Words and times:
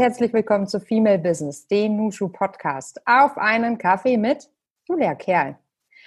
Herzlich 0.00 0.32
willkommen 0.32 0.66
zu 0.66 0.80
Female 0.80 1.18
Business, 1.18 1.66
dem 1.66 1.98
Nushu 1.98 2.30
Podcast. 2.30 3.02
Auf 3.06 3.36
einen 3.36 3.76
Kaffee 3.76 4.16
mit 4.16 4.48
Julia 4.88 5.14
Kerl. 5.14 5.58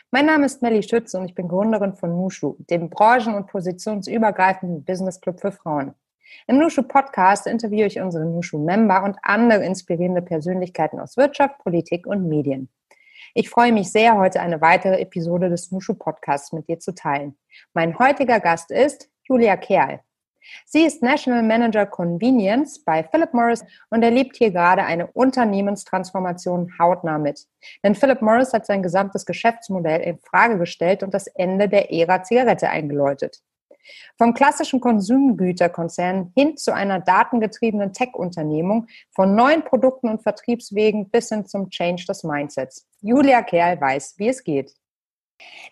Mein 0.10 0.26
Name 0.26 0.48
ist 0.48 0.64
Melly 0.64 0.82
Schütz 0.82 1.14
und 1.14 1.26
ich 1.26 1.36
bin 1.36 1.48
Gründerin 1.48 1.94
von 1.94 2.10
Nushu, 2.10 2.56
dem 2.72 2.90
branchen- 2.90 3.36
und 3.36 3.46
positionsübergreifenden 3.46 4.84
Business 4.84 5.22
Club 5.22 5.40
für 5.40 5.52
Frauen. 5.52 5.94
Im 6.48 6.58
Nushu 6.58 6.82
Podcast 6.82 7.46
interviewe 7.46 7.86
ich 7.86 8.00
unsere 8.00 8.26
Nushu 8.26 8.58
Member 8.58 9.04
und 9.04 9.18
andere 9.22 9.64
inspirierende 9.64 10.24
Persönlichkeiten 10.24 11.00
aus 11.00 11.16
Wirtschaft, 11.16 11.60
Politik 11.60 12.08
und 12.08 12.28
Medien. 12.28 12.70
Ich 13.36 13.52
freue 13.52 13.72
mich 13.72 13.92
sehr, 13.92 14.18
heute 14.18 14.40
eine 14.40 14.60
weitere 14.60 15.02
Episode 15.02 15.52
des 15.52 15.72
Nushu 15.72 15.94
Podcasts 15.94 16.52
mit 16.52 16.68
dir 16.68 16.80
zu 16.80 16.96
teilen. 16.96 17.38
Mein 17.76 18.00
heutiger 18.00 18.40
Gast 18.40 18.72
ist 18.72 19.12
Julia 19.22 19.56
Kerl. 19.56 20.00
Sie 20.66 20.86
ist 20.86 21.02
National 21.02 21.44
Manager 21.44 21.86
Convenience 21.86 22.84
bei 22.84 23.04
Philip 23.04 23.34
Morris 23.34 23.64
und 23.90 24.04
erlebt 24.04 24.38
hier 24.38 24.52
gerade 24.52 24.84
eine 24.84 25.08
Unternehmenstransformation 25.08 26.74
hautnah 26.80 27.18
mit. 27.18 27.46
Denn 27.84 27.96
Philip 27.96 28.22
Morris 28.22 28.54
hat 28.54 28.66
sein 28.66 28.84
gesamtes 28.84 29.26
Geschäftsmodell 29.26 30.02
in 30.02 30.20
Frage 30.20 30.58
gestellt 30.58 31.04
und 31.04 31.14
das 31.14 31.28
Ende 31.28 31.70
der 31.70 31.92
Ära 31.92 32.24
Zigarette 32.24 32.70
eingeläutet. 32.70 33.42
Vom 34.18 34.34
klassischen 34.34 34.80
Konsumgüterkonzern 34.80 36.32
hin 36.36 36.58
zu 36.58 36.74
einer 36.74 37.00
datengetriebenen 37.00 37.94
Tech-Unternehmung, 37.94 38.88
von 39.12 39.36
neuen 39.36 39.64
Produkten 39.64 40.10
und 40.10 40.24
Vertriebswegen 40.24 41.10
bis 41.10 41.30
hin 41.30 41.46
zum 41.46 41.70
Change 41.70 42.06
des 42.06 42.24
Mindsets. 42.24 42.88
Julia 43.02 43.42
Kerl 43.42 43.80
weiß, 43.80 44.16
wie 44.18 44.30
es 44.30 44.44
geht. 44.44 44.74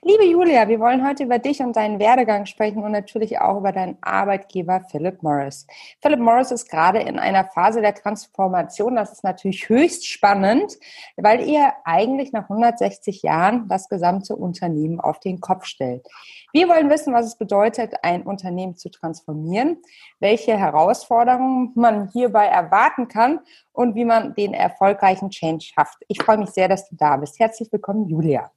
Liebe 0.03 0.25
Julia, 0.25 0.67
wir 0.67 0.79
wollen 0.79 1.07
heute 1.07 1.25
über 1.25 1.37
dich 1.37 1.59
und 1.59 1.75
deinen 1.75 1.99
Werdegang 1.99 2.47
sprechen 2.47 2.81
und 2.81 2.91
natürlich 2.91 3.39
auch 3.39 3.59
über 3.59 3.71
deinen 3.71 3.99
Arbeitgeber 4.01 4.81
Philip 4.89 5.21
Morris. 5.21 5.67
Philip 6.01 6.19
Morris 6.19 6.49
ist 6.49 6.71
gerade 6.71 6.97
in 6.99 7.19
einer 7.19 7.45
Phase 7.45 7.81
der 7.81 7.93
Transformation. 7.93 8.95
Das 8.95 9.11
ist 9.11 9.23
natürlich 9.23 9.69
höchst 9.69 10.07
spannend, 10.07 10.79
weil 11.17 11.47
ihr 11.47 11.73
eigentlich 11.85 12.31
nach 12.31 12.49
160 12.49 13.21
Jahren 13.21 13.67
das 13.67 13.89
gesamte 13.89 14.35
Unternehmen 14.35 14.99
auf 14.99 15.19
den 15.19 15.39
Kopf 15.39 15.65
stellt. 15.65 16.07
Wir 16.51 16.67
wollen 16.67 16.89
wissen, 16.89 17.13
was 17.13 17.27
es 17.27 17.37
bedeutet, 17.37 17.93
ein 18.01 18.23
Unternehmen 18.23 18.77
zu 18.77 18.89
transformieren, 18.89 19.83
welche 20.19 20.57
Herausforderungen 20.57 21.73
man 21.75 22.09
hierbei 22.09 22.47
erwarten 22.47 23.07
kann 23.07 23.39
und 23.71 23.93
wie 23.93 24.05
man 24.05 24.33
den 24.33 24.55
erfolgreichen 24.55 25.29
Change 25.29 25.63
schafft. 25.75 25.97
Ich 26.07 26.23
freue 26.23 26.39
mich 26.39 26.49
sehr, 26.49 26.67
dass 26.67 26.89
du 26.89 26.95
da 26.95 27.17
bist. 27.17 27.39
Herzlich 27.39 27.71
willkommen, 27.71 28.09
Julia. 28.09 28.51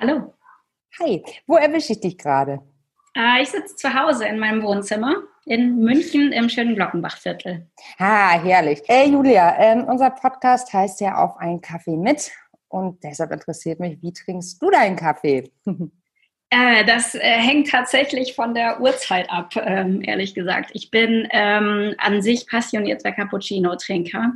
Hallo. 0.00 0.32
Hi, 0.98 1.22
wo 1.46 1.56
erwische 1.56 1.92
ich 1.92 2.00
dich 2.00 2.16
gerade? 2.16 2.60
Äh, 3.14 3.42
ich 3.42 3.50
sitze 3.50 3.76
zu 3.76 3.92
Hause 3.92 4.24
in 4.24 4.38
meinem 4.38 4.62
Wohnzimmer 4.62 5.14
in 5.44 5.76
München 5.76 6.32
im 6.32 6.48
schönen 6.48 6.74
Glockenbachviertel. 6.74 7.68
Ah, 7.98 8.40
herrlich. 8.40 8.80
Hey 8.86 9.10
Julia, 9.10 9.58
ähm, 9.58 9.84
unser 9.84 10.08
Podcast 10.08 10.72
heißt 10.72 11.02
ja 11.02 11.22
auf 11.22 11.36
einen 11.36 11.60
Kaffee 11.60 11.98
mit 11.98 12.30
und 12.68 13.04
deshalb 13.04 13.30
interessiert 13.30 13.78
mich, 13.78 14.00
wie 14.00 14.14
trinkst 14.14 14.62
du 14.62 14.70
deinen 14.70 14.96
Kaffee? 14.96 15.50
Äh, 16.52 16.84
das 16.84 17.14
äh, 17.14 17.20
hängt 17.20 17.70
tatsächlich 17.70 18.34
von 18.34 18.54
der 18.54 18.80
Uhrzeit 18.80 19.30
ab, 19.30 19.54
ähm, 19.54 20.02
ehrlich 20.02 20.34
gesagt. 20.34 20.72
Ich 20.72 20.90
bin 20.90 21.28
ähm, 21.30 21.94
an 21.98 22.22
sich 22.22 22.48
passionierter 22.48 23.12
Cappuccino-Trinker. 23.12 24.32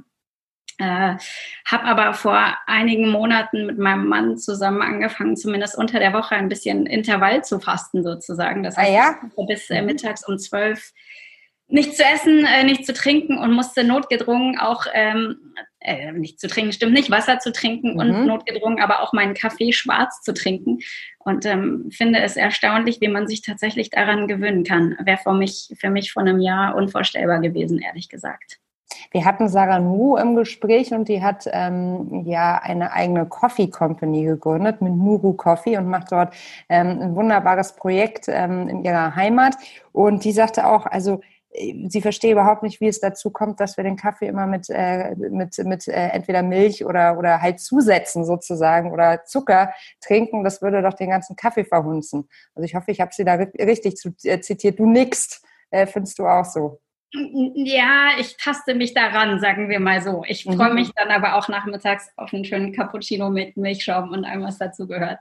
Äh, 0.78 1.16
habe 1.66 1.84
aber 1.84 2.14
vor 2.14 2.58
einigen 2.66 3.10
Monaten 3.10 3.66
mit 3.66 3.78
meinem 3.78 4.08
Mann 4.08 4.36
zusammen 4.36 4.82
angefangen, 4.82 5.36
zumindest 5.36 5.78
unter 5.78 6.00
der 6.00 6.12
Woche 6.12 6.34
ein 6.34 6.48
bisschen 6.48 6.86
Intervall 6.86 7.44
zu 7.44 7.60
fasten 7.60 8.02
sozusagen. 8.02 8.62
Das 8.64 8.76
heißt, 8.76 8.90
ah, 8.90 8.94
ja? 8.94 9.46
bis 9.46 9.70
äh, 9.70 9.82
mittags 9.82 10.26
um 10.26 10.38
zwölf 10.38 10.92
nichts 11.68 11.96
zu 11.96 12.04
essen, 12.04 12.44
äh, 12.44 12.64
nichts 12.64 12.86
zu 12.86 12.92
trinken 12.92 13.38
und 13.38 13.52
musste 13.52 13.84
notgedrungen 13.84 14.58
auch 14.58 14.86
ähm, 14.92 15.54
äh, 15.80 16.12
nicht 16.12 16.40
zu 16.40 16.48
trinken, 16.48 16.72
stimmt 16.72 16.92
nicht, 16.92 17.10
Wasser 17.10 17.38
zu 17.38 17.52
trinken 17.52 17.94
mhm. 17.94 17.98
und 17.98 18.26
notgedrungen 18.26 18.80
aber 18.80 19.00
auch 19.00 19.12
meinen 19.12 19.34
Kaffee 19.34 19.72
schwarz 19.72 20.22
zu 20.22 20.34
trinken. 20.34 20.80
Und 21.18 21.46
ähm, 21.46 21.90
finde 21.90 22.20
es 22.20 22.36
erstaunlich, 22.36 23.00
wie 23.00 23.08
man 23.08 23.26
sich 23.26 23.42
tatsächlich 23.42 23.90
daran 23.90 24.28
gewöhnen 24.28 24.64
kann. 24.64 24.96
Wäre 25.04 25.18
für 25.18 25.32
mich, 25.32 25.74
für 25.78 25.90
mich 25.90 26.12
vor 26.12 26.22
einem 26.22 26.40
Jahr 26.40 26.74
unvorstellbar 26.74 27.40
gewesen, 27.40 27.78
ehrlich 27.78 28.08
gesagt. 28.08 28.58
Wir 29.10 29.24
hatten 29.24 29.48
Sarah 29.48 29.78
Nu 29.78 30.16
im 30.16 30.34
Gespräch 30.34 30.92
und 30.92 31.08
die 31.08 31.22
hat 31.22 31.48
ähm, 31.52 32.24
ja 32.26 32.58
eine 32.62 32.92
eigene 32.92 33.26
Coffee 33.26 33.68
Company 33.68 34.24
gegründet 34.24 34.80
mit 34.80 34.94
Nuru 34.94 35.34
Coffee 35.34 35.76
und 35.76 35.88
macht 35.88 36.12
dort 36.12 36.34
ähm, 36.68 36.98
ein 37.00 37.16
wunderbares 37.16 37.74
Projekt 37.74 38.26
ähm, 38.28 38.68
in 38.68 38.84
ihrer 38.84 39.14
Heimat. 39.16 39.56
Und 39.92 40.24
die 40.24 40.32
sagte 40.32 40.66
auch, 40.66 40.86
also 40.86 41.20
äh, 41.54 41.88
sie 41.88 42.00
verstehe 42.00 42.32
überhaupt 42.32 42.62
nicht, 42.62 42.80
wie 42.80 42.88
es 42.88 43.00
dazu 43.00 43.30
kommt, 43.30 43.60
dass 43.60 43.76
wir 43.76 43.84
den 43.84 43.96
Kaffee 43.96 44.26
immer 44.26 44.46
mit, 44.46 44.68
äh, 44.70 45.14
mit, 45.16 45.56
mit 45.58 45.88
äh, 45.88 46.08
entweder 46.08 46.42
Milch 46.42 46.84
oder, 46.84 47.18
oder 47.18 47.40
halt 47.40 47.60
zusetzen 47.60 48.24
sozusagen 48.24 48.92
oder 48.92 49.24
Zucker 49.24 49.72
trinken. 50.00 50.44
Das 50.44 50.62
würde 50.62 50.82
doch 50.82 50.94
den 50.94 51.10
ganzen 51.10 51.36
Kaffee 51.36 51.64
verhunzen. 51.64 52.28
Also 52.54 52.64
ich 52.64 52.74
hoffe, 52.74 52.90
ich 52.90 53.00
habe 53.00 53.12
sie 53.14 53.24
da 53.24 53.34
richtig 53.34 53.96
zu, 53.96 54.14
äh, 54.24 54.40
zitiert. 54.40 54.78
Du 54.78 54.86
nix, 54.86 55.42
äh, 55.70 55.86
findest 55.86 56.18
du 56.18 56.26
auch 56.26 56.44
so? 56.44 56.80
Ja, 57.14 58.10
ich 58.18 58.36
taste 58.36 58.74
mich 58.74 58.92
daran, 58.92 59.38
sagen 59.38 59.68
wir 59.68 59.78
mal 59.78 60.02
so. 60.02 60.24
Ich 60.26 60.44
freue 60.44 60.70
mhm. 60.70 60.74
mich 60.74 60.90
dann 60.94 61.10
aber 61.10 61.36
auch 61.36 61.48
nachmittags 61.48 62.10
auf 62.16 62.34
einen 62.34 62.44
schönen 62.44 62.72
Cappuccino 62.72 63.30
mit 63.30 63.56
Milchschaum 63.56 64.10
und 64.10 64.24
allem, 64.24 64.42
was 64.42 64.58
dazu 64.58 64.88
gehört. 64.88 65.18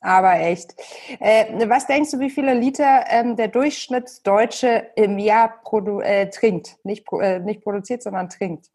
Aber 0.00 0.38
echt. 0.40 0.74
Äh, 1.20 1.68
was 1.68 1.86
denkst 1.86 2.10
du, 2.10 2.20
wie 2.20 2.30
viele 2.30 2.54
Liter 2.54 3.04
ähm, 3.08 3.36
der 3.36 3.48
Durchschnittsdeutsche 3.48 4.88
im 4.96 5.18
Jahr 5.18 5.60
äh, 6.02 6.28
trinkt? 6.30 6.76
Nicht, 6.84 7.06
äh, 7.12 7.38
nicht 7.38 7.62
produziert, 7.62 8.02
sondern 8.02 8.28
trinkt. 8.28 8.66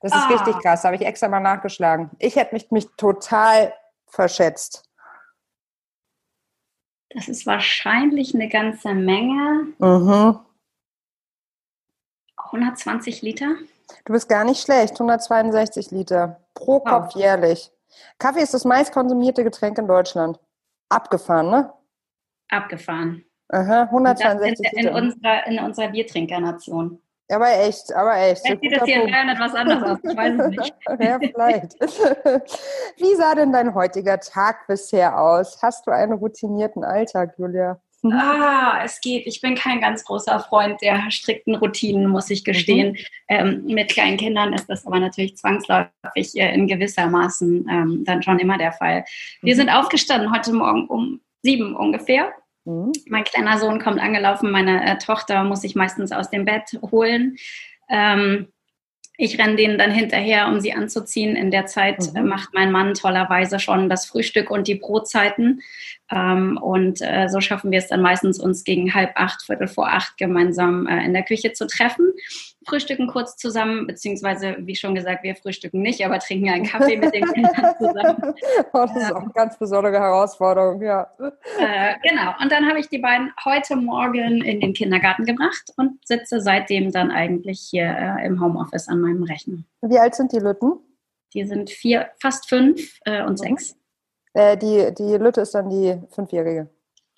Das 0.00 0.12
ist 0.12 0.18
ah. 0.18 0.28
richtig 0.28 0.58
krass. 0.62 0.84
Habe 0.84 0.96
ich 0.96 1.02
extra 1.02 1.28
mal 1.28 1.40
nachgeschlagen. 1.40 2.10
Ich 2.18 2.36
hätte 2.36 2.54
mich, 2.54 2.70
mich 2.70 2.86
total 2.96 3.72
verschätzt. 4.06 4.88
Das 7.10 7.28
ist 7.28 7.46
wahrscheinlich 7.46 8.34
eine 8.34 8.48
ganze 8.48 8.94
Menge. 8.94 9.68
Mhm. 9.78 10.40
120 12.52 13.22
Liter. 13.22 13.56
Du 14.04 14.12
bist 14.12 14.28
gar 14.28 14.44
nicht 14.44 14.62
schlecht. 14.62 14.94
162 14.94 15.90
Liter 15.90 16.40
pro 16.54 16.80
Kopf 16.80 17.14
wow. 17.14 17.16
jährlich. 17.16 17.70
Kaffee 18.18 18.42
ist 18.42 18.54
das 18.54 18.64
meistkonsumierte 18.64 19.44
Getränk 19.44 19.78
in 19.78 19.86
Deutschland. 19.86 20.38
Abgefahren, 20.88 21.50
ne? 21.50 21.72
Abgefahren. 22.48 23.24
Aha, 23.48 23.82
162 23.84 24.72
in, 24.72 24.78
in, 24.78 24.84
Liter. 24.84 24.96
Unserer, 24.96 25.46
in 25.46 25.58
unserer 25.58 25.88
Biertrinkernation. 25.88 27.00
Aber 27.30 27.48
echt, 27.48 27.92
aber 27.94 28.16
echt. 28.16 28.42
Vielleicht 28.42 28.60
sieht 28.60 28.76
das 28.76 28.84
hier 28.84 29.02
in 29.04 29.10
Bayern 29.10 29.28
etwas 29.30 29.54
anders 29.54 29.82
aus, 29.82 29.98
ich 30.02 30.16
weiß 30.16 30.34
es 30.38 30.48
nicht. 30.48 30.74
ja, 31.00 31.18
vielleicht. 31.18 31.80
Wie 33.00 33.14
sah 33.14 33.34
denn 33.34 33.52
dein 33.52 33.74
heutiger 33.74 34.18
Tag 34.20 34.66
bisher 34.66 35.18
aus? 35.18 35.62
Hast 35.62 35.86
du 35.86 35.92
einen 35.92 36.12
routinierten 36.12 36.84
Alltag, 36.84 37.34
Julia? 37.38 37.80
Ah, 38.04 38.80
es 38.84 39.00
geht. 39.00 39.26
Ich 39.26 39.40
bin 39.40 39.54
kein 39.54 39.80
ganz 39.80 40.04
großer 40.04 40.40
Freund 40.40 40.82
der 40.82 41.10
strikten 41.10 41.54
Routinen, 41.54 42.08
muss 42.08 42.30
ich 42.30 42.42
gestehen. 42.42 42.92
Mhm. 42.92 42.96
Ähm, 43.28 43.64
mit 43.66 43.90
kleinen 43.90 44.16
Kindern 44.16 44.52
ist 44.52 44.66
das 44.68 44.86
aber 44.86 44.98
natürlich 44.98 45.36
zwangsläufig 45.36 46.34
äh, 46.34 46.52
in 46.52 46.66
gewissermaßen 46.66 47.68
ähm, 47.70 48.04
dann 48.04 48.22
schon 48.22 48.40
immer 48.40 48.58
der 48.58 48.72
Fall. 48.72 49.04
Wir 49.40 49.54
mhm. 49.54 49.58
sind 49.58 49.70
aufgestanden 49.70 50.32
heute 50.34 50.52
Morgen 50.52 50.86
um 50.88 51.20
sieben 51.42 51.76
ungefähr. 51.76 52.32
Mhm. 52.64 52.92
Mein 53.08 53.24
kleiner 53.24 53.58
Sohn 53.58 53.80
kommt 53.80 54.00
angelaufen, 54.00 54.50
meine 54.50 54.84
äh, 54.84 54.98
Tochter 54.98 55.44
muss 55.44 55.62
ich 55.62 55.76
meistens 55.76 56.10
aus 56.10 56.28
dem 56.28 56.44
Bett 56.44 56.78
holen. 56.90 57.36
Ähm, 57.88 58.51
ich 59.22 59.38
renne 59.38 59.54
denen 59.54 59.78
dann 59.78 59.92
hinterher, 59.92 60.48
um 60.48 60.58
sie 60.58 60.72
anzuziehen. 60.72 61.36
In 61.36 61.52
der 61.52 61.66
Zeit 61.66 62.12
mhm. 62.12 62.26
macht 62.26 62.54
mein 62.54 62.72
Mann 62.72 62.94
tollerweise 62.94 63.60
schon 63.60 63.88
das 63.88 64.04
Frühstück 64.04 64.50
und 64.50 64.66
die 64.66 64.74
Brotzeiten. 64.74 65.62
Ähm, 66.10 66.58
und 66.60 67.00
äh, 67.02 67.28
so 67.28 67.40
schaffen 67.40 67.70
wir 67.70 67.78
es 67.78 67.86
dann 67.86 68.02
meistens, 68.02 68.40
uns 68.40 68.64
gegen 68.64 68.94
halb 68.94 69.12
acht, 69.14 69.42
Viertel 69.44 69.68
vor 69.68 69.86
acht 69.92 70.18
gemeinsam 70.18 70.88
äh, 70.88 71.04
in 71.04 71.12
der 71.12 71.22
Küche 71.22 71.52
zu 71.52 71.68
treffen. 71.68 72.12
Frühstücken 72.66 73.06
kurz 73.06 73.36
zusammen, 73.36 73.86
beziehungsweise, 73.86 74.56
wie 74.60 74.74
schon 74.74 74.94
gesagt, 74.94 75.22
wir 75.22 75.34
frühstücken 75.36 75.82
nicht, 75.82 76.04
aber 76.04 76.18
trinken 76.18 76.48
einen 76.48 76.64
Kaffee 76.64 76.96
mit 76.96 77.14
den 77.14 77.24
Kindern 77.24 77.74
zusammen. 77.78 78.34
oh, 78.72 78.86
das 78.86 78.96
ist 78.96 79.12
auch 79.12 79.22
eine 79.22 79.32
ganz 79.32 79.58
besondere 79.58 79.98
Herausforderung, 79.98 80.82
ja. 80.82 81.10
Äh, 81.58 81.94
genau. 82.02 82.32
Und 82.40 82.50
dann 82.52 82.68
habe 82.68 82.80
ich 82.80 82.88
die 82.88 82.98
beiden 82.98 83.32
heute 83.44 83.76
Morgen 83.76 84.42
in 84.42 84.60
den 84.60 84.72
Kindergarten 84.72 85.24
gebracht 85.24 85.72
und 85.76 85.98
sitze 86.06 86.40
seitdem 86.40 86.92
dann 86.92 87.10
eigentlich 87.10 87.60
hier 87.70 87.84
äh, 87.84 88.26
im 88.26 88.40
Homeoffice 88.40 88.88
an 88.88 89.00
meinem 89.00 89.22
Rechner. 89.22 89.58
Wie 89.82 89.98
alt 89.98 90.14
sind 90.14 90.32
die 90.32 90.38
Lütten? 90.38 90.72
Die 91.34 91.44
sind 91.44 91.70
vier, 91.70 92.10
fast 92.20 92.48
fünf 92.48 92.98
äh, 93.04 93.22
und 93.22 93.32
mhm. 93.32 93.36
sechs. 93.36 93.76
Die, 94.34 94.94
die 94.96 95.16
Lütte 95.18 95.42
ist 95.42 95.54
dann 95.54 95.68
die 95.68 95.94
Fünfjährige. 96.08 96.70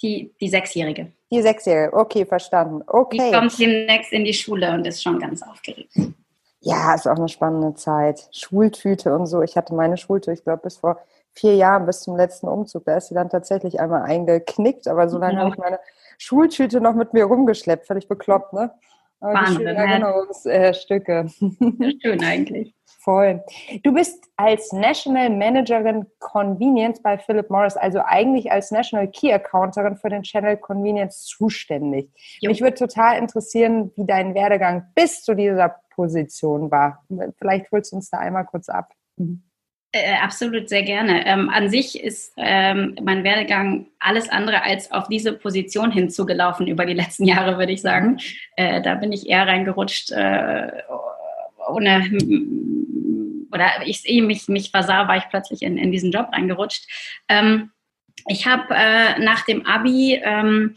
Die, 0.02 0.34
die 0.40 0.48
Sechsjährige. 0.48 1.12
Die 1.34 1.42
Sechsjährige, 1.42 1.96
okay, 1.96 2.24
verstanden. 2.24 2.82
Okay. 2.86 3.18
Die 3.18 3.36
kommt 3.36 3.58
demnächst 3.58 4.12
in 4.12 4.24
die 4.24 4.32
Schule 4.32 4.72
und 4.72 4.86
ist 4.86 5.02
schon 5.02 5.18
ganz 5.18 5.42
aufgeregt. 5.42 5.90
Ja, 6.60 6.94
ist 6.94 7.08
auch 7.08 7.16
eine 7.16 7.28
spannende 7.28 7.74
Zeit. 7.74 8.28
Schultüte 8.30 9.12
und 9.12 9.26
so. 9.26 9.42
Ich 9.42 9.56
hatte 9.56 9.74
meine 9.74 9.96
Schultüte, 9.96 10.32
ich 10.32 10.44
glaube, 10.44 10.62
bis 10.62 10.76
vor 10.76 11.00
vier 11.32 11.56
Jahren, 11.56 11.86
bis 11.86 12.02
zum 12.02 12.16
letzten 12.16 12.46
Umzug. 12.46 12.84
Da 12.84 12.98
ist 12.98 13.08
sie 13.08 13.14
dann 13.14 13.30
tatsächlich 13.30 13.80
einmal 13.80 14.02
eingeknickt, 14.02 14.86
aber 14.86 15.08
so 15.08 15.18
lange 15.18 15.34
ja. 15.34 15.40
habe 15.40 15.50
ich 15.50 15.58
meine 15.58 15.80
Schultüte 16.18 16.80
noch 16.80 16.94
mit 16.94 17.12
mir 17.14 17.24
rumgeschleppt. 17.24 17.88
Völlig 17.88 18.06
bekloppt, 18.06 18.52
ne? 18.52 18.70
Oh, 19.24 19.32
Wahnsinn. 19.32 19.66
Erinnerungsstücke. 19.66 21.26
Schön 22.02 22.22
eigentlich. 22.22 22.74
Voll. 23.00 23.42
Du 23.82 23.92
bist 23.94 24.22
als 24.36 24.70
National 24.72 25.30
Managerin 25.30 26.06
Convenience 26.18 27.00
bei 27.00 27.16
Philip 27.16 27.48
Morris, 27.48 27.76
also 27.76 28.00
eigentlich 28.04 28.52
als 28.52 28.70
National 28.70 29.08
Key 29.08 29.32
Accounterin 29.32 29.96
für 29.96 30.10
den 30.10 30.22
Channel 30.22 30.58
Convenience 30.58 31.24
zuständig. 31.24 32.10
Jo. 32.40 32.50
Mich 32.50 32.60
würde 32.60 32.76
total 32.76 33.18
interessieren, 33.18 33.92
wie 33.96 34.06
dein 34.06 34.34
Werdegang 34.34 34.90
bis 34.94 35.22
zu 35.22 35.34
dieser 35.34 35.74
Position 35.94 36.70
war. 36.70 37.02
Vielleicht 37.38 37.72
holst 37.72 37.92
du 37.92 37.96
uns 37.96 38.10
da 38.10 38.18
einmal 38.18 38.44
kurz 38.44 38.68
ab. 38.68 38.92
Mhm. 39.16 39.42
Äh, 39.94 40.16
absolut 40.16 40.68
sehr 40.68 40.82
gerne. 40.82 41.24
Ähm, 41.24 41.48
an 41.50 41.70
sich 41.70 42.02
ist 42.02 42.32
ähm, 42.36 42.96
mein 43.00 43.22
Werdegang 43.22 43.86
alles 44.00 44.28
andere 44.28 44.64
als 44.64 44.90
auf 44.90 45.06
diese 45.06 45.32
Position 45.32 45.92
hinzugelaufen 45.92 46.66
über 46.66 46.84
die 46.84 46.94
letzten 46.94 47.26
Jahre, 47.26 47.58
würde 47.58 47.70
ich 47.70 47.80
sagen. 47.80 48.18
Äh, 48.56 48.82
da 48.82 48.96
bin 48.96 49.12
ich 49.12 49.28
eher 49.28 49.46
reingerutscht, 49.46 50.10
äh, 50.10 50.82
ohne 51.68 52.10
oder 53.52 53.70
ich 53.86 54.02
eh 54.08 54.20
mich, 54.20 54.48
mich 54.48 54.72
versah, 54.72 55.06
war 55.06 55.16
ich 55.16 55.28
plötzlich 55.30 55.62
in, 55.62 55.78
in 55.78 55.92
diesen 55.92 56.10
Job 56.10 56.26
reingerutscht. 56.32 56.88
Ähm, 57.28 57.70
ich 58.26 58.48
habe 58.48 58.74
äh, 58.74 59.20
nach 59.20 59.44
dem 59.44 59.64
Abi 59.64 60.20
ähm, 60.24 60.74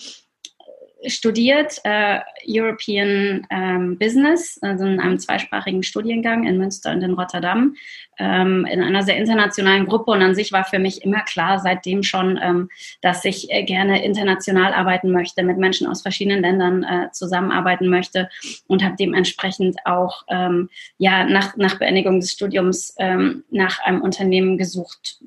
studiert 1.05 1.79
äh, 1.83 2.19
European 2.47 3.45
ähm, 3.49 3.97
Business, 3.97 4.57
also 4.61 4.85
in 4.85 4.99
einem 4.99 5.19
zweisprachigen 5.19 5.83
Studiengang 5.83 6.45
in 6.45 6.57
Münster 6.57 6.91
und 6.91 7.01
in 7.01 7.13
Rotterdam, 7.13 7.75
ähm, 8.17 8.65
in 8.65 8.81
einer 8.81 9.03
sehr 9.03 9.17
internationalen 9.17 9.85
Gruppe. 9.85 10.11
Und 10.11 10.21
an 10.21 10.35
sich 10.35 10.51
war 10.51 10.63
für 10.63 10.79
mich 10.79 11.03
immer 11.03 11.21
klar, 11.21 11.59
seitdem 11.59 12.03
schon, 12.03 12.39
ähm, 12.41 12.69
dass 13.01 13.25
ich 13.25 13.51
äh, 13.51 13.63
gerne 13.63 14.03
international 14.03 14.73
arbeiten 14.73 15.11
möchte, 15.11 15.43
mit 15.43 15.57
Menschen 15.57 15.87
aus 15.87 16.01
verschiedenen 16.01 16.41
Ländern 16.41 16.83
äh, 16.83 17.11
zusammenarbeiten 17.11 17.89
möchte 17.89 18.29
und 18.67 18.83
habe 18.83 18.95
dementsprechend 18.99 19.77
auch 19.85 20.23
ähm, 20.29 20.69
ja, 20.97 21.25
nach, 21.25 21.55
nach 21.57 21.77
Beendigung 21.77 22.19
des 22.19 22.31
Studiums 22.31 22.95
ähm, 22.97 23.43
nach 23.51 23.79
einem 23.79 24.01
Unternehmen 24.01 24.57
gesucht, 24.57 25.19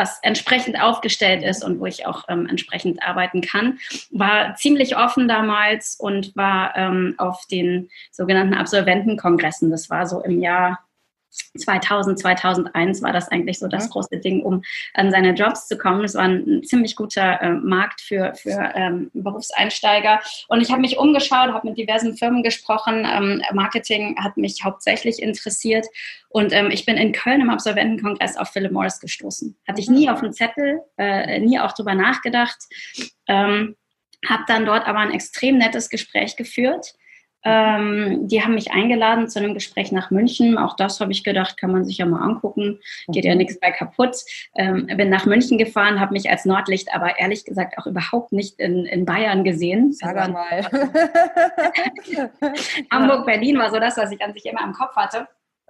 was 0.00 0.18
entsprechend 0.22 0.80
aufgestellt 0.82 1.42
ist 1.44 1.62
und 1.62 1.78
wo 1.78 1.86
ich 1.86 2.06
auch 2.06 2.24
ähm, 2.28 2.46
entsprechend 2.46 3.02
arbeiten 3.02 3.42
kann. 3.42 3.78
War 4.10 4.54
ziemlich 4.54 4.96
offen 4.96 5.28
damals 5.28 5.96
und 6.00 6.34
war 6.34 6.74
ähm, 6.74 7.14
auf 7.18 7.44
den 7.50 7.90
sogenannten 8.10 8.54
Absolventenkongressen. 8.54 9.70
Das 9.70 9.90
war 9.90 10.06
so 10.06 10.22
im 10.22 10.40
Jahr 10.40 10.80
2000, 11.30 12.18
2001 12.18 13.02
war 13.02 13.12
das 13.12 13.28
eigentlich 13.28 13.58
so 13.58 13.68
das 13.68 13.86
mhm. 13.86 13.90
große 13.90 14.18
Ding, 14.18 14.42
um 14.42 14.62
an 14.94 15.10
seine 15.10 15.32
Jobs 15.32 15.68
zu 15.68 15.78
kommen. 15.78 16.04
Es 16.04 16.14
war 16.14 16.24
ein, 16.24 16.62
ziemlich 16.64 16.96
guter 16.96 17.40
äh, 17.40 17.50
Markt 17.50 18.00
für, 18.00 18.34
für 18.34 18.72
ähm, 18.74 19.10
Berufseinsteiger. 19.14 20.20
Und 20.48 20.60
ich 20.60 20.70
habe 20.70 20.80
mich 20.80 20.98
umgeschaut, 20.98 21.52
habe 21.52 21.68
mit 21.68 21.78
diversen 21.78 22.16
Firmen 22.16 22.42
gesprochen. 22.42 23.06
Ähm, 23.10 23.42
Marketing 23.52 24.16
hat 24.22 24.36
mich 24.36 24.64
hauptsächlich 24.64 25.22
interessiert. 25.22 25.86
Und 26.28 26.52
ähm, 26.52 26.70
ich 26.70 26.84
bin 26.84 26.96
in 26.96 27.12
Köln 27.12 27.40
im 27.40 27.50
Absolventenkongress 27.50 28.36
auf 28.36 28.50
Philip 28.50 28.72
Morris 28.72 29.00
gestoßen. 29.00 29.56
Hatte 29.66 29.80
ich 29.80 29.88
nie 29.88 30.06
mhm. 30.06 30.12
auf 30.12 30.20
dem 30.20 30.32
Zettel, 30.32 30.80
äh, 30.96 31.38
nie 31.40 31.58
auch 31.58 31.72
drüber 31.72 31.94
nachgedacht. 31.94 32.58
Ähm, 33.26 33.76
habe 34.28 34.44
dann 34.46 34.66
dort 34.66 34.86
aber 34.86 34.98
ein 34.98 35.12
extrem 35.12 35.58
nettes 35.58 35.88
Gespräch 35.88 36.36
geführt 36.36 36.94
ähm, 37.44 38.28
die 38.28 38.42
haben 38.42 38.54
mich 38.54 38.72
eingeladen 38.72 39.28
zu 39.28 39.38
einem 39.38 39.54
Gespräch 39.54 39.92
nach 39.92 40.10
München. 40.10 40.58
Auch 40.58 40.76
das 40.76 41.00
habe 41.00 41.12
ich 41.12 41.24
gedacht, 41.24 41.56
kann 41.56 41.72
man 41.72 41.84
sich 41.84 41.98
ja 41.98 42.06
mal 42.06 42.22
angucken. 42.22 42.78
Geht 43.08 43.24
ja 43.24 43.34
nichts 43.34 43.58
bei 43.58 43.70
kaputt. 43.70 44.16
Ähm, 44.56 44.86
bin 44.86 45.08
nach 45.08 45.26
München 45.26 45.58
gefahren, 45.58 46.00
habe 46.00 46.12
mich 46.12 46.28
als 46.30 46.44
Nordlicht 46.44 46.94
aber 46.94 47.18
ehrlich 47.18 47.44
gesagt 47.44 47.78
auch 47.78 47.86
überhaupt 47.86 48.32
nicht 48.32 48.60
in, 48.60 48.84
in 48.86 49.04
Bayern 49.04 49.44
gesehen. 49.44 49.92
Sag 49.92 50.16
also, 50.16 50.32
mal. 50.32 50.66
Hamburg, 52.90 53.26
Berlin 53.26 53.58
war 53.58 53.70
so 53.70 53.78
das, 53.78 53.96
was 53.96 54.10
ich 54.10 54.22
an 54.22 54.32
sich 54.32 54.44
immer 54.46 54.64
im 54.64 54.72
Kopf 54.72 54.94
hatte. 54.96 55.26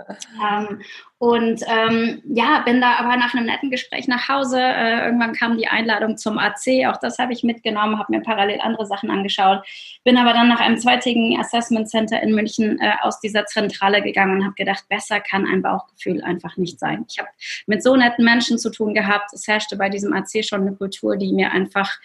Ähm, 0.08 0.80
und 1.18 1.62
ähm, 1.66 2.22
ja, 2.24 2.60
bin 2.60 2.80
da 2.80 2.94
aber 2.94 3.16
nach 3.16 3.34
einem 3.34 3.44
netten 3.44 3.70
Gespräch 3.70 4.08
nach 4.08 4.28
Hause. 4.28 4.58
Äh, 4.58 5.04
irgendwann 5.04 5.34
kam 5.34 5.58
die 5.58 5.68
Einladung 5.68 6.16
zum 6.16 6.38
AC, 6.38 6.86
auch 6.86 6.96
das 6.96 7.18
habe 7.18 7.34
ich 7.34 7.42
mitgenommen, 7.42 7.98
habe 7.98 8.10
mir 8.10 8.22
parallel 8.22 8.60
andere 8.62 8.86
Sachen 8.86 9.10
angeschaut. 9.10 9.62
Bin 10.02 10.16
aber 10.16 10.32
dann 10.32 10.48
nach 10.48 10.60
einem 10.60 10.78
zweitägigen 10.78 11.38
Assessment 11.38 11.90
Center 11.90 12.22
in 12.22 12.34
München 12.34 12.80
äh, 12.80 12.92
aus 13.02 13.20
dieser 13.20 13.44
Zentrale 13.44 14.00
gegangen 14.00 14.38
und 14.38 14.44
habe 14.44 14.54
gedacht, 14.54 14.84
besser 14.88 15.20
kann 15.20 15.46
ein 15.46 15.60
Bauchgefühl 15.60 16.22
einfach 16.22 16.56
nicht 16.56 16.80
sein. 16.80 17.04
Ich 17.10 17.18
habe 17.18 17.28
mit 17.66 17.82
so 17.82 17.96
netten 17.96 18.24
Menschen 18.24 18.58
zu 18.58 18.70
tun 18.70 18.94
gehabt. 18.94 19.34
Es 19.34 19.46
herrschte 19.46 19.76
bei 19.76 19.90
diesem 19.90 20.14
AC 20.14 20.42
schon 20.42 20.62
eine 20.62 20.74
Kultur, 20.74 21.18
die 21.18 21.34
mir 21.34 21.50
einfach 21.50 21.98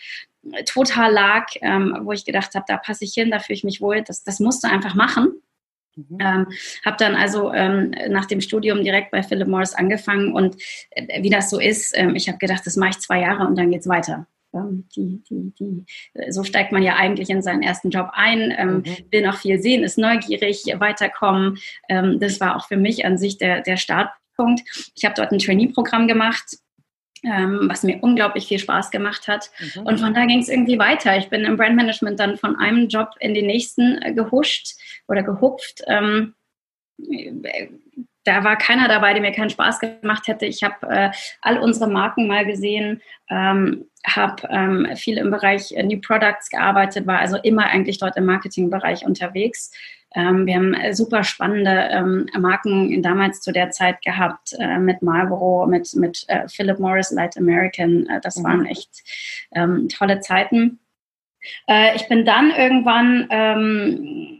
äh, 0.51 0.65
total 0.65 1.13
lag, 1.13 1.45
ähm, 1.61 1.99
wo 2.01 2.11
ich 2.11 2.25
gedacht 2.25 2.53
habe, 2.53 2.65
da 2.67 2.75
passe 2.75 3.05
ich 3.05 3.13
hin, 3.13 3.31
da 3.31 3.39
fühle 3.39 3.55
ich 3.55 3.63
mich 3.63 3.79
wohl, 3.79 4.01
das, 4.01 4.25
das 4.25 4.41
musst 4.41 4.63
du 4.65 4.67
einfach 4.67 4.93
machen. 4.93 5.41
Mhm. 5.95 6.17
Ähm, 6.19 6.47
habe 6.85 6.97
dann 6.97 7.15
also 7.15 7.53
ähm, 7.53 7.93
nach 8.09 8.25
dem 8.25 8.41
Studium 8.41 8.83
direkt 8.83 9.11
bei 9.11 9.23
Philip 9.23 9.47
Morris 9.47 9.73
angefangen 9.73 10.33
und 10.33 10.55
äh, 10.91 11.23
wie 11.23 11.29
das 11.29 11.49
so 11.49 11.59
ist, 11.59 11.97
ähm, 11.97 12.15
ich 12.15 12.27
habe 12.27 12.37
gedacht, 12.37 12.65
das 12.65 12.75
mache 12.75 12.91
ich 12.91 12.99
zwei 12.99 13.21
Jahre 13.21 13.47
und 13.47 13.57
dann 13.57 13.71
geht's 13.71 13.87
weiter. 13.87 14.27
Ähm, 14.53 14.85
die, 14.95 15.23
die, 15.29 15.53
die, 15.59 15.85
so 16.29 16.43
steigt 16.43 16.71
man 16.71 16.83
ja 16.83 16.95
eigentlich 16.95 17.29
in 17.29 17.41
seinen 17.41 17.61
ersten 17.61 17.89
Job 17.89 18.09
ein, 18.13 18.53
ähm, 18.57 18.75
mhm. 18.77 18.83
will 19.11 19.21
noch 19.21 19.37
viel 19.37 19.61
sehen, 19.61 19.83
ist 19.83 19.97
neugierig, 19.97 20.65
weiterkommen. 20.77 21.57
Ähm, 21.89 22.19
das 22.19 22.39
war 22.39 22.55
auch 22.55 22.67
für 22.67 22.77
mich 22.77 23.05
an 23.05 23.17
sich 23.17 23.37
der, 23.37 23.61
der 23.61 23.77
Startpunkt. 23.77 24.61
Ich 24.95 25.05
habe 25.05 25.15
dort 25.15 25.31
ein 25.31 25.39
Trainee-Programm 25.39 26.07
gemacht 26.07 26.57
ähm, 27.23 27.67
was 27.69 27.83
mir 27.83 27.99
unglaublich 28.01 28.47
viel 28.47 28.59
Spaß 28.59 28.91
gemacht 28.91 29.27
hat. 29.27 29.49
Mhm. 29.75 29.81
Und 29.83 29.99
von 29.99 30.13
da 30.13 30.25
ging 30.25 30.39
es 30.39 30.49
irgendwie 30.49 30.79
weiter. 30.79 31.17
Ich 31.17 31.29
bin 31.29 31.43
im 31.45 31.57
Brandmanagement 31.57 32.19
dann 32.19 32.37
von 32.37 32.55
einem 32.55 32.87
Job 32.87 33.09
in 33.19 33.33
den 33.33 33.47
nächsten 33.47 34.01
äh, 34.01 34.13
gehuscht 34.13 34.75
oder 35.07 35.23
gehupft. 35.23 35.81
Ähm, 35.87 36.33
da 38.23 38.43
war 38.43 38.57
keiner 38.57 38.87
dabei, 38.87 39.13
der 39.13 39.21
mir 39.21 39.31
keinen 39.31 39.49
Spaß 39.49 39.79
gemacht 39.79 40.27
hätte. 40.27 40.45
Ich 40.45 40.63
habe 40.63 40.87
äh, 40.87 41.11
all 41.41 41.59
unsere 41.59 41.89
Marken 41.89 42.27
mal 42.27 42.45
gesehen, 42.45 43.01
ähm, 43.29 43.85
habe 44.05 44.47
ähm, 44.49 44.87
viel 44.95 45.17
im 45.17 45.31
Bereich 45.31 45.71
äh, 45.71 45.83
New 45.83 45.99
Products 45.99 46.49
gearbeitet, 46.49 47.07
war 47.07 47.19
also 47.19 47.37
immer 47.37 47.65
eigentlich 47.65 47.97
dort 47.97 48.17
im 48.17 48.25
Marketingbereich 48.25 49.05
unterwegs. 49.05 49.71
Ähm, 50.15 50.45
wir 50.45 50.55
haben 50.55 50.73
äh, 50.73 50.93
super 50.93 51.23
spannende 51.23 51.89
ähm, 51.91 52.27
Marken 52.39 53.01
damals 53.01 53.41
zu 53.41 53.51
der 53.51 53.71
Zeit 53.71 54.01
gehabt, 54.01 54.53
äh, 54.57 54.79
mit 54.79 55.01
Marlboro, 55.01 55.67
mit, 55.67 55.93
mit 55.95 56.23
äh, 56.27 56.47
Philip 56.47 56.79
Morris, 56.79 57.11
Light 57.11 57.37
American. 57.37 58.07
Äh, 58.07 58.21
das 58.21 58.37
mhm. 58.37 58.43
waren 58.43 58.65
echt 58.65 58.89
ähm, 59.51 59.89
tolle 59.89 60.21
Zeiten. 60.21 60.79
Äh, 61.67 61.95
ich 61.95 62.07
bin 62.07 62.25
dann 62.25 62.51
irgendwann 62.51 63.27
ähm, 63.29 64.34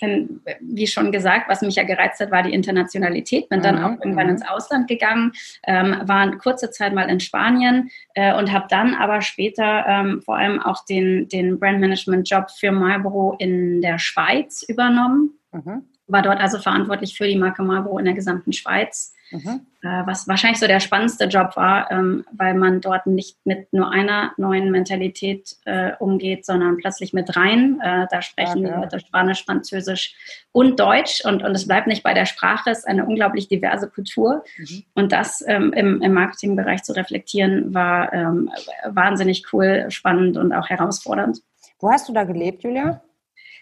denn, 0.00 0.40
wie 0.60 0.86
schon 0.86 1.12
gesagt, 1.12 1.48
was 1.48 1.62
mich 1.62 1.76
ja 1.76 1.84
gereizt 1.84 2.20
hat, 2.20 2.30
war 2.30 2.42
die 2.42 2.52
Internationalität. 2.52 3.48
Bin 3.48 3.62
dann 3.62 3.76
mhm. 3.76 3.84
auch 3.84 3.90
irgendwann 4.04 4.26
mhm. 4.26 4.32
ins 4.32 4.48
Ausland 4.48 4.88
gegangen, 4.88 5.32
ähm, 5.66 5.96
war 6.04 6.36
kurze 6.38 6.70
Zeit 6.70 6.94
mal 6.94 7.08
in 7.08 7.20
Spanien 7.20 7.90
äh, 8.14 8.34
und 8.34 8.52
habe 8.52 8.66
dann 8.68 8.94
aber 8.94 9.20
später 9.20 9.84
ähm, 9.86 10.22
vor 10.22 10.36
allem 10.36 10.60
auch 10.60 10.84
den, 10.84 11.28
den 11.28 11.58
Brandmanagement-Job 11.58 12.50
für 12.50 12.72
Marlboro 12.72 13.36
in 13.38 13.80
der 13.80 13.98
Schweiz 13.98 14.62
übernommen. 14.62 15.38
Mhm. 15.52 15.82
War 16.06 16.22
dort 16.22 16.40
also 16.40 16.58
verantwortlich 16.58 17.16
für 17.16 17.26
die 17.26 17.38
Marke 17.38 17.62
Marlboro 17.62 17.98
in 17.98 18.04
der 18.04 18.14
gesamten 18.14 18.52
Schweiz. 18.52 19.14
Mhm. 19.30 19.66
Äh, 19.82 20.06
was 20.06 20.28
wahrscheinlich 20.28 20.58
so 20.58 20.66
der 20.66 20.80
spannendste 20.80 21.24
Job 21.24 21.56
war, 21.56 21.90
ähm, 21.90 22.24
weil 22.32 22.54
man 22.54 22.80
dort 22.80 23.06
nicht 23.06 23.38
mit 23.44 23.72
nur 23.72 23.90
einer 23.90 24.32
neuen 24.36 24.70
Mentalität 24.70 25.56
äh, 25.64 25.92
umgeht, 25.98 26.44
sondern 26.44 26.76
plötzlich 26.76 27.12
mit 27.12 27.34
dreien. 27.34 27.80
Äh, 27.80 28.06
da 28.10 28.22
sprechen 28.22 28.62
ja, 28.62 28.68
die 28.68 28.80
Leute 28.80 29.00
Spanisch, 29.00 29.44
Französisch 29.44 30.14
und 30.52 30.78
Deutsch 30.80 31.24
und, 31.24 31.42
und 31.42 31.52
es 31.52 31.66
bleibt 31.66 31.86
nicht 31.86 32.02
bei 32.02 32.12
der 32.12 32.26
Sprache, 32.26 32.70
es 32.70 32.80
ist 32.80 32.88
eine 32.88 33.06
unglaublich 33.06 33.48
diverse 33.48 33.88
Kultur. 33.88 34.44
Mhm. 34.58 34.84
Und 34.94 35.12
das 35.12 35.42
ähm, 35.46 35.72
im, 35.72 36.02
im 36.02 36.12
Marketingbereich 36.12 36.82
zu 36.82 36.92
reflektieren, 36.92 37.72
war 37.72 38.12
ähm, 38.12 38.50
wahnsinnig 38.84 39.44
cool, 39.52 39.86
spannend 39.90 40.36
und 40.36 40.52
auch 40.52 40.68
herausfordernd. 40.68 41.40
Wo 41.78 41.90
hast 41.90 42.08
du 42.08 42.12
da 42.12 42.24
gelebt, 42.24 42.62
Julia? 42.64 43.00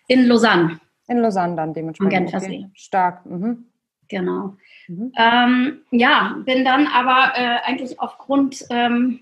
In 0.08 0.26
Lausanne. 0.26 0.80
In 1.06 1.18
Lausanne 1.18 1.54
dann 1.54 1.74
dementsprechend. 1.74 2.34
Okay. 2.34 2.66
Stark. 2.74 3.24
Mhm. 3.24 3.67
Genau. 4.08 4.56
Mhm. 4.88 5.12
Ähm, 5.16 5.80
ja, 5.90 6.36
bin 6.44 6.64
dann 6.64 6.86
aber 6.86 7.32
äh, 7.36 7.58
eigentlich 7.64 8.00
aufgrund, 8.00 8.64
ähm, 8.70 9.20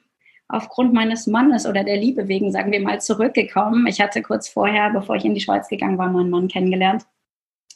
aufgrund 0.49 0.93
meines 0.93 1.27
Mannes 1.27 1.67
oder 1.67 1.85
der 1.85 1.97
Liebe 1.97 2.29
wegen, 2.29 2.53
sagen 2.53 2.73
wir 2.73 2.81
mal, 2.81 3.01
zurückgekommen. 3.01 3.87
Ich 3.87 4.01
hatte 4.01 4.23
kurz 4.23 4.49
vorher, 4.49 4.91
bevor 4.91 5.17
ich 5.17 5.25
in 5.25 5.35
die 5.35 5.41
Schweiz 5.41 5.69
gegangen 5.69 5.99
war, 5.99 6.09
meinen 6.09 6.31
Mann 6.31 6.49
kennengelernt. 6.49 7.05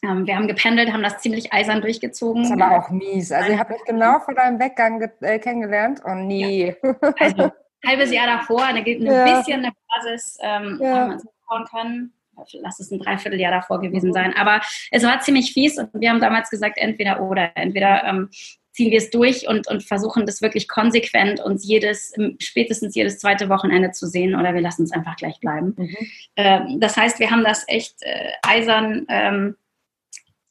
Ähm, 0.03 0.27
wir 0.27 0.37
haben 0.37 0.47
gependelt, 0.47 0.93
haben 0.93 1.03
das 1.03 1.19
ziemlich 1.19 1.53
eisern 1.53 1.83
durchgezogen. 1.83 2.43
Das 2.43 2.53
ist 2.53 2.61
aber 2.61 2.79
auch 2.79 2.91
mies. 2.91 3.33
Also, 3.33 3.53
ihr 3.53 3.59
habt 3.59 3.71
mich 3.71 3.85
genau 3.85 4.21
vor 4.21 4.35
deinem 4.35 4.59
Weggang 4.59 5.11
äh, 5.21 5.39
kennengelernt 5.39 6.01
und 6.05 6.27
nie. 6.27 6.75
Ja. 6.83 6.95
Also, 7.19 7.53
halbes 7.87 8.13
Jahr 8.13 8.27
davor, 8.27 8.65
eine, 8.65 8.81
eine 8.85 9.05
ja. 9.05 9.25
bisschen 9.25 9.65
eine 9.65 9.73
Basis 9.89 10.39
ähm, 10.41 10.79
ja. 10.81 10.95
haben 10.95 11.09
wir 11.09 11.15
uns 11.15 11.27
aufbauen 11.27 11.65
können 11.71 12.13
lass 12.61 12.81
es 12.81 12.91
ein 12.91 12.99
Dreivierteljahr 12.99 13.53
davor 13.53 13.81
gewesen 13.81 14.13
sein. 14.13 14.35
Aber 14.37 14.61
es 14.91 15.03
war 15.03 15.21
ziemlich 15.21 15.53
fies 15.53 15.79
und 15.79 15.89
wir 15.95 16.11
haben 16.11 16.21
damals 16.21 16.51
gesagt, 16.51 16.79
entweder 16.79 17.21
oder. 17.21 17.51
Entweder 17.57 18.05
ähm, 18.05 18.29
ziehen 18.73 18.91
wir 18.91 18.99
es 18.99 19.11
durch 19.11 19.49
und, 19.49 19.69
und 19.69 19.83
versuchen 19.83 20.27
das 20.27 20.43
wirklich 20.43 20.69
konsequent 20.69 21.41
uns 21.41 21.67
jedes, 21.67 22.15
spätestens 22.39 22.95
jedes 22.95 23.19
zweite 23.19 23.49
Wochenende 23.49 23.91
zu 23.91 24.07
sehen 24.07 24.35
oder 24.35 24.55
wir 24.55 24.61
lassen 24.61 24.85
es 24.85 24.93
einfach 24.93 25.17
gleich 25.17 25.39
bleiben. 25.41 25.75
Mhm. 25.77 25.97
Ähm, 26.37 26.81
das 26.81 26.97
heißt, 26.97 27.19
wir 27.19 27.31
haben 27.31 27.45
das 27.45 27.65
echt 27.69 27.97
äh, 28.01 28.31
eisern, 28.43 29.07
ähm, 29.09 29.57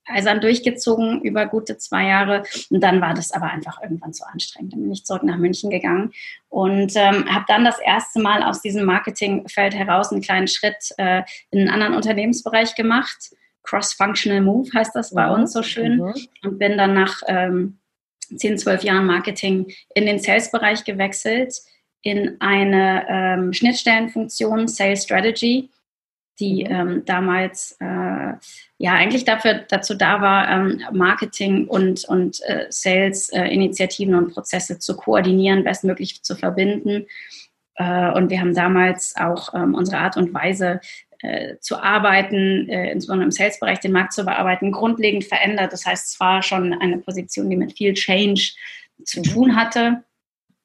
eisern 0.09 0.41
durchgezogen 0.41 1.21
über 1.21 1.45
gute 1.45 1.77
zwei 1.77 2.07
Jahre 2.07 2.43
und 2.69 2.81
dann 2.81 3.01
war 3.01 3.13
das 3.13 3.31
aber 3.31 3.47
einfach 3.47 3.81
irgendwann 3.81 4.13
zu 4.13 4.25
anstrengend. 4.27 4.73
Dann 4.73 4.81
bin 4.81 4.91
ich 4.91 5.05
zurück 5.05 5.23
nach 5.23 5.37
München 5.37 5.69
gegangen 5.69 6.11
und 6.49 6.93
ähm, 6.95 7.33
habe 7.33 7.45
dann 7.47 7.65
das 7.65 7.79
erste 7.79 8.19
Mal 8.19 8.43
aus 8.43 8.61
diesem 8.61 8.85
Marketingfeld 8.85 9.75
heraus 9.75 10.11
einen 10.11 10.21
kleinen 10.21 10.47
Schritt 10.47 10.93
äh, 10.97 11.23
in 11.51 11.59
einen 11.59 11.69
anderen 11.69 11.95
Unternehmensbereich 11.95 12.75
gemacht. 12.75 13.31
Cross-Functional 13.63 14.41
Move 14.41 14.69
heißt 14.73 14.95
das 14.95 15.13
bei 15.13 15.27
mhm. 15.27 15.33
uns 15.33 15.53
so 15.53 15.63
schön 15.63 15.97
mhm. 15.97 16.13
und 16.43 16.59
bin 16.59 16.77
dann 16.77 16.93
nach 16.93 17.21
ähm, 17.27 17.79
10, 18.35 18.57
12 18.57 18.83
Jahren 18.83 19.05
Marketing 19.05 19.71
in 19.95 20.05
den 20.05 20.19
Sales-Bereich 20.19 20.83
gewechselt, 20.83 21.53
in 22.01 22.39
eine 22.39 23.05
ähm, 23.09 23.53
Schnittstellenfunktion 23.53 24.67
Sales 24.67 25.03
Strategy, 25.03 25.69
die 26.39 26.65
mhm. 26.65 26.71
ähm, 26.71 27.05
damals 27.05 27.77
äh, 27.79 28.33
ja 28.77 28.93
eigentlich 28.93 29.25
dafür, 29.25 29.65
dazu 29.67 29.95
da 29.95 30.21
war, 30.21 30.49
ähm, 30.49 30.81
Marketing 30.91 31.67
und, 31.67 32.05
und 32.05 32.39
äh, 32.45 32.67
Sales-Initiativen 32.69 34.13
äh, 34.13 34.17
und 34.17 34.33
Prozesse 34.33 34.79
zu 34.79 34.95
koordinieren, 34.95 35.63
bestmöglich 35.63 36.23
zu 36.23 36.35
verbinden. 36.35 37.05
Äh, 37.75 38.11
und 38.11 38.29
wir 38.29 38.39
haben 38.39 38.53
damals 38.53 39.15
auch 39.17 39.53
ähm, 39.53 39.73
unsere 39.75 39.99
Art 39.99 40.17
und 40.17 40.33
Weise, 40.33 40.79
äh, 41.21 41.57
zu 41.59 41.77
arbeiten, 41.77 42.69
äh, 42.69 42.91
insbesondere 42.91 43.25
im 43.25 43.31
Sales-Bereich 43.31 43.81
den 43.81 43.91
Markt 43.91 44.13
zu 44.13 44.23
bearbeiten, 44.23 44.71
grundlegend 44.71 45.25
verändert. 45.25 45.73
Das 45.73 45.85
heißt, 45.85 46.13
es 46.13 46.19
war 46.21 46.41
schon 46.41 46.73
eine 46.73 46.99
Position, 46.99 47.49
die 47.49 47.57
mit 47.57 47.77
viel 47.77 47.93
Change 47.93 48.53
zu 49.03 49.21
tun 49.21 49.57
hatte, 49.57 50.03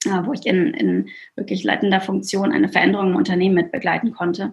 wo 0.05 0.33
ich 0.33 0.45
in, 0.45 0.75
in 0.75 1.09
wirklich 1.35 1.65
leitender 1.65 2.01
Funktion 2.01 2.53
eine 2.53 2.69
Veränderung 2.69 3.11
im 3.11 3.17
Unternehmen 3.17 3.55
mit 3.55 3.73
begleiten 3.73 4.13
konnte. 4.13 4.53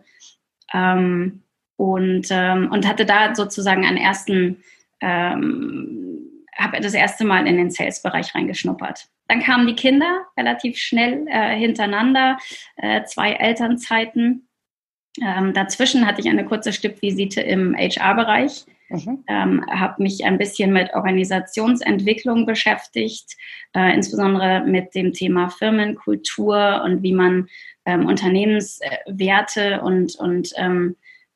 Ähm, 0.73 1.43
und, 1.77 2.27
ähm, 2.29 2.69
und 2.71 2.87
hatte 2.87 3.05
da 3.05 3.33
sozusagen 3.33 3.85
einen 3.85 3.97
ersten, 3.97 4.63
ähm, 5.01 6.19
habe 6.55 6.79
das 6.79 6.93
erste 6.93 7.25
Mal 7.25 7.47
in 7.47 7.57
den 7.57 7.71
Sales-Bereich 7.71 8.35
reingeschnuppert. 8.35 9.07
Dann 9.27 9.41
kamen 9.41 9.65
die 9.65 9.75
Kinder 9.75 10.25
relativ 10.37 10.77
schnell 10.77 11.25
äh, 11.27 11.55
hintereinander, 11.57 12.37
äh, 12.77 13.03
zwei 13.05 13.33
Elternzeiten 13.33 14.47
ähm, 15.19 15.53
dazwischen 15.53 16.05
hatte 16.07 16.21
ich 16.21 16.29
eine 16.29 16.45
kurze 16.45 16.71
Stippvisite 16.71 17.41
im 17.41 17.75
HR-Bereich, 17.75 18.65
mhm. 18.89 19.23
ähm, 19.27 19.65
habe 19.69 20.01
mich 20.03 20.23
ein 20.23 20.37
bisschen 20.37 20.71
mit 20.71 20.93
Organisationsentwicklung 20.93 22.45
beschäftigt, 22.45 23.35
äh, 23.75 23.93
insbesondere 23.93 24.63
mit 24.65 24.95
dem 24.95 25.11
Thema 25.11 25.49
Firmenkultur 25.49 26.81
und 26.85 27.03
wie 27.03 27.13
man 27.13 27.49
ähm, 27.85 28.05
Unternehmenswerte 28.05 29.81
und, 29.81 30.15
und 30.15 30.51
ähm, 30.57 30.95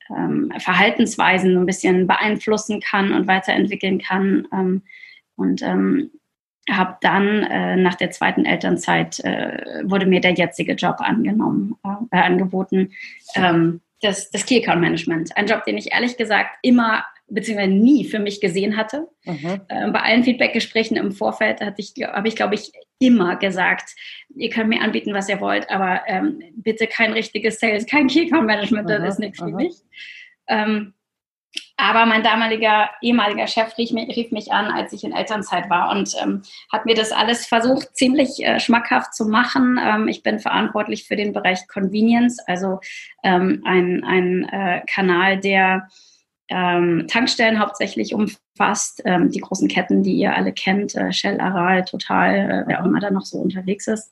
ähm, 0.10 0.52
Verhaltensweisen 0.60 1.58
ein 1.58 1.66
bisschen 1.66 2.08
beeinflussen 2.08 2.80
kann 2.80 3.14
und 3.14 3.28
weiterentwickeln 3.28 4.00
kann. 4.00 4.48
Ähm, 4.54 4.82
und 5.38 5.62
habe 6.70 6.98
dann 7.02 7.44
äh, 7.44 7.76
nach 7.76 7.96
der 7.96 8.12
zweiten 8.12 8.46
Elternzeit 8.46 9.20
äh, 9.20 9.84
wurde 9.84 10.06
mir 10.06 10.20
der 10.20 10.34
jetzige 10.34 10.74
Job 10.74 10.96
angenommen, 11.00 11.76
äh, 12.12 12.18
angeboten, 12.18 12.92
ähm, 13.36 13.82
das, 14.02 14.32
das 14.32 14.46
Key 14.46 14.62
Account 14.62 14.82
Management. 14.82 15.36
Ein 15.38 15.48
Job, 15.48 15.64
den 15.66 15.78
ich 15.78 15.92
ehrlich 15.92 16.18
gesagt 16.18 16.58
immer 16.62 17.06
beziehungsweise 17.28 17.72
nie 17.72 18.06
für 18.06 18.20
mich 18.20 18.40
gesehen 18.40 18.78
hatte. 18.78 19.08
Mhm. 19.24 19.62
Äh, 19.68 19.92
bei 19.92 20.02
allen 20.02 20.24
Feedbackgesprächen 20.24 20.98
im 20.98 21.12
Vorfeld 21.12 21.62
hatte 21.62 21.82
ich, 21.82 21.94
habe 22.04 22.28
ich, 22.28 22.36
glaube 22.36 22.56
ich, 22.56 22.72
immer 23.00 23.36
gesagt, 23.36 23.90
ihr 24.36 24.50
könnt 24.50 24.70
mir 24.70 24.82
anbieten, 24.82 25.14
was 25.14 25.30
ihr 25.30 25.42
wollt, 25.42 25.70
aber 25.70 26.02
ähm, 26.08 26.42
bitte 26.56 26.88
kein 26.88 27.14
richtiges 27.14 27.60
Sales, 27.60 27.86
kein 27.86 28.08
Key 28.08 28.28
Account 28.28 28.48
Management, 28.48 28.90
das 28.90 29.14
ist 29.14 29.20
nichts 29.20 29.40
für 29.40 29.48
mich. 29.48 29.74
Ähm, 30.48 30.94
aber 31.78 32.06
mein 32.06 32.24
damaliger 32.24 32.90
ehemaliger 33.02 33.48
Chef 33.48 33.78
rief 33.78 33.92
mich, 33.92 34.16
rief 34.16 34.32
mich, 34.32 34.52
an, 34.52 34.68
als 34.68 34.94
ich 34.94 35.04
in 35.04 35.12
Elternzeit 35.12 35.70
war 35.70 35.92
und 35.92 36.14
ähm, 36.22 36.42
hat 36.72 36.86
mir 36.86 36.96
das 36.96 37.12
alles 37.12 37.46
versucht, 37.46 37.96
ziemlich 37.96 38.40
äh, 38.40 38.60
schmackhaft 38.60 39.14
zu 39.14 39.26
machen. 39.26 39.80
Ähm, 39.82 40.08
ich 40.08 40.24
bin 40.24 40.40
verantwortlich 40.40 41.06
für 41.06 41.16
den 41.16 41.34
Bereich 41.34 41.68
Convenience, 41.68 42.40
also 42.48 42.80
ähm, 43.24 43.62
ein, 43.66 44.04
ein 44.06 44.48
äh, 44.50 44.82
Kanal, 44.88 45.40
der 45.40 45.88
ähm, 46.50 47.06
Tankstellen 47.08 47.60
hauptsächlich 47.60 48.14
umfasst, 48.14 49.02
ähm, 49.06 49.32
die 49.32 49.40
großen 49.40 49.68
Ketten, 49.68 50.04
die 50.04 50.14
ihr 50.14 50.36
alle 50.36 50.54
kennt, 50.54 50.96
äh, 50.96 51.12
Shell, 51.12 51.40
Aral, 51.40 51.86
Total, 51.86 52.36
äh, 52.36 52.64
wer 52.68 52.82
auch 52.82 52.86
immer 52.86 53.00
da 53.00 53.12
noch 53.12 53.26
so 53.26 53.38
unterwegs 53.38 53.88
ist. 53.88 54.12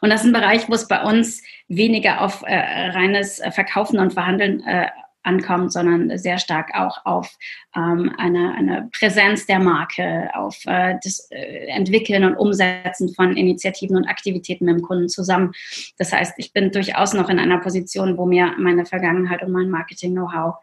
Und 0.00 0.10
das 0.10 0.22
ist 0.22 0.28
ein 0.28 0.32
Bereich, 0.32 0.68
wo 0.68 0.74
es 0.74 0.88
bei 0.88 1.02
uns 1.02 1.42
weniger 1.68 2.22
auf 2.22 2.42
äh, 2.46 2.56
reines 2.90 3.42
Verkaufen 3.52 3.98
und 3.98 4.14
Verhandeln 4.14 4.62
äh, 4.64 4.86
ankommt, 5.22 5.72
sondern 5.72 6.16
sehr 6.18 6.38
stark 6.38 6.74
auch 6.74 7.04
auf 7.04 7.36
ähm, 7.76 8.14
eine, 8.16 8.54
eine 8.54 8.88
Präsenz 8.92 9.46
der 9.46 9.58
Marke, 9.58 10.30
auf 10.34 10.56
äh, 10.66 10.96
das 11.02 11.30
äh, 11.30 11.66
Entwickeln 11.66 12.24
und 12.24 12.36
Umsetzen 12.36 13.12
von 13.14 13.36
Initiativen 13.36 13.96
und 13.96 14.06
Aktivitäten 14.06 14.64
mit 14.64 14.76
dem 14.76 14.82
Kunden 14.82 15.08
zusammen. 15.08 15.52
Das 15.98 16.12
heißt, 16.12 16.34
ich 16.38 16.52
bin 16.52 16.72
durchaus 16.72 17.12
noch 17.12 17.28
in 17.28 17.38
einer 17.38 17.58
Position, 17.58 18.16
wo 18.16 18.24
mir 18.24 18.54
meine 18.58 18.86
Vergangenheit 18.86 19.42
und 19.42 19.52
mein 19.52 19.68
Marketing-Know-how 19.68 20.54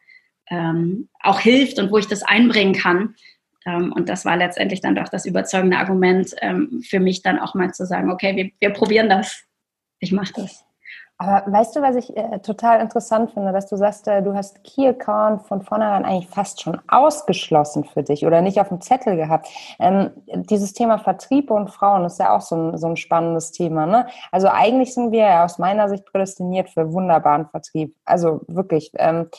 ähm, 0.49 1.09
auch 1.19 1.39
hilft 1.39 1.79
und 1.79 1.91
wo 1.91 1.97
ich 1.97 2.07
das 2.07 2.23
einbringen 2.23 2.73
kann. 2.73 3.15
Ähm, 3.65 3.91
und 3.91 4.09
das 4.09 4.25
war 4.25 4.37
letztendlich 4.37 4.81
dann 4.81 4.95
doch 4.95 5.09
das 5.09 5.25
überzeugende 5.25 5.77
Argument 5.77 6.33
ähm, 6.41 6.81
für 6.87 6.99
mich 6.99 7.21
dann 7.21 7.39
auch 7.39 7.53
mal 7.53 7.73
zu 7.73 7.85
sagen, 7.85 8.11
okay, 8.11 8.35
wir, 8.35 8.51
wir 8.59 8.69
probieren 8.71 9.09
das. 9.09 9.43
Ich 9.99 10.11
mache 10.11 10.33
das. 10.35 10.63
Aber 11.19 11.51
weißt 11.51 11.75
du, 11.75 11.81
was 11.81 11.95
ich 11.95 12.15
äh, 12.15 12.39
total 12.39 12.79
interessant 12.79 13.31
finde, 13.31 13.51
dass 13.51 13.67
du 13.67 13.75
sagst, 13.75 14.07
äh, 14.07 14.21
du 14.21 14.35
hast 14.35 14.63
Key 14.63 14.87
Account 14.87 15.47
von 15.47 15.63
vornherein 15.63 16.05
eigentlich 16.05 16.29
fast 16.29 16.61
schon 16.61 16.79
ausgeschlossen 16.87 17.85
für 17.85 18.03
dich 18.03 18.25
oder 18.25 18.41
nicht 18.41 18.61
auf 18.61 18.69
dem 18.69 18.81
Zettel 18.81 19.15
gehabt. 19.15 19.47
Ähm, 19.79 20.11
dieses 20.27 20.73
Thema 20.73 20.99
Vertrieb 20.99 21.49
und 21.49 21.71
Frauen 21.71 22.05
ist 22.05 22.19
ja 22.19 22.35
auch 22.35 22.41
so 22.41 22.55
ein, 22.55 22.77
so 22.77 22.87
ein 22.87 22.97
spannendes 22.97 23.51
Thema. 23.51 23.87
Ne? 23.87 24.05
Also 24.31 24.47
eigentlich 24.49 24.93
sind 24.93 25.11
wir 25.11 25.21
ja 25.21 25.45
aus 25.45 25.57
meiner 25.57 25.89
Sicht 25.89 26.05
prädestiniert 26.05 26.69
für 26.69 26.93
wunderbaren 26.93 27.47
Vertrieb. 27.47 27.95
Also 28.05 28.41
wirklich. 28.47 28.91
Ähm, 28.97 29.29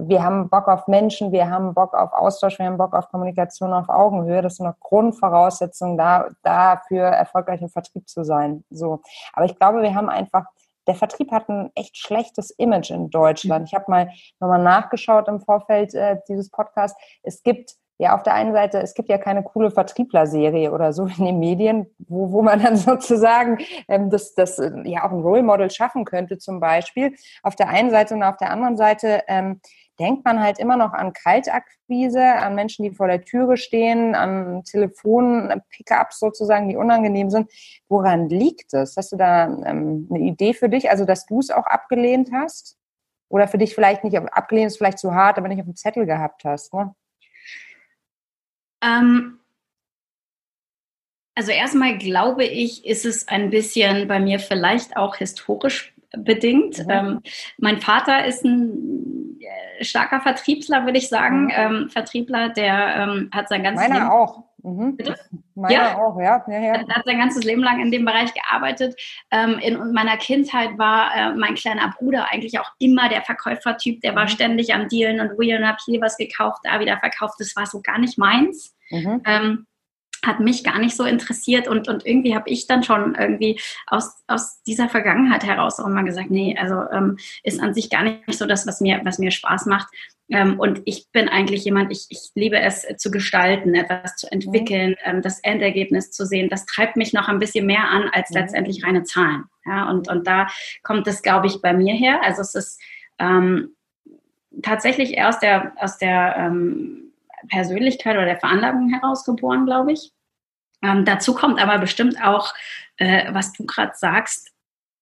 wir 0.00 0.22
haben 0.22 0.48
Bock 0.48 0.68
auf 0.68 0.86
Menschen, 0.86 1.32
wir 1.32 1.50
haben 1.50 1.74
Bock 1.74 1.94
auf 1.94 2.12
Austausch, 2.12 2.58
wir 2.58 2.66
haben 2.66 2.78
Bock 2.78 2.94
auf 2.94 3.08
Kommunikation 3.08 3.72
auf 3.72 3.88
Augenhöhe. 3.88 4.42
Das 4.42 4.56
sind 4.56 4.66
noch 4.66 4.78
Grundvoraussetzungen 4.78 5.98
da, 5.98 6.28
dafür 6.42 7.02
erfolgreich 7.02 7.62
im 7.62 7.68
Vertrieb 7.68 8.08
zu 8.08 8.24
sein. 8.24 8.64
So. 8.70 9.00
Aber 9.32 9.46
ich 9.46 9.58
glaube, 9.58 9.82
wir 9.82 9.94
haben 9.94 10.08
einfach 10.08 10.44
der 10.88 10.94
Vertrieb 10.94 11.30
hat 11.30 11.48
ein 11.48 11.70
echt 11.74 11.96
schlechtes 11.96 12.50
Image 12.50 12.90
in 12.90 13.10
Deutschland. 13.10 13.68
Ich 13.68 13.74
habe 13.74 13.84
mal 13.88 14.10
nochmal 14.40 14.62
nachgeschaut 14.62 15.28
im 15.28 15.40
Vorfeld 15.40 15.94
äh, 15.94 16.16
dieses 16.28 16.50
Podcasts. 16.50 16.98
Es 17.22 17.42
gibt 17.42 17.74
ja 17.98 18.14
auf 18.14 18.22
der 18.22 18.34
einen 18.34 18.52
Seite, 18.52 18.78
es 18.78 18.94
gibt 18.94 19.08
ja 19.08 19.18
keine 19.18 19.42
coole 19.42 19.70
Vertriebler-Serie 19.70 20.72
oder 20.72 20.92
so 20.92 21.06
in 21.18 21.24
den 21.24 21.38
Medien, 21.38 21.86
wo, 21.98 22.32
wo 22.32 22.42
man 22.42 22.62
dann 22.62 22.76
sozusagen 22.76 23.58
ähm, 23.88 24.10
das, 24.10 24.34
das 24.34 24.58
äh, 24.58 24.70
ja 24.84 25.04
auch 25.04 25.12
ein 25.12 25.20
Role 25.20 25.42
Model 25.42 25.70
schaffen 25.70 26.04
könnte 26.04 26.38
zum 26.38 26.60
Beispiel. 26.60 27.14
Auf 27.42 27.56
der 27.56 27.68
einen 27.68 27.90
Seite 27.90 28.14
und 28.14 28.22
auf 28.22 28.36
der 28.36 28.50
anderen 28.50 28.76
Seite 28.76 29.22
ähm, 29.26 29.60
denkt 29.98 30.24
man 30.24 30.40
halt 30.40 30.60
immer 30.60 30.76
noch 30.76 30.92
an 30.92 31.12
Kaltakquise, 31.12 32.22
an 32.22 32.54
Menschen, 32.54 32.84
die 32.84 32.92
vor 32.92 33.08
der 33.08 33.24
Türe 33.24 33.56
stehen, 33.56 34.14
an 34.14 34.62
Telefon-Pickups 34.62 36.20
sozusagen, 36.20 36.68
die 36.68 36.76
unangenehm 36.76 37.30
sind. 37.30 37.50
Woran 37.88 38.28
liegt 38.28 38.74
es? 38.74 38.96
Hast 38.96 39.10
du 39.10 39.16
da 39.16 39.46
ähm, 39.46 40.06
eine 40.10 40.20
Idee 40.20 40.54
für 40.54 40.68
dich, 40.68 40.90
also 40.90 41.04
dass 41.04 41.26
du 41.26 41.40
es 41.40 41.50
auch 41.50 41.66
abgelehnt 41.66 42.30
hast? 42.32 42.76
Oder 43.28 43.48
für 43.48 43.58
dich 43.58 43.74
vielleicht 43.74 44.04
nicht 44.04 44.16
abgelehnt 44.16 44.68
ist 44.68 44.78
vielleicht 44.78 44.98
zu 44.98 45.14
hart, 45.14 45.36
aber 45.36 45.48
nicht 45.48 45.58
auf 45.58 45.66
dem 45.66 45.76
Zettel 45.76 46.06
gehabt 46.06 46.44
hast? 46.44 46.72
Ne? 46.72 46.94
Ähm, 48.82 49.38
also 51.34 51.52
erstmal 51.52 51.98
glaube 51.98 52.44
ich, 52.44 52.84
ist 52.84 53.06
es 53.06 53.28
ein 53.28 53.50
bisschen 53.50 54.08
bei 54.08 54.18
mir 54.18 54.40
vielleicht 54.40 54.96
auch 54.96 55.16
historisch 55.16 55.94
bedingt. 56.10 56.78
Mhm. 56.78 56.90
Ähm, 56.90 57.20
mein 57.58 57.80
Vater 57.80 58.26
ist 58.26 58.44
ein 58.44 59.27
starker 59.80 60.20
Vertriebler, 60.20 60.84
würde 60.84 60.98
ich 60.98 61.08
sagen. 61.08 61.44
Mhm. 61.44 61.52
Ähm, 61.54 61.90
Vertriebler, 61.90 62.48
der 62.50 62.96
ähm, 62.96 63.30
hat 63.32 63.48
sein 63.48 63.62
ganzes 63.62 63.88
Meiner 63.88 64.00
Leben 64.00 64.10
auch. 64.10 64.44
Mhm. 64.62 64.98
Meiner 65.54 65.74
ja. 65.74 65.98
auch, 65.98 66.18
ja. 66.18 66.44
ja, 66.48 66.58
ja. 66.58 66.74
Er 66.74 66.88
hat 66.88 67.04
sein 67.04 67.18
ganzes 67.18 67.44
Leben 67.44 67.62
lang 67.62 67.80
in 67.80 67.90
dem 67.90 68.04
Bereich 68.04 68.32
gearbeitet. 68.34 69.00
Ähm, 69.30 69.58
in 69.60 69.92
meiner 69.92 70.16
Kindheit 70.16 70.76
war 70.78 71.14
äh, 71.14 71.34
mein 71.34 71.54
kleiner 71.54 71.94
Bruder 71.98 72.26
eigentlich 72.30 72.58
auch 72.58 72.70
immer 72.78 73.08
der 73.08 73.22
Verkäufertyp. 73.22 74.00
Der 74.00 74.14
war 74.14 74.24
mhm. 74.24 74.28
ständig 74.28 74.74
am 74.74 74.88
Dealen 74.88 75.20
und 75.20 75.38
William 75.38 75.64
hat 75.64 75.80
hier 75.84 76.00
was 76.00 76.16
gekauft, 76.16 76.60
da 76.64 76.80
wieder 76.80 76.98
verkauft. 76.98 77.34
Das 77.38 77.54
war 77.56 77.66
so 77.66 77.80
gar 77.80 77.98
nicht 77.98 78.18
meins. 78.18 78.74
Mhm. 78.90 79.22
Hat 80.24 80.40
mich 80.40 80.64
gar 80.64 80.78
nicht 80.78 80.96
so 80.96 81.04
interessiert 81.04 81.68
und, 81.68 81.88
und 81.88 82.04
irgendwie 82.04 82.34
habe 82.34 82.50
ich 82.50 82.66
dann 82.66 82.82
schon 82.82 83.14
irgendwie 83.14 83.60
aus, 83.86 84.22
aus 84.26 84.62
dieser 84.64 84.88
Vergangenheit 84.88 85.44
heraus 85.44 85.78
auch 85.78 85.86
immer 85.86 86.02
gesagt, 86.02 86.30
nee, 86.30 86.56
also 86.58 86.82
ähm, 86.92 87.18
ist 87.42 87.60
an 87.60 87.74
sich 87.74 87.90
gar 87.90 88.02
nicht 88.02 88.34
so 88.34 88.46
das, 88.46 88.66
was 88.66 88.80
mir, 88.80 89.00
was 89.04 89.18
mir 89.18 89.30
Spaß 89.30 89.66
macht. 89.66 89.88
Ähm, 90.30 90.60
und 90.60 90.82
ich 90.84 91.06
bin 91.10 91.28
eigentlich 91.28 91.64
jemand, 91.64 91.90
ich, 91.90 92.06
ich 92.10 92.30
liebe 92.34 92.58
es 92.58 92.86
zu 92.98 93.10
gestalten, 93.10 93.74
etwas 93.74 94.16
zu 94.16 94.30
entwickeln, 94.30 94.90
mhm. 94.90 94.96
ähm, 95.04 95.22
das 95.22 95.40
Endergebnis 95.40 96.10
zu 96.10 96.26
sehen. 96.26 96.48
Das 96.48 96.66
treibt 96.66 96.96
mich 96.96 97.12
noch 97.12 97.28
ein 97.28 97.38
bisschen 97.38 97.66
mehr 97.66 97.88
an 97.88 98.10
als 98.12 98.30
mhm. 98.30 98.36
letztendlich 98.36 98.84
reine 98.84 99.04
Zahlen. 99.04 99.44
Ja, 99.64 99.88
und, 99.88 100.08
und 100.08 100.26
da 100.26 100.48
kommt 100.82 101.06
es, 101.06 101.22
glaube 101.22 101.46
ich, 101.46 101.62
bei 101.62 101.72
mir 101.72 101.94
her. 101.94 102.20
Also 102.22 102.42
es 102.42 102.54
ist 102.54 102.80
ähm, 103.18 103.70
tatsächlich 104.62 105.16
eher 105.16 105.28
aus 105.28 105.38
der, 105.38 105.72
aus 105.76 105.98
der 105.98 106.36
ähm, 106.38 107.07
Persönlichkeit 107.48 108.16
oder 108.16 108.26
der 108.26 108.38
Veranlagung 108.38 108.90
herausgeboren, 108.90 109.66
glaube 109.66 109.92
ich. 109.92 110.12
Ähm, 110.82 111.04
dazu 111.04 111.34
kommt 111.34 111.60
aber 111.60 111.78
bestimmt 111.78 112.22
auch, 112.22 112.54
äh, 112.96 113.32
was 113.32 113.52
du 113.52 113.66
gerade 113.66 113.92
sagst, 113.94 114.52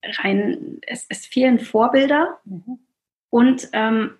rein, 0.03 0.79
es, 0.87 1.07
es 1.09 1.27
fehlen 1.27 1.59
Vorbilder 1.59 2.41
mhm. 2.45 2.79
und 3.31 3.69
ähm, 3.73 4.19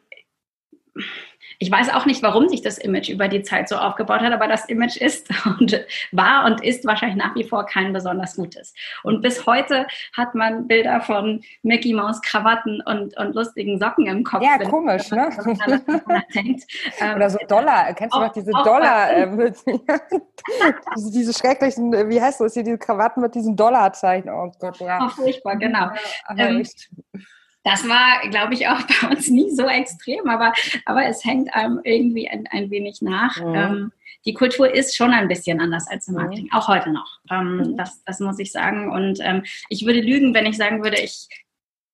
ich 1.59 1.71
weiß 1.71 1.91
auch 1.95 2.07
nicht, 2.07 2.23
warum 2.23 2.49
sich 2.49 2.63
das 2.63 2.79
Image 2.79 3.09
über 3.09 3.29
die 3.29 3.43
Zeit 3.43 3.69
so 3.69 3.77
aufgebaut 3.77 4.21
hat, 4.21 4.33
aber 4.33 4.47
das 4.47 4.67
Image 4.67 4.97
ist 4.97 5.29
und 5.59 5.85
war 6.13 6.45
und 6.45 6.63
ist 6.63 6.85
wahrscheinlich 6.87 7.17
nach 7.17 7.35
wie 7.35 7.45
vor 7.45 7.67
kein 7.67 7.93
besonders 7.93 8.37
gutes. 8.37 8.75
Und 9.03 9.23
bis 9.23 9.47
heute 9.47 9.87
hat 10.13 10.35
man 10.35 10.67
Bilder 10.67 11.01
von 11.01 11.43
Mickey 11.63 11.95
Mouse 11.95 12.21
Krawatten 12.23 12.83
und, 12.83 13.17
und 13.17 13.35
lustigen 13.35 13.79
Socken 13.79 14.07
im 14.07 14.25
Kopf. 14.25 14.43
Ja, 14.43 14.59
komisch, 14.59 15.11
ne? 15.11 15.31
denkt. 16.35 16.65
Oder 17.01 17.25
ähm, 17.25 17.31
so 17.31 17.39
Dollar. 17.49 17.95
Kennst 17.95 18.15
du 18.15 18.21
noch 18.21 18.33
diese 18.33 18.51
Dollar? 18.51 19.11
Äh, 19.11 19.27
diese, 20.97 21.11
diese, 21.13 21.33
schrecklichen, 21.33 21.93
wie 22.09 22.21
heißt 22.21 22.41
das 22.41 22.55
hier, 22.55 22.63
diese 22.63 22.79
Krawatten 22.79 23.23
mit 23.23 23.35
diesen 23.35 23.57
Dollarzeichen? 23.57 24.31
Oh 24.31 24.53
Gott, 24.59 24.79
ja. 24.81 24.99
Oh, 25.03 25.09
furchtbar, 25.09 25.57
genau. 25.57 25.91
Ja, 26.37 26.49
ähm, 26.49 26.65
das 27.67 27.87
war, 27.89 28.21
glaube 28.31 28.55
ich, 28.55 28.69
auch 28.69 28.81
bei 29.03 29.09
uns 29.09 29.29
nie 29.29 29.51
so 29.51 29.67
extrem, 29.67 30.29
aber, 30.29 30.53
aber 30.85 31.05
es 31.07 31.25
hängt 31.25 31.53
einem 31.53 31.81
irgendwie 31.83 32.29
ein, 32.29 32.47
ein 32.51 32.71
wenig 32.71 33.03
nach. 33.03 33.37
Mhm. 33.41 33.55
Ähm, 33.55 33.93
die 34.25 34.35
Kultur 34.35 34.73
ist 34.73 34.97
schon 34.97 35.13
ein 35.13 35.29
bisschen 35.29 35.61
anders 35.61 35.89
als 35.89 36.07
im 36.07 36.15
mhm. 36.15 36.21
Marketing, 36.21 36.49
auch 36.53 36.69
heute 36.69 36.91
noch. 36.91 37.19
Ähm, 37.29 37.57
mhm. 37.57 37.77
das, 37.77 38.03
das 38.05 38.21
muss 38.21 38.39
ich 38.39 38.53
sagen. 38.53 38.93
Und 38.93 39.19
ähm, 39.21 39.43
ich 39.69 39.85
würde 39.85 40.01
lügen, 40.01 40.33
wenn 40.33 40.47
ich 40.47 40.57
sagen 40.57 40.85
würde, 40.85 41.01
ich 41.01 41.27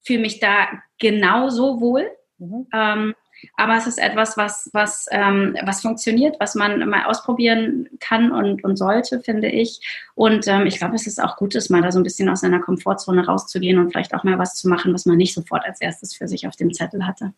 fühle 0.04 0.20
mich 0.20 0.40
da 0.40 0.68
genauso 0.98 1.80
wohl. 1.80 2.10
Mhm. 2.36 2.66
Ähm, 2.74 3.14
aber 3.56 3.76
es 3.76 3.86
ist 3.86 3.98
etwas, 3.98 4.36
was, 4.36 4.70
was, 4.72 5.06
ähm, 5.10 5.56
was 5.64 5.82
funktioniert, 5.82 6.36
was 6.40 6.54
man 6.54 6.88
mal 6.88 7.04
ausprobieren 7.04 7.88
kann 8.00 8.32
und, 8.32 8.64
und 8.64 8.76
sollte, 8.76 9.20
finde 9.20 9.48
ich. 9.48 9.80
Und 10.14 10.46
ähm, 10.48 10.66
ich 10.66 10.78
glaube, 10.78 10.94
es 10.94 11.06
ist 11.06 11.22
auch 11.22 11.36
gut, 11.36 11.52
mal 11.70 11.82
da 11.82 11.92
so 11.92 12.00
ein 12.00 12.04
bisschen 12.04 12.28
aus 12.28 12.40
seiner 12.40 12.60
Komfortzone 12.60 13.26
rauszugehen 13.26 13.78
und 13.78 13.90
vielleicht 13.90 14.14
auch 14.14 14.24
mal 14.24 14.38
was 14.38 14.54
zu 14.54 14.68
machen, 14.68 14.92
was 14.94 15.06
man 15.06 15.16
nicht 15.16 15.34
sofort 15.34 15.64
als 15.64 15.80
erstes 15.80 16.14
für 16.14 16.28
sich 16.28 16.46
auf 16.46 16.56
dem 16.56 16.72
Zettel 16.72 17.06
hatte. 17.06 17.32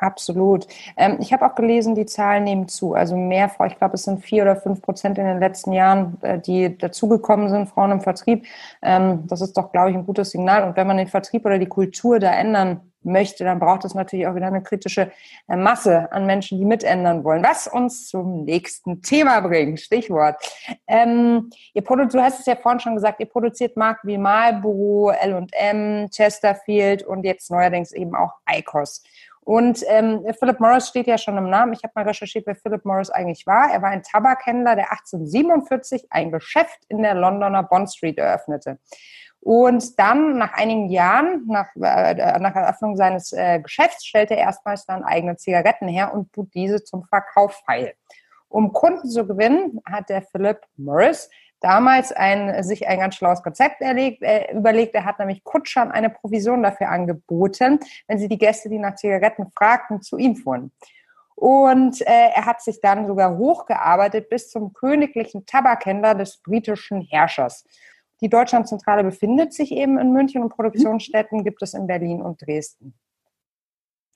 Absolut. 0.00 0.68
Ähm, 0.96 1.18
ich 1.20 1.32
habe 1.32 1.44
auch 1.44 1.56
gelesen, 1.56 1.96
die 1.96 2.06
Zahlen 2.06 2.44
nehmen 2.44 2.68
zu. 2.68 2.94
Also 2.94 3.16
mehr, 3.16 3.50
ich 3.66 3.78
glaube, 3.78 3.94
es 3.94 4.04
sind 4.04 4.24
vier 4.24 4.44
oder 4.44 4.54
fünf 4.54 4.80
Prozent 4.80 5.18
in 5.18 5.24
den 5.24 5.40
letzten 5.40 5.72
Jahren, 5.72 6.16
äh, 6.22 6.38
die 6.38 6.78
dazugekommen 6.78 7.48
sind, 7.48 7.68
Frauen 7.68 7.90
im 7.90 8.00
Vertrieb. 8.00 8.46
Ähm, 8.80 9.26
das 9.26 9.40
ist 9.40 9.56
doch, 9.56 9.72
glaube 9.72 9.90
ich, 9.90 9.96
ein 9.96 10.06
gutes 10.06 10.30
Signal. 10.30 10.62
Und 10.68 10.76
wenn 10.76 10.86
man 10.86 10.98
den 10.98 11.08
Vertrieb 11.08 11.44
oder 11.44 11.58
die 11.58 11.66
Kultur 11.66 12.20
da 12.20 12.32
ändern 12.32 12.87
möchte, 13.02 13.44
dann 13.44 13.58
braucht 13.58 13.84
es 13.84 13.94
natürlich 13.94 14.26
auch 14.26 14.34
wieder 14.34 14.46
eine 14.46 14.62
kritische 14.62 15.12
äh, 15.48 15.56
Masse 15.56 16.10
an 16.12 16.26
Menschen, 16.26 16.58
die 16.58 16.64
mitändern 16.64 17.24
wollen. 17.24 17.42
Was 17.42 17.66
uns 17.66 18.08
zum 18.08 18.44
nächsten 18.44 19.02
Thema 19.02 19.40
bringt. 19.40 19.80
Stichwort. 19.80 20.36
Ähm, 20.86 21.50
ihr 21.74 21.82
du 21.82 22.20
hast 22.20 22.40
es 22.40 22.46
ja 22.46 22.56
vorhin 22.56 22.80
schon 22.80 22.94
gesagt, 22.94 23.20
ihr 23.20 23.26
produziert 23.26 23.76
Marken 23.76 24.08
wie 24.08 24.18
Marlboro, 24.18 25.10
L&M, 25.10 26.08
Chesterfield 26.10 27.02
und 27.02 27.24
jetzt 27.24 27.50
neuerdings 27.50 27.92
eben 27.92 28.14
auch 28.14 28.34
ICOS. 28.50 29.02
Und 29.48 29.82
ähm, 29.88 30.26
Philip 30.38 30.60
Morris 30.60 30.88
steht 30.88 31.06
ja 31.06 31.16
schon 31.16 31.38
im 31.38 31.48
Namen. 31.48 31.72
Ich 31.72 31.82
habe 31.82 31.92
mal 31.94 32.04
recherchiert, 32.04 32.46
wer 32.46 32.54
Philip 32.54 32.84
Morris 32.84 33.08
eigentlich 33.08 33.46
war. 33.46 33.70
Er 33.72 33.80
war 33.80 33.88
ein 33.88 34.02
Tabakhändler, 34.02 34.76
der 34.76 34.92
1847 34.92 36.08
ein 36.10 36.30
Geschäft 36.30 36.78
in 36.88 37.00
der 37.00 37.14
Londoner 37.14 37.62
Bond 37.62 37.90
Street 37.90 38.18
eröffnete. 38.18 38.78
Und 39.48 39.98
dann, 39.98 40.36
nach 40.36 40.52
einigen 40.52 40.90
Jahren, 40.90 41.46
nach, 41.46 41.74
äh, 41.74 42.38
nach 42.38 42.54
Eröffnung 42.54 42.98
seines 42.98 43.32
äh, 43.32 43.60
Geschäfts, 43.60 44.04
stellte 44.04 44.36
er 44.36 44.42
erstmals 44.42 44.84
dann 44.84 45.04
eigene 45.04 45.36
Zigaretten 45.36 45.88
her 45.88 46.12
und 46.12 46.30
tut 46.34 46.52
diese 46.52 46.84
zum 46.84 47.04
Verkauf 47.04 47.62
feil. 47.64 47.94
Um 48.50 48.74
Kunden 48.74 49.08
zu 49.08 49.26
gewinnen, 49.26 49.80
hat 49.86 50.10
der 50.10 50.20
Philip 50.20 50.60
Morris 50.76 51.30
damals 51.60 52.12
ein, 52.12 52.62
sich 52.62 52.86
ein 52.88 52.98
ganz 52.98 53.14
schlaues 53.14 53.42
Konzept 53.42 53.80
erlegt, 53.80 54.22
äh, 54.22 54.52
überlegt. 54.52 54.94
Er 54.94 55.06
hat 55.06 55.18
nämlich 55.18 55.42
Kutschern 55.44 55.92
eine 55.92 56.10
Provision 56.10 56.62
dafür 56.62 56.90
angeboten, 56.90 57.80
wenn 58.06 58.18
sie 58.18 58.28
die 58.28 58.36
Gäste, 58.36 58.68
die 58.68 58.78
nach 58.78 58.96
Zigaretten 58.96 59.50
fragten, 59.56 60.02
zu 60.02 60.18
ihm 60.18 60.36
fuhren. 60.36 60.72
Und 61.36 62.02
äh, 62.02 62.32
er 62.34 62.44
hat 62.44 62.60
sich 62.60 62.82
dann 62.82 63.06
sogar 63.06 63.38
hochgearbeitet 63.38 64.28
bis 64.28 64.50
zum 64.50 64.74
königlichen 64.74 65.46
Tabakhändler 65.46 66.14
des 66.14 66.36
britischen 66.36 67.00
Herrschers. 67.00 67.64
Die 68.20 68.28
Deutschlandzentrale 68.28 69.04
befindet 69.04 69.52
sich 69.52 69.72
eben 69.72 69.98
in 69.98 70.12
München 70.12 70.42
und 70.42 70.50
Produktionsstätten 70.50 71.44
gibt 71.44 71.62
es 71.62 71.74
in 71.74 71.86
Berlin 71.86 72.20
und 72.22 72.44
Dresden. 72.44 72.94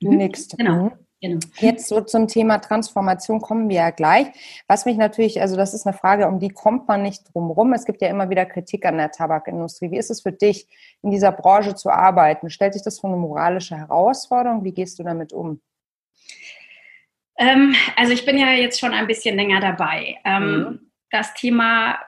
Du 0.01 0.11
mhm. 0.11 0.17
nix. 0.17 0.49
Genau. 0.49 0.83
Mhm. 0.83 0.91
Genau. 1.23 1.39
Jetzt 1.59 1.87
so 1.87 2.01
zum 2.01 2.27
Thema 2.27 2.57
Transformation 2.57 3.39
kommen 3.39 3.69
wir 3.69 3.77
ja 3.77 3.89
gleich. 3.91 4.27
Was 4.67 4.85
mich 4.85 4.97
natürlich, 4.97 5.39
also 5.39 5.55
das 5.55 5.73
ist 5.73 5.87
eine 5.87 5.95
Frage, 5.95 6.27
um 6.27 6.37
die 6.37 6.49
kommt 6.49 6.89
man 6.89 7.01
nicht 7.01 7.33
drum 7.33 7.49
rum. 7.49 7.71
Es 7.71 7.85
gibt 7.85 8.01
ja 8.01 8.09
immer 8.09 8.29
wieder 8.29 8.45
Kritik 8.45 8.85
an 8.85 8.97
der 8.97 9.09
Tabakindustrie. 9.09 9.89
Wie 9.89 9.97
ist 9.97 10.11
es 10.11 10.19
für 10.19 10.33
dich, 10.33 10.67
in 11.01 11.11
dieser 11.11 11.31
Branche 11.31 11.75
zu 11.75 11.89
arbeiten? 11.89 12.49
Stellt 12.49 12.73
sich 12.73 12.83
das 12.83 12.99
für 12.99 13.07
eine 13.07 13.15
moralische 13.15 13.77
Herausforderung? 13.77 14.65
Wie 14.65 14.73
gehst 14.73 14.99
du 14.99 15.03
damit 15.03 15.31
um? 15.31 15.61
Ähm, 17.37 17.73
also 17.95 18.11
ich 18.11 18.25
bin 18.25 18.37
ja 18.37 18.51
jetzt 18.51 18.81
schon 18.81 18.93
ein 18.93 19.07
bisschen 19.07 19.37
länger 19.37 19.61
dabei. 19.61 20.17
Ähm, 20.25 20.43
mhm. 20.43 20.91
Das 21.09 21.33
Thema 21.35 21.99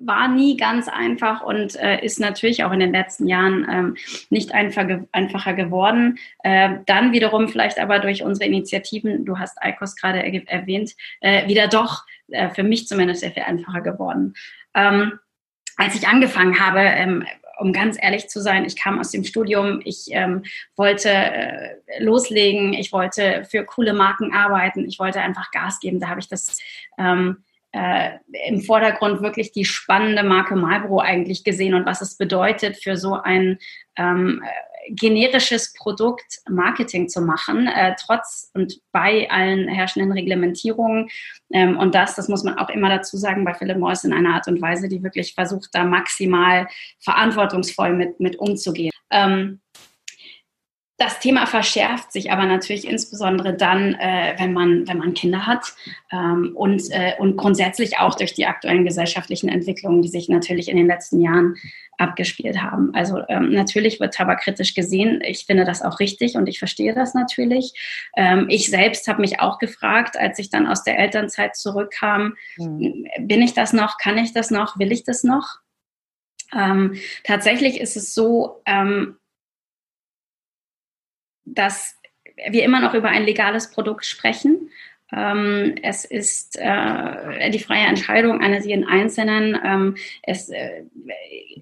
war 0.00 0.28
nie 0.28 0.56
ganz 0.56 0.88
einfach 0.88 1.42
und 1.42 1.76
äh, 1.76 2.04
ist 2.04 2.20
natürlich 2.20 2.64
auch 2.64 2.72
in 2.72 2.80
den 2.80 2.92
letzten 2.92 3.26
Jahren 3.26 3.66
ähm, 3.70 3.96
nicht 4.30 4.52
einfach, 4.52 4.86
einfacher 5.12 5.54
geworden. 5.54 6.18
Äh, 6.42 6.78
dann 6.86 7.12
wiederum 7.12 7.48
vielleicht 7.48 7.78
aber 7.78 7.98
durch 7.98 8.22
unsere 8.22 8.46
Initiativen, 8.46 9.24
du 9.24 9.38
hast 9.38 9.58
ICOS 9.62 9.96
gerade 9.96 10.20
erwähnt, 10.46 10.94
äh, 11.20 11.48
wieder 11.48 11.68
doch 11.68 12.04
äh, 12.28 12.50
für 12.50 12.62
mich 12.62 12.86
zumindest 12.86 13.20
sehr 13.20 13.32
viel 13.32 13.42
einfacher 13.42 13.80
geworden. 13.80 14.34
Ähm, 14.74 15.18
als 15.76 15.94
ich 15.94 16.08
angefangen 16.08 16.58
habe, 16.58 16.80
ähm, 16.80 17.24
um 17.58 17.72
ganz 17.72 17.96
ehrlich 18.00 18.28
zu 18.28 18.40
sein, 18.40 18.64
ich 18.64 18.76
kam 18.76 18.98
aus 18.98 19.10
dem 19.10 19.24
Studium, 19.24 19.80
ich 19.84 20.06
ähm, 20.10 20.44
wollte 20.76 21.10
äh, 21.10 21.76
loslegen, 21.98 22.72
ich 22.72 22.92
wollte 22.92 23.44
für 23.48 23.64
coole 23.64 23.92
Marken 23.92 24.32
arbeiten, 24.32 24.86
ich 24.86 24.98
wollte 24.98 25.20
einfach 25.20 25.50
Gas 25.50 25.80
geben. 25.80 26.00
Da 26.00 26.08
habe 26.08 26.20
ich 26.20 26.28
das 26.28 26.58
ähm, 26.98 27.38
äh, 27.72 28.18
im 28.48 28.62
Vordergrund 28.62 29.20
wirklich 29.22 29.52
die 29.52 29.64
spannende 29.64 30.22
Marke 30.22 30.56
Marlboro 30.56 31.00
eigentlich 31.00 31.44
gesehen 31.44 31.74
und 31.74 31.86
was 31.86 32.00
es 32.00 32.16
bedeutet 32.16 32.82
für 32.82 32.96
so 32.96 33.14
ein 33.14 33.58
ähm, 33.96 34.42
generisches 34.90 35.72
Produkt 35.74 36.38
Marketing 36.48 37.08
zu 37.08 37.20
machen, 37.20 37.66
äh, 37.66 37.94
trotz 38.00 38.50
und 38.54 38.80
bei 38.92 39.30
allen 39.30 39.68
herrschenden 39.68 40.12
Reglementierungen. 40.12 41.08
Ähm, 41.52 41.78
und 41.78 41.94
das, 41.94 42.14
das 42.14 42.28
muss 42.28 42.44
man 42.44 42.58
auch 42.58 42.70
immer 42.70 42.88
dazu 42.88 43.16
sagen, 43.16 43.44
bei 43.44 43.54
Philip 43.54 43.78
Morris 43.78 44.04
in 44.04 44.12
einer 44.12 44.34
Art 44.34 44.48
und 44.48 44.62
Weise, 44.62 44.88
die 44.88 45.02
wirklich 45.02 45.34
versucht, 45.34 45.70
da 45.72 45.84
maximal 45.84 46.68
verantwortungsvoll 47.00 47.92
mit, 47.92 48.18
mit 48.20 48.38
umzugehen. 48.38 48.92
Ähm, 49.10 49.60
das 50.98 51.20
Thema 51.20 51.46
verschärft 51.46 52.12
sich 52.12 52.32
aber 52.32 52.44
natürlich 52.44 52.86
insbesondere 52.86 53.54
dann, 53.54 53.94
äh, 53.94 54.34
wenn, 54.36 54.52
man, 54.52 54.86
wenn 54.88 54.98
man 54.98 55.14
Kinder 55.14 55.46
hat 55.46 55.74
ähm, 56.10 56.52
und, 56.56 56.82
äh, 56.90 57.12
und 57.18 57.36
grundsätzlich 57.36 57.98
auch 57.98 58.16
durch 58.16 58.34
die 58.34 58.46
aktuellen 58.46 58.84
gesellschaftlichen 58.84 59.48
Entwicklungen, 59.48 60.02
die 60.02 60.08
sich 60.08 60.28
natürlich 60.28 60.68
in 60.68 60.76
den 60.76 60.88
letzten 60.88 61.20
Jahren 61.20 61.54
abgespielt 61.98 62.60
haben. 62.60 62.92
Also 62.94 63.22
ähm, 63.28 63.52
natürlich 63.52 64.00
wird 64.00 64.14
Tabak 64.14 64.40
kritisch 64.40 64.74
gesehen. 64.74 65.20
Ich 65.24 65.46
finde 65.46 65.64
das 65.64 65.82
auch 65.82 66.00
richtig 66.00 66.34
und 66.34 66.48
ich 66.48 66.58
verstehe 66.58 66.94
das 66.94 67.14
natürlich. 67.14 67.72
Ähm, 68.16 68.46
ich 68.48 68.68
selbst 68.68 69.06
habe 69.06 69.20
mich 69.20 69.38
auch 69.38 69.60
gefragt, 69.60 70.16
als 70.18 70.40
ich 70.40 70.50
dann 70.50 70.66
aus 70.66 70.82
der 70.82 70.98
Elternzeit 70.98 71.54
zurückkam, 71.54 72.34
mhm. 72.56 73.06
bin 73.20 73.40
ich 73.40 73.54
das 73.54 73.72
noch, 73.72 73.98
kann 73.98 74.18
ich 74.18 74.32
das 74.32 74.50
noch, 74.50 74.80
will 74.80 74.90
ich 74.90 75.04
das 75.04 75.22
noch? 75.22 75.58
Ähm, 76.52 76.94
tatsächlich 77.22 77.80
ist 77.80 77.96
es 77.96 78.14
so, 78.14 78.62
ähm, 78.66 79.16
dass 81.54 81.96
wir 82.50 82.64
immer 82.64 82.80
noch 82.80 82.94
über 82.94 83.08
ein 83.08 83.24
legales 83.24 83.70
Produkt 83.70 84.04
sprechen. 84.04 84.70
Ähm, 85.12 85.76
es 85.82 86.04
ist 86.04 86.58
äh, 86.58 87.50
die 87.50 87.58
freie 87.58 87.86
Entscheidung 87.86 88.40
eines 88.40 88.66
jeden 88.66 88.86
Einzelnen. 88.86 89.58
Ähm, 89.64 89.96
es 90.22 90.50
äh, 90.50 90.84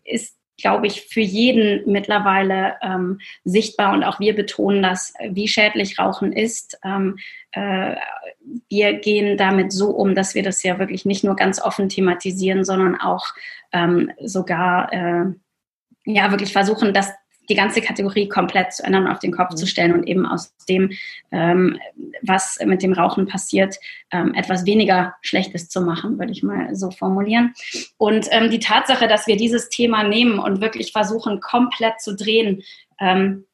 ist 0.05 0.37
glaube 0.59 0.87
ich, 0.87 1.03
für 1.03 1.20
jeden 1.20 1.90
mittlerweile 1.90 2.77
ähm, 2.83 3.20
sichtbar 3.44 3.92
und 3.92 4.05
auch 4.05 4.20
wir 4.20 4.35
betonen 4.35 4.83
das, 4.83 5.12
wie 5.31 5.49
schädlich 5.49 5.99
Rauchen 5.99 6.33
ist. 6.33 6.79
Ähm, 6.83 7.18
äh, 7.53 7.96
wir 8.68 8.94
gehen 8.94 9.37
damit 9.37 9.72
so 9.72 9.90
um, 9.90 10.14
dass 10.14 10.35
wir 10.35 10.42
das 10.42 10.62
ja 10.62 10.79
wirklich 10.79 11.05
nicht 11.05 11.25
nur 11.25 11.37
ganz 11.37 11.61
offen 11.61 11.88
thematisieren, 11.88 12.64
sondern 12.64 12.99
auch 12.99 13.27
ähm, 13.72 14.12
sogar 14.22 14.92
äh, 14.92 15.27
ja 16.05 16.31
wirklich 16.31 16.53
versuchen, 16.53 16.94
das 16.94 17.12
die 17.49 17.55
ganze 17.55 17.81
Kategorie 17.81 18.29
komplett 18.29 18.73
zu 18.73 18.85
ändern, 18.85 19.07
auf 19.07 19.19
den 19.19 19.33
Kopf 19.33 19.53
mhm. 19.53 19.57
zu 19.57 19.67
stellen 19.67 19.93
und 19.93 20.07
eben 20.07 20.27
aus 20.27 20.55
dem, 20.69 20.91
ähm, 21.33 21.79
was 22.23 22.59
mit 22.65 22.83
dem 22.83 22.93
Rauchen 22.93 23.27
passiert, 23.27 23.77
ähm, 24.13 24.35
etwas 24.35 24.67
weniger 24.67 25.15
Schlechtes 25.23 25.69
zu 25.69 25.81
machen, 25.81 26.19
würde 26.19 26.33
ich 26.33 26.43
mal 26.43 26.75
so 26.75 26.91
formulieren. 26.91 27.55
Und 27.99 28.29
ähm, 28.31 28.51
die 28.51 28.61
Tatsache, 28.61 29.09
dass 29.09 29.27
wir 29.27 29.37
dieses 29.37 29.69
Thema 29.69 30.03
nehmen 30.03 30.39
und 30.39 30.61
wirklich 30.61 30.93
versuchen, 30.93 31.41
komplett 31.41 32.01
zu 32.01 32.15
drehen, 32.15 32.63
ähm, 33.01 33.45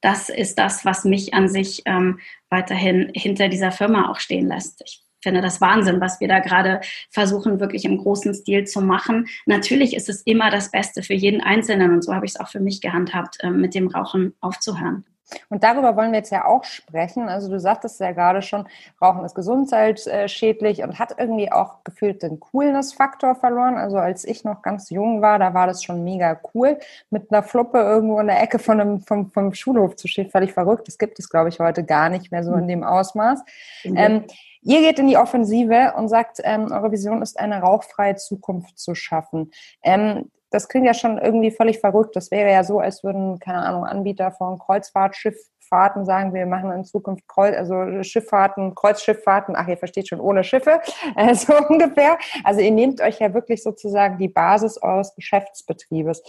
das 0.00 0.28
ist 0.28 0.58
das, 0.58 0.84
was 0.84 1.04
mich 1.04 1.34
an 1.34 1.48
sich 1.48 1.82
ähm, 1.84 2.20
weiterhin 2.50 3.10
hinter 3.14 3.48
dieser 3.48 3.72
Firma 3.72 4.10
auch 4.10 4.20
stehen 4.20 4.48
lässt. 4.48 4.82
Ich 4.84 5.02
finde 5.22 5.40
das 5.40 5.60
Wahnsinn, 5.60 6.00
was 6.00 6.20
wir 6.20 6.28
da 6.28 6.40
gerade 6.40 6.80
versuchen, 7.10 7.60
wirklich 7.60 7.84
im 7.84 7.98
großen 7.98 8.34
Stil 8.34 8.64
zu 8.64 8.80
machen. 8.80 9.26
Natürlich 9.46 9.94
ist 9.94 10.08
es 10.08 10.22
immer 10.22 10.50
das 10.50 10.70
Beste 10.70 11.02
für 11.02 11.14
jeden 11.14 11.40
Einzelnen 11.40 11.92
und 11.92 12.02
so 12.02 12.14
habe 12.14 12.26
ich 12.26 12.32
es 12.32 12.40
auch 12.40 12.48
für 12.48 12.60
mich 12.60 12.80
gehandhabt, 12.80 13.38
ähm, 13.42 13.60
mit 13.60 13.74
dem 13.74 13.88
Rauchen 13.88 14.34
aufzuhören. 14.40 15.04
Und 15.50 15.62
darüber 15.62 15.96
wollen 15.96 16.12
wir 16.12 16.18
jetzt 16.18 16.32
ja 16.32 16.46
auch 16.46 16.64
sprechen. 16.64 17.28
Also 17.28 17.50
du 17.50 17.60
sagtest 17.60 18.00
ja 18.00 18.12
gerade 18.12 18.42
schon, 18.42 18.66
Rauchen 19.00 19.24
ist 19.24 19.34
gesundheitsschädlich 19.34 20.82
und 20.82 20.98
hat 20.98 21.14
irgendwie 21.18 21.52
auch 21.52 21.84
gefühlt 21.84 22.22
den 22.22 22.40
Coolness-Faktor 22.40 23.34
verloren. 23.34 23.76
Also 23.76 23.98
als 23.98 24.24
ich 24.24 24.44
noch 24.44 24.62
ganz 24.62 24.90
jung 24.90 25.20
war, 25.20 25.38
da 25.38 25.52
war 25.54 25.66
das 25.66 25.84
schon 25.84 26.02
mega 26.04 26.40
cool, 26.54 26.78
mit 27.10 27.30
einer 27.30 27.42
Fluppe 27.42 27.78
irgendwo 27.78 28.18
in 28.20 28.28
der 28.28 28.42
Ecke 28.42 28.58
von 28.58 28.80
einem, 28.80 29.00
vom, 29.00 29.30
vom 29.30 29.52
Schulhof 29.52 29.96
zu 29.96 30.08
stehen. 30.08 30.30
Völlig 30.30 30.52
verrückt. 30.52 30.88
Das 30.88 30.98
gibt 30.98 31.18
es, 31.18 31.28
glaube 31.28 31.50
ich, 31.50 31.60
heute 31.60 31.84
gar 31.84 32.08
nicht 32.08 32.32
mehr 32.32 32.44
so 32.44 32.54
in 32.54 32.68
dem 32.68 32.82
Ausmaß. 32.82 33.44
Mhm. 33.84 33.96
Ähm, 33.96 34.24
Ihr 34.62 34.80
geht 34.80 34.98
in 34.98 35.08
die 35.08 35.16
Offensive 35.16 35.94
und 35.96 36.08
sagt, 36.08 36.38
ähm, 36.42 36.70
eure 36.70 36.92
Vision 36.92 37.22
ist, 37.22 37.38
eine 37.38 37.60
rauchfreie 37.60 38.16
Zukunft 38.16 38.78
zu 38.78 38.94
schaffen. 38.94 39.50
Ähm, 39.82 40.30
das 40.50 40.68
klingt 40.68 40.86
ja 40.86 40.94
schon 40.94 41.18
irgendwie 41.18 41.50
völlig 41.50 41.78
verrückt. 41.80 42.16
Das 42.16 42.30
wäre 42.30 42.50
ja 42.50 42.64
so, 42.64 42.80
als 42.80 43.04
würden, 43.04 43.38
keine 43.38 43.58
Ahnung, 43.58 43.84
Anbieter 43.84 44.32
von 44.32 44.58
Kreuzfahrtschifffahrten 44.58 46.06
sagen, 46.06 46.32
wir 46.32 46.46
machen 46.46 46.72
in 46.72 46.84
Zukunft 46.84 47.28
Kreuz, 47.28 47.54
also 47.54 48.02
Schifffahrten, 48.02 48.74
Kreuzschifffahrten, 48.74 49.54
ach, 49.56 49.68
ihr 49.68 49.76
versteht 49.76 50.08
schon, 50.08 50.20
ohne 50.20 50.44
Schiffe, 50.44 50.80
äh, 51.16 51.34
so 51.34 51.54
ungefähr. 51.68 52.18
Also 52.44 52.60
ihr 52.60 52.70
nehmt 52.70 53.02
euch 53.02 53.18
ja 53.18 53.34
wirklich 53.34 53.62
sozusagen 53.62 54.16
die 54.16 54.28
Basis 54.28 54.80
eures 54.80 55.14
Geschäftsbetriebes. 55.14 56.22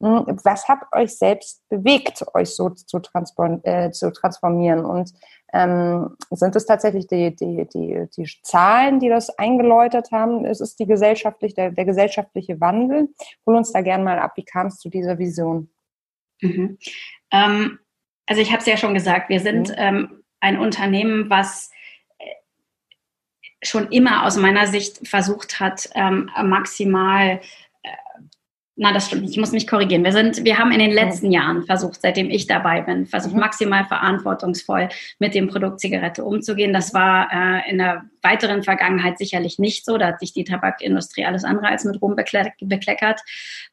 Hm, 0.00 0.38
was 0.42 0.68
hat 0.68 0.80
euch 0.92 1.16
selbst 1.18 1.68
bewegt, 1.68 2.24
euch 2.34 2.54
so 2.54 2.70
zu, 2.70 2.98
transform 3.00 3.60
äh, 3.64 3.90
zu 3.90 4.10
transformieren? 4.10 4.86
Und 4.86 5.12
ähm, 5.56 6.16
sind 6.30 6.54
es 6.54 6.66
tatsächlich 6.66 7.06
die, 7.06 7.34
die, 7.34 7.66
die, 7.72 8.06
die 8.16 8.30
Zahlen, 8.42 9.00
die 9.00 9.08
das 9.08 9.30
eingeläutet 9.38 10.10
haben? 10.12 10.44
Es 10.44 10.60
ist 10.60 10.78
die 10.78 10.86
gesellschaftlich, 10.86 11.54
der, 11.54 11.70
der 11.70 11.84
gesellschaftliche 11.84 12.60
Wandel. 12.60 13.08
Hol 13.46 13.56
uns 13.56 13.72
da 13.72 13.80
gerne 13.80 14.04
mal 14.04 14.18
ab, 14.18 14.32
wie 14.36 14.44
kam 14.44 14.66
es 14.66 14.78
zu 14.78 14.90
dieser 14.90 15.18
Vision? 15.18 15.70
Mhm. 16.42 16.78
Ähm, 17.30 17.78
also 18.26 18.42
ich 18.42 18.50
habe 18.50 18.60
es 18.60 18.66
ja 18.66 18.76
schon 18.76 18.94
gesagt, 18.94 19.30
wir 19.30 19.40
sind 19.40 19.70
mhm. 19.70 19.74
ähm, 19.78 20.24
ein 20.40 20.58
Unternehmen, 20.58 21.30
was 21.30 21.70
äh, 22.18 22.24
schon 23.62 23.90
immer 23.90 24.26
aus 24.26 24.36
meiner 24.36 24.66
Sicht 24.66 25.08
versucht 25.08 25.58
hat, 25.58 25.88
ähm, 25.94 26.30
maximal 26.44 27.40
na, 28.78 28.92
das 28.92 29.06
stimmt 29.06 29.22
nicht. 29.22 29.32
Ich 29.32 29.38
muss 29.38 29.52
mich 29.52 29.66
korrigieren. 29.66 30.04
Wir 30.04 30.12
sind, 30.12 30.44
wir 30.44 30.58
haben 30.58 30.70
in 30.70 30.78
den 30.78 30.92
letzten 30.92 31.32
Jahren 31.32 31.64
versucht, 31.64 32.02
seitdem 32.02 32.28
ich 32.28 32.46
dabei 32.46 32.82
bin, 32.82 33.06
versucht 33.06 33.32
mhm. 33.32 33.40
maximal 33.40 33.86
verantwortungsvoll 33.86 34.90
mit 35.18 35.34
dem 35.34 35.48
Produkt 35.48 35.80
Zigarette 35.80 36.22
umzugehen. 36.22 36.74
Das 36.74 36.92
war 36.92 37.28
äh, 37.32 37.70
in 37.70 37.78
der 37.78 38.04
weiteren 38.22 38.62
Vergangenheit 38.62 39.16
sicherlich 39.16 39.58
nicht 39.58 39.86
so. 39.86 39.96
Da 39.96 40.08
hat 40.08 40.20
sich 40.20 40.34
die 40.34 40.44
Tabakindustrie 40.44 41.24
alles 41.24 41.44
andere 41.44 41.68
als 41.68 41.84
mit 41.84 42.00
Ruhm 42.02 42.16
bekleckert. 42.16 43.20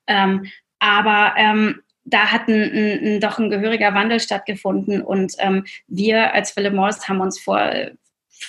Ähm, 0.07 0.45
aber 0.79 1.33
ähm, 1.37 1.81
da 2.05 2.31
hat 2.31 2.47
ein, 2.47 3.15
ein, 3.15 3.19
doch 3.19 3.39
ein 3.39 3.49
gehöriger 3.49 3.93
Wandel 3.93 4.21
stattgefunden 4.21 5.01
und 5.01 5.33
ähm, 5.39 5.65
wir 5.87 6.33
als 6.33 6.51
Philip 6.51 6.73
Morris 6.73 7.07
haben 7.07 7.21
uns 7.21 7.39
vor 7.39 7.71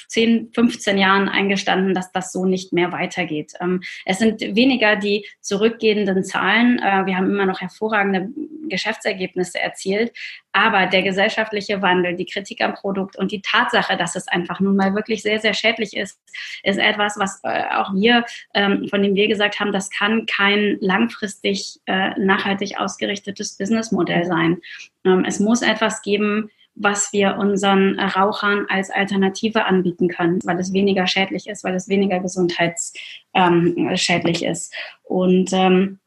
10, 0.08 0.50
15 0.54 0.98
Jahren 0.98 1.28
eingestanden, 1.28 1.94
dass 1.94 2.12
das 2.12 2.32
so 2.32 2.44
nicht 2.44 2.72
mehr 2.72 2.92
weitergeht. 2.92 3.52
Ähm, 3.60 3.82
es 4.04 4.18
sind 4.18 4.40
weniger 4.40 4.96
die 4.96 5.26
zurückgehenden 5.40 6.24
Zahlen. 6.24 6.78
Äh, 6.78 7.06
wir 7.06 7.16
haben 7.16 7.30
immer 7.30 7.46
noch 7.46 7.60
hervorragende 7.60 8.28
Geschäftsergebnisse 8.68 9.60
erzielt. 9.60 10.12
Aber 10.52 10.86
der 10.86 11.02
gesellschaftliche 11.02 11.82
Wandel, 11.82 12.14
die 12.14 12.26
Kritik 12.26 12.62
am 12.62 12.74
Produkt 12.74 13.16
und 13.16 13.32
die 13.32 13.42
Tatsache, 13.42 13.96
dass 13.96 14.14
es 14.14 14.28
einfach 14.28 14.60
nun 14.60 14.76
mal 14.76 14.94
wirklich 14.94 15.22
sehr, 15.22 15.40
sehr 15.40 15.52
schädlich 15.52 15.96
ist, 15.96 16.20
ist 16.62 16.78
etwas, 16.78 17.18
was 17.18 17.40
äh, 17.42 17.64
auch 17.74 17.92
wir, 17.92 18.24
ähm, 18.54 18.86
von 18.88 19.02
dem 19.02 19.16
wir 19.16 19.26
gesagt 19.26 19.58
haben, 19.58 19.72
das 19.72 19.90
kann 19.90 20.26
kein 20.26 20.78
langfristig 20.80 21.80
äh, 21.86 22.10
nachhaltig 22.20 22.78
ausgerichtetes 22.78 23.56
Businessmodell 23.56 24.24
sein. 24.26 24.60
Ähm, 25.04 25.24
es 25.26 25.40
muss 25.40 25.62
etwas 25.62 26.02
geben, 26.02 26.50
was 26.74 27.12
wir 27.12 27.36
unseren 27.38 27.98
Rauchern 27.98 28.66
als 28.68 28.90
Alternative 28.90 29.64
anbieten 29.64 30.08
können, 30.08 30.40
weil 30.44 30.58
es 30.58 30.72
weniger 30.72 31.06
schädlich 31.06 31.48
ist, 31.48 31.64
weil 31.64 31.74
es 31.74 31.88
weniger 31.88 32.20
gesundheitsschädlich 32.20 34.42
ähm, 34.42 34.50
ist. 34.50 34.74
Und 35.02 35.52
ähm, 35.52 36.00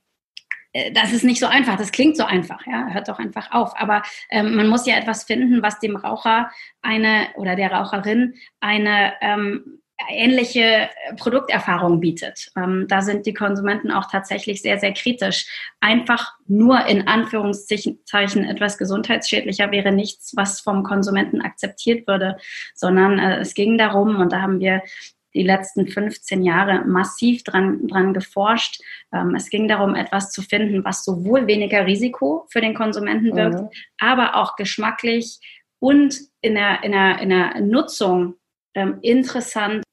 äh, 0.73 0.91
das 0.91 1.13
ist 1.13 1.23
nicht 1.23 1.39
so 1.39 1.47
einfach. 1.47 1.77
Das 1.77 1.91
klingt 1.91 2.17
so 2.17 2.25
einfach, 2.25 2.65
ja. 2.67 2.87
Hört 2.89 3.07
doch 3.07 3.19
einfach 3.19 3.51
auf. 3.51 3.79
Aber 3.79 4.03
ähm, 4.29 4.55
man 4.55 4.67
muss 4.67 4.85
ja 4.85 4.97
etwas 4.97 5.23
finden, 5.23 5.61
was 5.61 5.79
dem 5.79 5.95
Raucher 5.95 6.51
eine 6.81 7.27
oder 7.35 7.55
der 7.55 7.71
Raucherin 7.71 8.35
eine 8.59 9.13
ähm, 9.21 9.81
ähnliche 10.09 10.89
Produkterfahrung 11.17 11.99
bietet. 11.99 12.51
Ähm, 12.55 12.85
da 12.87 13.01
sind 13.01 13.25
die 13.25 13.33
Konsumenten 13.33 13.91
auch 13.91 14.09
tatsächlich 14.09 14.61
sehr, 14.61 14.79
sehr 14.79 14.93
kritisch. 14.93 15.47
Einfach 15.79 16.33
nur 16.47 16.85
in 16.85 17.07
Anführungszeichen 17.07 18.45
etwas 18.45 18.77
gesundheitsschädlicher 18.77 19.71
wäre 19.71 19.91
nichts, 19.91 20.33
was 20.35 20.61
vom 20.61 20.83
Konsumenten 20.83 21.41
akzeptiert 21.41 22.07
würde, 22.07 22.37
sondern 22.75 23.17
äh, 23.17 23.39
es 23.39 23.53
ging 23.53 23.77
darum, 23.77 24.17
und 24.17 24.31
da 24.31 24.41
haben 24.41 24.59
wir 24.59 24.81
die 25.33 25.43
letzten 25.43 25.87
15 25.87 26.43
Jahre 26.43 26.85
massiv 26.85 27.43
dran, 27.43 27.87
dran 27.87 28.13
geforscht. 28.13 28.81
Ähm, 29.13 29.35
es 29.35 29.49
ging 29.49 29.67
darum, 29.67 29.95
etwas 29.95 30.31
zu 30.31 30.41
finden, 30.41 30.83
was 30.83 31.03
sowohl 31.03 31.47
weniger 31.47 31.85
Risiko 31.85 32.45
für 32.49 32.61
den 32.61 32.73
Konsumenten 32.73 33.35
wirkt, 33.35 33.61
mhm. 33.61 33.69
aber 33.99 34.35
auch 34.35 34.55
geschmacklich 34.55 35.39
und 35.79 36.19
in 36.41 36.55
der, 36.55 36.83
in 36.83 36.91
der, 36.91 37.19
in 37.19 37.29
der 37.29 37.61
Nutzung 37.61 38.35
ähm, 38.77 38.99
interessant 39.01 39.83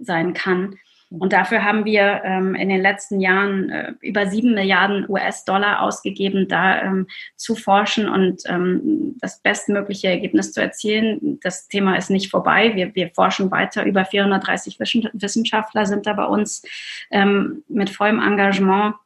sein 0.00 0.34
kann. 0.34 0.76
Und 1.10 1.32
dafür 1.32 1.64
haben 1.64 1.84
wir 1.84 2.22
ähm, 2.24 2.54
in 2.54 2.68
den 2.68 2.80
letzten 2.80 3.20
Jahren 3.20 3.70
äh, 3.70 3.92
über 4.00 4.26
sieben 4.26 4.54
Milliarden 4.54 5.08
US-Dollar 5.08 5.82
ausgegeben, 5.82 6.48
da 6.48 6.82
ähm, 6.82 7.06
zu 7.36 7.54
forschen 7.54 8.08
und 8.08 8.42
ähm, 8.46 9.16
das 9.20 9.40
bestmögliche 9.40 10.08
Ergebnis 10.08 10.52
zu 10.52 10.60
erzielen. 10.60 11.38
Das 11.42 11.68
Thema 11.68 11.96
ist 11.96 12.10
nicht 12.10 12.30
vorbei. 12.30 12.74
Wir, 12.74 12.94
wir 12.94 13.10
forschen 13.10 13.50
weiter. 13.50 13.84
Über 13.84 14.04
430 14.04 14.78
Wissenschaftler 14.80 15.86
sind 15.86 16.06
da 16.06 16.14
bei 16.14 16.26
uns 16.26 16.64
ähm, 17.10 17.62
mit 17.68 17.90
vollem 17.90 18.20
Engagement 18.20 18.96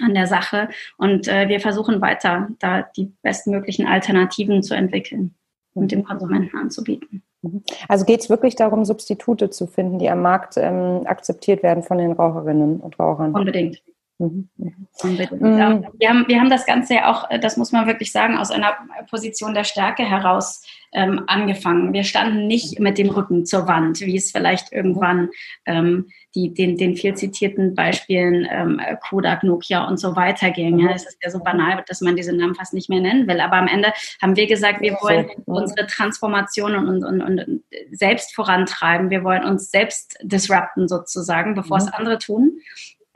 an 0.00 0.14
der 0.14 0.26
Sache. 0.26 0.68
Und 0.96 1.26
äh, 1.26 1.48
wir 1.48 1.60
versuchen 1.60 2.00
weiter, 2.00 2.48
da 2.58 2.82
die 2.82 3.12
bestmöglichen 3.22 3.86
Alternativen 3.86 4.62
zu 4.62 4.74
entwickeln 4.74 5.34
und 5.74 5.90
dem 5.90 6.04
Konsumenten 6.04 6.56
anzubieten. 6.56 7.22
Mhm. 7.42 7.62
Also 7.88 8.04
geht 8.04 8.20
es 8.20 8.30
wirklich 8.30 8.56
darum, 8.56 8.84
Substitute 8.84 9.50
zu 9.50 9.66
finden, 9.66 9.98
die 9.98 10.10
am 10.10 10.22
Markt 10.22 10.56
ähm, 10.56 11.02
akzeptiert 11.06 11.62
werden 11.62 11.82
von 11.82 11.98
den 11.98 12.12
Raucherinnen 12.12 12.80
und 12.80 12.98
Rauchern? 12.98 13.34
Unbedingt. 13.34 13.82
Mhm. 14.20 14.48
mhm. 14.56 14.88
Mhm. 15.02 15.86
Wir, 15.98 16.08
haben, 16.10 16.28
wir 16.28 16.40
haben 16.40 16.50
das 16.50 16.66
Ganze 16.66 16.94
ja 16.94 17.10
auch, 17.10 17.26
das 17.40 17.56
muss 17.56 17.72
man 17.72 17.86
wirklich 17.86 18.12
sagen, 18.12 18.36
aus 18.36 18.50
einer 18.50 18.76
Position 19.08 19.54
der 19.54 19.64
Stärke 19.64 20.04
heraus 20.04 20.62
ähm, 20.92 21.22
angefangen. 21.26 21.92
Wir 21.92 22.04
standen 22.04 22.46
nicht 22.46 22.78
mit 22.80 22.98
dem 22.98 23.08
Rücken 23.08 23.46
zur 23.46 23.66
Wand, 23.66 24.00
wie 24.00 24.16
es 24.16 24.30
vielleicht 24.30 24.72
irgendwann 24.72 25.30
ähm, 25.64 26.10
die, 26.34 26.52
den, 26.52 26.76
den 26.76 26.96
viel 26.96 27.14
zitierten 27.14 27.74
Beispielen 27.74 28.46
ähm, 28.50 28.80
Kodak, 29.08 29.42
Nokia 29.42 29.86
und 29.88 29.98
so 29.98 30.16
weiter 30.16 30.50
ging. 30.50 30.78
Ja, 30.80 30.90
es 30.90 31.06
ist 31.06 31.18
ja 31.22 31.30
so 31.30 31.38
banal, 31.38 31.82
dass 31.88 32.02
man 32.02 32.16
diese 32.16 32.36
Namen 32.36 32.54
fast 32.54 32.74
nicht 32.74 32.90
mehr 32.90 33.00
nennen 33.00 33.26
will. 33.26 33.40
Aber 33.40 33.56
am 33.56 33.68
Ende 33.68 33.92
haben 34.20 34.36
wir 34.36 34.46
gesagt, 34.46 34.82
wir 34.82 34.98
wollen 35.00 35.30
unsere 35.46 35.86
Transformation 35.86 36.74
und, 36.74 37.04
und, 37.04 37.22
und, 37.22 37.22
und 37.22 37.62
selbst 37.92 38.34
vorantreiben. 38.34 39.10
Wir 39.10 39.24
wollen 39.24 39.44
uns 39.44 39.70
selbst 39.70 40.18
disrupten 40.22 40.88
sozusagen, 40.88 41.54
bevor 41.54 41.78
es 41.78 41.86
mhm. 41.86 41.92
andere 41.94 42.18
tun. 42.18 42.60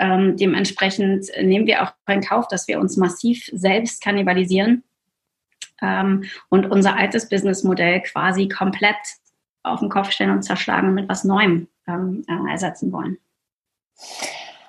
Ähm, 0.05 0.37
dementsprechend 0.37 1.31
nehmen 1.40 1.67
wir 1.67 1.83
auch 1.83 1.93
in 2.07 2.21
Kauf, 2.21 2.47
dass 2.49 2.69
wir 2.69 2.79
uns 2.79 2.99
massiv 2.99 3.49
selbst 3.53 4.03
kannibalisieren 4.03 4.85
ähm, 5.81 6.25
und 6.51 6.67
unser 6.71 6.97
altes 6.97 7.29
Businessmodell 7.31 8.03
quasi 8.03 8.49
komplett 8.49 8.97
auf 9.62 9.81
den 9.81 9.88
Kopf 9.88 10.11
stellen 10.11 10.31
und 10.31 10.43
zerschlagen 10.43 10.88
und 10.88 10.95
mit 10.95 11.09
was 11.09 11.25
Neuem 11.25 11.69
ähm, 11.88 12.23
äh, 12.29 12.53
ersetzen 12.53 12.93
wollen. 12.93 13.17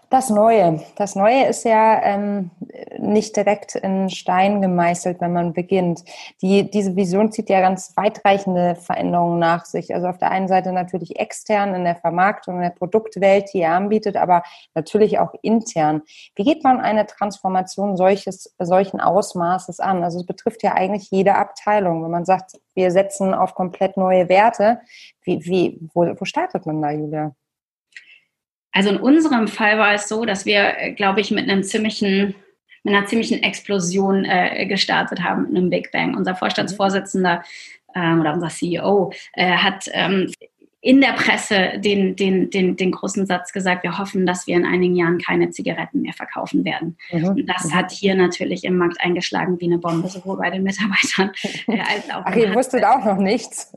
Das 0.09 0.29
Neue. 0.29 0.81
Das 0.97 1.15
Neue 1.15 1.45
ist 1.47 1.63
ja 1.63 2.01
ähm, 2.03 2.51
nicht 2.99 3.35
direkt 3.35 3.75
in 3.75 4.09
Stein 4.09 4.61
gemeißelt, 4.61 5.19
wenn 5.19 5.33
man 5.33 5.53
beginnt. 5.53 6.03
Die, 6.41 6.69
diese 6.69 6.95
Vision 6.95 7.31
zieht 7.31 7.49
ja 7.49 7.59
ganz 7.59 7.93
weitreichende 7.95 8.75
Veränderungen 8.75 9.39
nach 9.39 9.65
sich. 9.65 9.95
Also 9.95 10.07
auf 10.07 10.17
der 10.19 10.29
einen 10.29 10.47
Seite 10.47 10.71
natürlich 10.73 11.19
extern 11.19 11.73
in 11.73 11.83
der 11.83 11.95
Vermarktung, 11.95 12.55
in 12.55 12.61
der 12.61 12.69
Produktwelt, 12.69 13.51
die 13.53 13.59
ihr 13.59 13.71
anbietet, 13.71 14.15
aber 14.15 14.43
natürlich 14.75 15.17
auch 15.17 15.33
intern. 15.41 16.03
Wie 16.35 16.43
geht 16.43 16.63
man 16.63 16.79
eine 16.79 17.07
Transformation 17.07 17.97
solches, 17.97 18.53
solchen 18.59 18.99
Ausmaßes 18.99 19.79
an? 19.79 20.03
Also 20.03 20.19
es 20.19 20.25
betrifft 20.25 20.61
ja 20.61 20.73
eigentlich 20.73 21.09
jede 21.09 21.35
Abteilung. 21.35 22.03
Wenn 22.03 22.11
man 22.11 22.25
sagt, 22.25 22.59
wir 22.75 22.91
setzen 22.91 23.33
auf 23.33 23.55
komplett 23.55 23.97
neue 23.97 24.29
Werte, 24.29 24.81
wie, 25.23 25.43
wie, 25.45 25.89
wo, 25.93 26.05
wo 26.19 26.25
startet 26.25 26.65
man 26.65 26.81
da, 26.81 26.91
Julia? 26.91 27.33
Also 28.75 28.89
in 28.89 28.97
unserem 28.97 29.47
Fall 29.47 29.79
war 29.79 29.93
es 29.93 30.09
so, 30.09 30.25
dass 30.25 30.45
wir, 30.45 30.77
äh, 30.77 30.91
glaube 30.91 31.21
ich, 31.21 31.31
mit 31.31 31.49
einem 31.49 31.63
ziemlichen 31.63 32.35
mit 32.83 32.93
einer 32.93 33.07
ziemlichen 33.07 33.41
Explosion 33.41 34.25
äh, 34.25 34.67
gestartet 34.67 35.23
haben, 35.23 35.47
mit 35.47 35.57
einem 35.57 35.69
Big 35.71 35.91
Bang. 35.91 36.15
Unser 36.15 36.35
Vorstandsvorsitzender 36.35 37.43
ähm, 37.95 38.21
oder 38.21 38.33
unser 38.33 38.49
CEO 38.49 39.11
äh, 39.33 39.53
hat 39.53 39.89
ähm, 39.91 40.31
in 40.81 41.01
der 41.01 41.13
Presse 41.13 41.79
den, 41.79 42.15
den, 42.15 42.51
den, 42.51 42.75
den 42.75 42.91
großen 42.91 43.25
Satz 43.25 43.51
gesagt, 43.53 43.81
wir 43.83 43.97
hoffen, 43.97 44.27
dass 44.27 44.45
wir 44.45 44.55
in 44.55 44.65
einigen 44.65 44.95
Jahren 44.95 45.17
keine 45.17 45.49
Zigaretten 45.49 46.01
mehr 46.01 46.13
verkaufen 46.13 46.63
werden. 46.63 46.95
Mhm. 47.11 47.25
Und 47.25 47.47
das 47.47 47.65
mhm. 47.65 47.73
hat 47.73 47.91
hier 47.91 48.13
natürlich 48.13 48.63
im 48.65 48.77
Markt 48.77 49.01
eingeschlagen 49.01 49.59
wie 49.59 49.65
eine 49.65 49.79
Bombe, 49.79 50.07
sowohl 50.07 50.37
bei 50.37 50.51
den 50.51 50.61
Mitarbeitern 50.61 51.31
äh, 51.67 51.79
als 51.79 52.11
auch 52.11 52.21
Ach, 52.23 52.35
ihr 52.35 52.53
wusstet 52.53 52.83
auch 52.83 53.03
noch 53.03 53.17
nichts. 53.17 53.75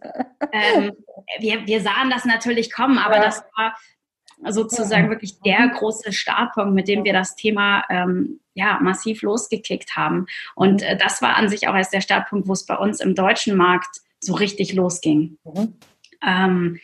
Ähm, 0.53 0.93
wir, 1.39 1.67
wir 1.67 1.81
sahen 1.81 2.11
das 2.11 2.27
natürlich 2.27 2.71
kommen, 2.71 2.99
aber 2.99 3.17
ja. 3.17 3.23
das 3.23 3.43
war 3.57 3.75
sozusagen 4.49 5.09
wirklich 5.09 5.41
der 5.41 5.61
mhm. 5.61 5.73
große 5.73 6.13
Startpunkt, 6.13 6.75
mit 6.75 6.89
dem 6.89 7.05
wir 7.05 7.13
das 7.13 7.35
Thema 7.35 7.85
ähm, 7.91 8.41
ja, 8.55 8.79
massiv 8.81 9.23
losgekickt 9.23 9.97
haben. 9.97 10.27
Und 10.55 10.83
äh, 10.83 10.97
das 10.97 11.23
war 11.23 11.37
an 11.37 11.49
sich 11.49 11.69
auch 11.69 11.75
erst 11.75 11.93
der 11.93 12.01
Startpunkt, 12.01 12.49
wo 12.49 12.53
es 12.53 12.67
bei 12.67 12.77
uns 12.77 13.01
im 13.01 13.15
deutschen 13.15 13.57
Markt 13.57 14.01
so 14.21 14.35
richtig 14.35 14.73
losging. 14.73 15.39
Mhm. 15.45 15.75
Ähm, 16.27 16.81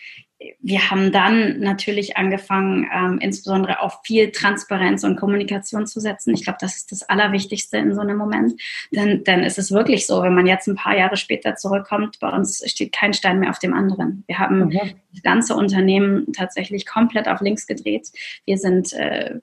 wir 0.61 0.91
haben 0.91 1.13
dann 1.13 1.61
natürlich 1.61 2.17
angefangen, 2.17 2.89
ähm, 2.95 3.19
insbesondere 3.21 3.81
auf 3.81 4.01
viel 4.05 4.31
Transparenz 4.31 5.05
und 5.05 5.17
Kommunikation 5.17 5.87
zu 5.87 6.01
setzen. 6.01 6.35
Ich 6.35 6.45
glaube, 6.45 6.59
das 6.61 6.77
ist 6.77 6.93
das 6.93 7.03
Allerwichtigste 7.03 7.77
in 7.77 7.95
so 7.95 8.01
einem 8.01 8.17
Moment. 8.17 8.61
Denn, 8.93 9.25
denn 9.25 9.41
es 9.41 9.59
ist 9.59 9.73
wirklich 9.73 10.07
so, 10.07 10.23
wenn 10.23 10.35
man 10.35 10.47
jetzt 10.47 10.67
ein 10.67 10.77
paar 10.77 10.97
Jahre 10.97 11.17
später 11.17 11.55
zurückkommt, 11.57 12.19
bei 12.21 12.29
uns 12.29 12.63
steht 12.67 12.93
kein 12.93 13.13
Stein 13.13 13.41
mehr 13.41 13.51
auf 13.51 13.59
dem 13.59 13.75
anderen. 13.75 14.25
Wir 14.27 14.39
haben 14.39 14.67
mhm. 14.67 14.81
das 15.13 15.23
ganze 15.23 15.55
Unternehmen 15.55 16.33
tatsächlich 16.33 16.87
komplett 16.87 17.29
auf 17.29 17.41
links 17.41 17.67
gedreht. 17.67 18.09
Wir 18.45 18.59
sind 18.59 18.93
äh, 18.93 19.41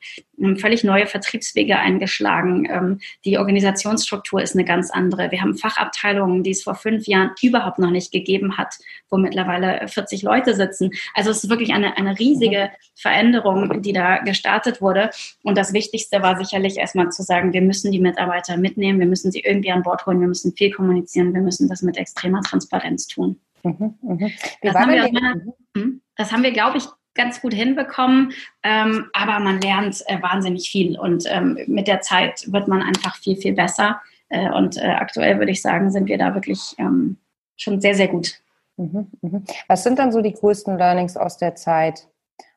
völlig 0.57 0.83
neue 0.83 1.07
Vertriebswege 1.07 1.77
eingeschlagen. 1.77 2.67
Ähm, 2.69 2.99
die 3.25 3.37
Organisationsstruktur 3.37 4.41
ist 4.41 4.55
eine 4.55 4.65
ganz 4.65 4.91
andere. 4.91 5.31
Wir 5.31 5.41
haben 5.41 5.55
Fachabteilungen, 5.55 6.43
die 6.43 6.51
es 6.51 6.63
vor 6.63 6.75
fünf 6.75 7.07
Jahren 7.07 7.31
überhaupt 7.41 7.79
noch 7.79 7.91
nicht 7.91 8.11
gegeben 8.11 8.57
hat, 8.57 8.75
wo 9.09 9.17
mittlerweile 9.17 9.87
40 9.87 10.23
Leute 10.23 10.55
sitzen. 10.55 10.91
Also 11.13 11.31
es 11.31 11.43
ist 11.43 11.49
wirklich 11.49 11.73
eine, 11.73 11.97
eine 11.97 12.17
riesige 12.17 12.71
Veränderung, 12.95 13.81
die 13.81 13.93
da 13.93 14.17
gestartet 14.17 14.81
wurde. 14.81 15.09
Und 15.43 15.57
das 15.57 15.73
Wichtigste 15.73 16.21
war 16.21 16.37
sicherlich 16.37 16.77
erstmal 16.77 17.09
zu 17.09 17.23
sagen, 17.23 17.53
wir 17.53 17.61
müssen 17.61 17.91
die 17.91 17.99
Mitarbeiter 17.99 18.57
mitnehmen, 18.57 18.99
wir 18.99 19.07
müssen 19.07 19.31
sie 19.31 19.41
irgendwie 19.41 19.71
an 19.71 19.83
Bord 19.83 20.05
holen, 20.05 20.19
wir 20.19 20.27
müssen 20.27 20.53
viel 20.53 20.71
kommunizieren, 20.71 21.33
wir 21.33 21.41
müssen 21.41 21.67
das 21.67 21.81
mit 21.81 21.97
extremer 21.97 22.41
Transparenz 22.41 23.07
tun. 23.07 23.39
Mhm, 23.63 23.95
mh. 24.01 24.29
das, 24.61 24.75
haben 24.75 24.91
wir 24.91 25.03
meiner, 25.03 25.41
hm? 25.77 26.01
das 26.15 26.31
haben 26.31 26.43
wir, 26.43 26.51
glaube 26.51 26.77
ich, 26.77 26.85
ganz 27.13 27.41
gut 27.41 27.53
hinbekommen, 27.53 28.33
ähm, 28.63 29.09
aber 29.13 29.39
man 29.39 29.59
lernt 29.59 30.03
äh, 30.07 30.21
wahnsinnig 30.21 30.69
viel 30.69 30.97
und 30.97 31.25
ähm, 31.27 31.57
mit 31.67 31.87
der 31.87 32.01
Zeit 32.01 32.51
wird 32.51 32.67
man 32.67 32.81
einfach 32.81 33.17
viel, 33.17 33.35
viel 33.35 33.53
besser. 33.53 34.01
Äh, 34.29 34.49
und 34.51 34.77
äh, 34.77 34.87
aktuell 34.87 35.37
würde 35.37 35.51
ich 35.51 35.61
sagen, 35.61 35.91
sind 35.91 36.07
wir 36.07 36.17
da 36.17 36.33
wirklich 36.33 36.75
ähm, 36.77 37.17
schon 37.57 37.81
sehr, 37.81 37.95
sehr 37.95 38.07
gut. 38.07 38.39
Mhm, 38.77 39.11
mhm. 39.21 39.43
Was 39.67 39.83
sind 39.83 39.99
dann 39.99 40.11
so 40.11 40.21
die 40.21 40.33
größten 40.33 40.77
Learnings 40.77 41.17
aus 41.17 41.37
der 41.37 41.55
Zeit? 41.55 42.07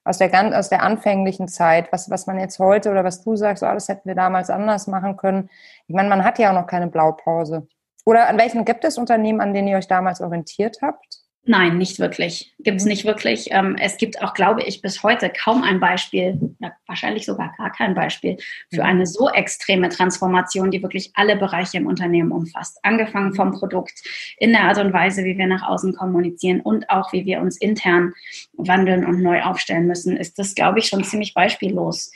Aus 0.07 0.19
der, 0.19 0.59
aus 0.59 0.69
der 0.69 0.83
anfänglichen 0.83 1.49
Zeit, 1.49 1.91
was, 1.91 2.11
was 2.11 2.27
man 2.27 2.39
jetzt 2.39 2.59
heute 2.59 2.91
oder 2.91 3.05
was 3.05 3.25
du 3.25 3.37
sagst, 3.37 3.63
oh, 3.63 3.73
das 3.73 3.89
hätten 3.89 4.07
wir 4.07 4.15
damals 4.15 4.51
anders 4.51 4.87
machen 4.87 5.17
können. 5.17 5.49
Ich 5.89 5.95
meine, 5.95 6.11
man 6.11 6.25
hat 6.25 6.39
ja 6.39 6.51
auch 6.51 6.61
noch 6.61 6.67
keine 6.67 6.89
Blaupause. 6.89 7.67
Oder 8.05 8.29
an 8.29 8.37
welchen 8.37 8.67
gibt 8.67 8.85
es 8.85 8.99
Unternehmen, 8.99 9.41
an 9.41 9.55
denen 9.55 9.69
ihr 9.69 9.79
euch 9.79 9.89
damals 9.89 10.21
orientiert 10.21 10.79
habt? 10.83 11.24
Nein, 11.47 11.77
nicht 11.77 11.99
wirklich. 11.99 12.55
Gibt 12.61 12.81
es 12.81 12.87
nicht 12.87 13.05
wirklich. 13.05 13.49
Ähm, 13.51 13.77
es 13.79 13.99
gibt 13.99 14.23
auch, 14.23 14.33
glaube 14.33 14.63
ich, 14.63 14.81
bis 14.81 15.03
heute 15.03 15.29
kaum 15.29 15.63
ein 15.63 15.79
Beispiel, 15.79 16.57
ja, 16.59 16.73
wahrscheinlich 16.87 17.27
sogar 17.27 17.53
gar 17.59 17.71
kein 17.71 17.95
Beispiel 17.95 18.39
für 18.71 18.81
mhm. 18.81 18.89
eine 18.89 19.07
so 19.07 19.29
extreme 19.29 19.91
Transformation, 19.91 20.71
die 20.71 20.83
wirklich 20.83 21.11
alle 21.15 21.37
Bereiche 21.37 21.77
im 21.77 21.87
Unternehmen 21.87 22.33
umfasst. 22.33 22.79
Angefangen 22.83 23.35
vom 23.35 23.53
Produkt, 23.53 23.93
in 24.39 24.53
der 24.53 24.63
Art 24.63 24.79
und 24.79 24.95
Weise, 24.95 25.25
wie 25.25 25.37
wir 25.37 25.47
nach 25.47 25.69
außen 25.69 25.95
kommunizieren 25.95 26.63
und 26.63 26.89
auch 26.89 27.13
wie 27.13 27.27
wir 27.27 27.41
uns 27.41 27.59
intern 27.59 28.15
wandeln 28.55 29.05
und 29.05 29.21
neu 29.21 29.43
aufstellen 29.43 29.87
müssen, 29.87 30.17
ist 30.17 30.39
das, 30.39 30.55
glaube 30.55 30.79
ich, 30.79 30.87
schon 30.87 31.05
ziemlich 31.05 31.35
beispiellos. 31.35 32.11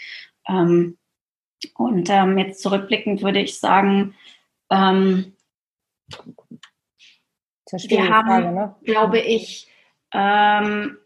Ähm, 0.48 0.96
und 1.74 2.08
ähm, 2.08 2.38
jetzt 2.38 2.62
zurückblickend 2.62 3.22
würde 3.22 3.40
ich 3.40 3.58
sagen, 3.58 4.14
wir 7.72 8.08
haben, 8.08 8.28
Frage, 8.28 8.52
ne? 8.52 8.74
glaube 8.84 9.18
ich, 9.20 9.70
ähm, 10.12 10.96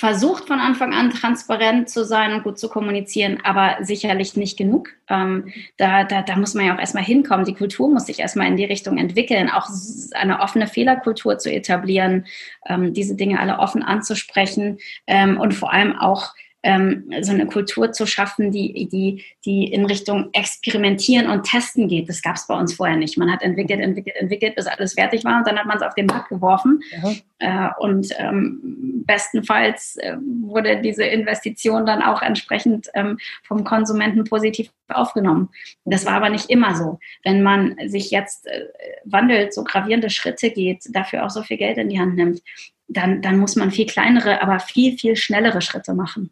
versucht 0.00 0.46
von 0.46 0.60
Anfang 0.60 0.94
an 0.94 1.10
transparent 1.10 1.90
zu 1.90 2.06
sein 2.06 2.32
und 2.32 2.42
gut 2.42 2.58
zu 2.58 2.70
kommunizieren, 2.70 3.38
aber 3.44 3.84
sicherlich 3.84 4.34
nicht 4.34 4.56
genug. 4.56 4.88
Ähm, 5.10 5.52
da, 5.76 6.04
da, 6.04 6.22
da 6.22 6.36
muss 6.36 6.54
man 6.54 6.64
ja 6.64 6.74
auch 6.74 6.78
erstmal 6.78 7.04
hinkommen. 7.04 7.44
Die 7.44 7.54
Kultur 7.54 7.90
muss 7.90 8.06
sich 8.06 8.20
erstmal 8.20 8.46
in 8.46 8.56
die 8.56 8.64
Richtung 8.64 8.96
entwickeln, 8.96 9.50
auch 9.50 9.68
eine 10.12 10.40
offene 10.40 10.68
Fehlerkultur 10.68 11.36
zu 11.36 11.52
etablieren, 11.52 12.26
ähm, 12.66 12.94
diese 12.94 13.14
Dinge 13.14 13.40
alle 13.40 13.58
offen 13.58 13.82
anzusprechen 13.82 14.78
ähm, 15.06 15.38
und 15.38 15.52
vor 15.52 15.70
allem 15.70 15.94
auch 15.98 16.32
ähm, 16.62 17.10
so 17.20 17.32
eine 17.32 17.46
Kultur 17.46 17.92
zu 17.92 18.06
schaffen, 18.06 18.50
die, 18.50 18.88
die, 18.88 19.24
die 19.44 19.72
in 19.72 19.86
Richtung 19.86 20.28
Experimentieren 20.32 21.30
und 21.30 21.44
Testen 21.44 21.88
geht. 21.88 22.08
Das 22.08 22.22
gab 22.22 22.36
es 22.36 22.46
bei 22.46 22.58
uns 22.58 22.74
vorher 22.74 22.96
nicht. 22.96 23.16
Man 23.16 23.32
hat 23.32 23.42
entwickelt, 23.42 23.80
entwickelt, 23.80 24.16
entwickelt, 24.16 24.56
bis 24.56 24.66
alles 24.66 24.94
fertig 24.94 25.24
war 25.24 25.38
und 25.38 25.46
dann 25.46 25.58
hat 25.58 25.66
man 25.66 25.76
es 25.76 25.82
auf 25.82 25.94
den 25.94 26.06
Markt 26.06 26.28
geworfen. 26.28 26.82
Mhm. 27.02 27.20
Äh, 27.38 27.68
und 27.78 28.08
ähm, 28.18 29.04
bestenfalls 29.06 29.96
äh, 29.96 30.16
wurde 30.42 30.80
diese 30.82 31.04
Investition 31.04 31.86
dann 31.86 32.02
auch 32.02 32.20
entsprechend 32.20 32.88
ähm, 32.94 33.18
vom 33.42 33.64
Konsumenten 33.64 34.24
positiv 34.24 34.70
aufgenommen. 34.88 35.48
Das 35.84 36.04
war 36.04 36.14
aber 36.14 36.28
nicht 36.28 36.50
immer 36.50 36.74
so. 36.74 36.98
Wenn 37.24 37.42
man 37.42 37.76
sich 37.86 38.10
jetzt 38.10 38.46
äh, 38.46 38.66
wandelt, 39.04 39.54
so 39.54 39.64
gravierende 39.64 40.10
Schritte 40.10 40.50
geht, 40.50 40.84
dafür 40.90 41.24
auch 41.24 41.30
so 41.30 41.42
viel 41.42 41.56
Geld 41.56 41.78
in 41.78 41.88
die 41.88 41.98
Hand 42.00 42.16
nimmt, 42.16 42.42
dann, 42.88 43.22
dann 43.22 43.38
muss 43.38 43.56
man 43.56 43.70
viel 43.70 43.86
kleinere, 43.86 44.42
aber 44.42 44.58
viel, 44.60 44.98
viel 44.98 45.16
schnellere 45.16 45.62
Schritte 45.62 45.94
machen. 45.94 46.30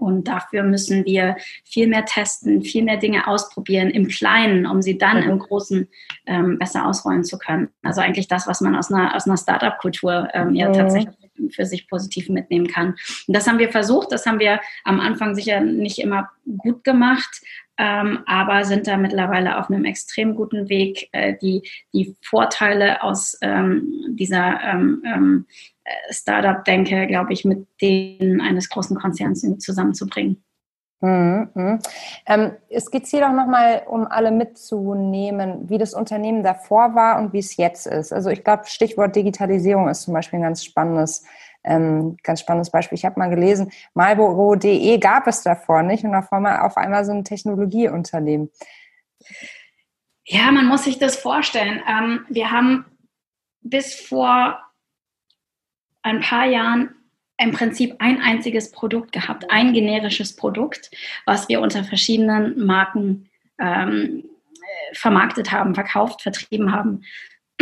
Und 0.00 0.28
dafür 0.28 0.62
müssen 0.62 1.04
wir 1.04 1.36
viel 1.64 1.86
mehr 1.86 2.04
testen, 2.04 2.62
viel 2.62 2.82
mehr 2.82 2.96
Dinge 2.96 3.26
ausprobieren 3.26 3.90
im 3.90 4.08
Kleinen, 4.08 4.66
um 4.66 4.80
sie 4.80 4.96
dann 4.96 5.22
im 5.22 5.38
Großen 5.38 5.88
ähm, 6.26 6.58
besser 6.58 6.86
ausrollen 6.86 7.24
zu 7.24 7.38
können. 7.38 7.68
Also 7.82 8.00
eigentlich 8.00 8.28
das, 8.28 8.46
was 8.46 8.60
man 8.60 8.74
aus 8.74 8.90
einer, 8.90 9.14
aus 9.14 9.26
einer 9.26 9.36
Startup-Kultur 9.36 10.28
ähm, 10.32 10.54
ja 10.54 10.68
mhm. 10.68 10.72
tatsächlich 10.72 11.16
für 11.50 11.66
sich 11.66 11.88
positiv 11.88 12.28
mitnehmen 12.28 12.66
kann. 12.66 12.94
Und 13.26 13.36
das 13.36 13.46
haben 13.46 13.58
wir 13.58 13.70
versucht. 13.70 14.12
Das 14.12 14.26
haben 14.26 14.40
wir 14.40 14.60
am 14.84 15.00
Anfang 15.00 15.34
sicher 15.34 15.60
nicht 15.60 15.98
immer 15.98 16.30
gut 16.58 16.84
gemacht, 16.84 17.42
ähm, 17.78 18.20
aber 18.26 18.64
sind 18.64 18.86
da 18.86 18.96
mittlerweile 18.96 19.58
auf 19.58 19.70
einem 19.70 19.84
extrem 19.84 20.34
guten 20.34 20.68
Weg, 20.68 21.08
äh, 21.12 21.34
die, 21.40 21.62
die 21.94 22.14
Vorteile 22.20 23.02
aus 23.02 23.38
ähm, 23.40 23.88
dieser 24.10 24.60
ähm, 24.62 25.46
äh, 25.90 26.12
Startup-Denke, 26.12 27.06
glaube 27.06 27.32
ich, 27.32 27.44
mit 27.44 27.66
denen 27.80 28.40
eines 28.40 28.68
großen 28.68 28.96
Konzerns 28.96 29.44
zusammenzubringen. 29.58 30.42
Mhm, 31.02 31.48
mhm. 31.54 31.78
Ähm, 32.26 32.52
skizziere 32.78 33.22
doch 33.22 33.32
nochmal, 33.32 33.84
um 33.86 34.06
alle 34.06 34.30
mitzunehmen, 34.30 35.68
wie 35.70 35.78
das 35.78 35.94
Unternehmen 35.94 36.42
davor 36.42 36.94
war 36.94 37.18
und 37.18 37.32
wie 37.32 37.38
es 37.38 37.56
jetzt 37.56 37.86
ist. 37.86 38.12
Also 38.12 38.28
ich 38.28 38.44
glaube, 38.44 38.64
Stichwort 38.66 39.16
Digitalisierung 39.16 39.88
ist 39.88 40.02
zum 40.02 40.12
Beispiel 40.12 40.38
ein 40.38 40.42
ganz 40.42 40.62
spannendes, 40.62 41.24
ähm, 41.64 42.18
ganz 42.22 42.40
spannendes 42.40 42.70
Beispiel. 42.70 42.96
Ich 42.96 43.06
habe 43.06 43.18
mal 43.18 43.30
gelesen, 43.30 43.72
Marlboro.de 43.94 44.98
gab 44.98 45.26
es 45.26 45.42
davor 45.42 45.82
nicht 45.82 46.04
und 46.04 46.14
auf 46.14 46.30
einmal, 46.32 46.60
auf 46.60 46.76
einmal 46.76 47.04
so 47.06 47.12
ein 47.12 47.24
Technologieunternehmen. 47.24 48.50
Ja, 50.26 50.52
man 50.52 50.66
muss 50.66 50.84
sich 50.84 50.98
das 50.98 51.16
vorstellen. 51.16 51.82
Ähm, 51.88 52.26
wir 52.28 52.50
haben 52.50 52.84
bis 53.62 53.94
vor 53.94 54.58
ein 56.02 56.20
paar 56.20 56.46
Jahren 56.46 56.94
im 57.38 57.52
Prinzip 57.52 57.96
ein 57.98 58.20
einziges 58.20 58.70
Produkt 58.70 59.12
gehabt, 59.12 59.50
ein 59.50 59.72
generisches 59.72 60.36
Produkt, 60.36 60.90
was 61.24 61.48
wir 61.48 61.60
unter 61.60 61.84
verschiedenen 61.84 62.64
Marken 62.64 63.30
ähm, 63.58 64.24
vermarktet 64.92 65.50
haben, 65.50 65.74
verkauft, 65.74 66.22
vertrieben 66.22 66.72
haben. 66.72 67.02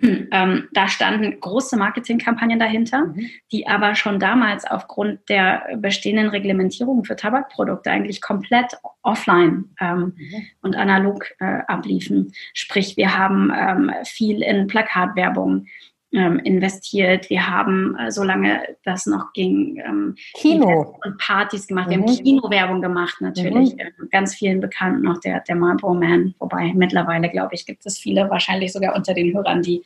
ähm, 0.00 0.68
da 0.72 0.88
standen 0.88 1.40
große 1.40 1.76
Marketingkampagnen 1.76 2.58
dahinter, 2.58 3.06
mhm. 3.06 3.30
die 3.50 3.66
aber 3.66 3.94
schon 3.94 4.20
damals 4.20 4.64
aufgrund 4.64 5.28
der 5.28 5.76
bestehenden 5.76 6.28
Reglementierung 6.28 7.04
für 7.04 7.16
Tabakprodukte 7.16 7.90
eigentlich 7.90 8.20
komplett 8.20 8.76
offline 9.02 9.74
ähm, 9.80 10.14
mhm. 10.16 10.46
und 10.62 10.76
analog 10.76 11.26
äh, 11.40 11.62
abliefen. 11.66 12.32
Sprich, 12.54 12.96
wir 12.96 13.16
haben 13.16 13.52
ähm, 13.54 13.92
viel 14.04 14.42
in 14.42 14.66
Plakatwerbung 14.66 15.66
ähm, 16.12 16.38
investiert. 16.38 17.28
Wir 17.28 17.48
haben, 17.48 17.96
äh, 17.96 18.10
solange 18.10 18.62
das 18.84 19.06
noch 19.06 19.32
ging, 19.34 19.82
ähm, 19.84 20.14
Kino 20.34 20.96
und 21.04 21.18
Partys 21.18 21.66
gemacht. 21.66 21.90
Wir 21.90 21.98
mhm. 21.98 22.06
haben 22.06 22.16
Kinowerbung 22.16 22.80
gemacht, 22.80 23.16
natürlich. 23.20 23.74
Mhm. 23.74 23.80
Äh, 23.80 23.90
ganz 24.10 24.34
vielen 24.34 24.60
Bekannten 24.60 25.02
noch 25.02 25.20
der, 25.20 25.40
der 25.40 25.56
Marlboro 25.56 25.94
Man. 25.94 26.34
Wobei 26.38 26.72
mittlerweile, 26.74 27.28
glaube 27.28 27.54
ich, 27.54 27.66
gibt 27.66 27.84
es 27.84 27.98
viele, 27.98 28.30
wahrscheinlich 28.30 28.72
sogar 28.72 28.96
unter 28.96 29.12
den 29.12 29.34
Hörern, 29.34 29.60
die 29.60 29.84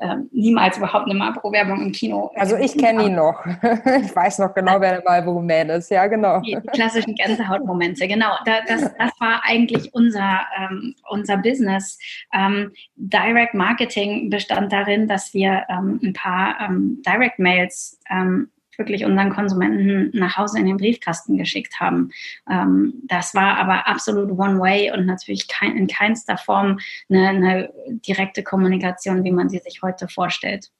ähm, 0.00 0.28
niemals 0.32 0.78
überhaupt 0.78 1.04
eine 1.04 1.14
Marlboro-Werbung 1.14 1.82
im 1.82 1.92
Kino. 1.92 2.30
Also 2.34 2.56
ich 2.56 2.76
kenne 2.76 3.04
ihn 3.04 3.14
noch. 3.14 3.44
ich 4.02 4.16
weiß 4.16 4.38
noch 4.38 4.54
genau, 4.54 4.80
wer 4.80 4.92
der 4.92 5.02
Marlboro 5.04 5.42
Man 5.42 5.68
ist. 5.70 5.90
Ja, 5.90 6.06
genau. 6.06 6.40
Die 6.40 6.56
klassischen 6.72 7.14
Gänsehautmomente, 7.14 8.08
genau. 8.08 8.30
Da, 8.46 8.60
das, 8.66 8.82
das 8.98 9.10
war 9.20 9.42
eigentlich 9.44 9.92
unser, 9.92 10.40
ähm, 10.58 10.94
unser 11.10 11.36
Business. 11.36 11.98
Ähm, 12.32 12.72
Direct 12.96 13.52
Marketing 13.52 14.30
bestand 14.30 14.72
darin, 14.72 15.08
dass 15.08 15.34
wir 15.34 15.57
ähm, 15.68 16.00
ein 16.02 16.12
paar 16.12 16.60
ähm, 16.60 17.02
Direct-Mails 17.06 18.00
ähm, 18.10 18.50
wirklich 18.78 19.04
unseren 19.04 19.30
Konsumenten 19.30 20.16
nach 20.16 20.36
Hause 20.36 20.58
in 20.58 20.66
den 20.66 20.76
Briefkasten 20.76 21.36
geschickt 21.36 21.80
haben. 21.80 22.10
Ähm, 22.48 22.94
das 23.04 23.34
war 23.34 23.58
aber 23.58 23.88
absolut 23.88 24.30
One-Way 24.30 24.92
und 24.92 25.04
natürlich 25.04 25.48
kein, 25.48 25.76
in 25.76 25.88
keinster 25.88 26.38
Form 26.38 26.78
eine, 27.10 27.28
eine 27.28 27.72
direkte 28.06 28.42
Kommunikation, 28.42 29.24
wie 29.24 29.32
man 29.32 29.48
sie 29.48 29.58
sich 29.58 29.82
heute 29.82 30.08
vorstellt. 30.08 30.70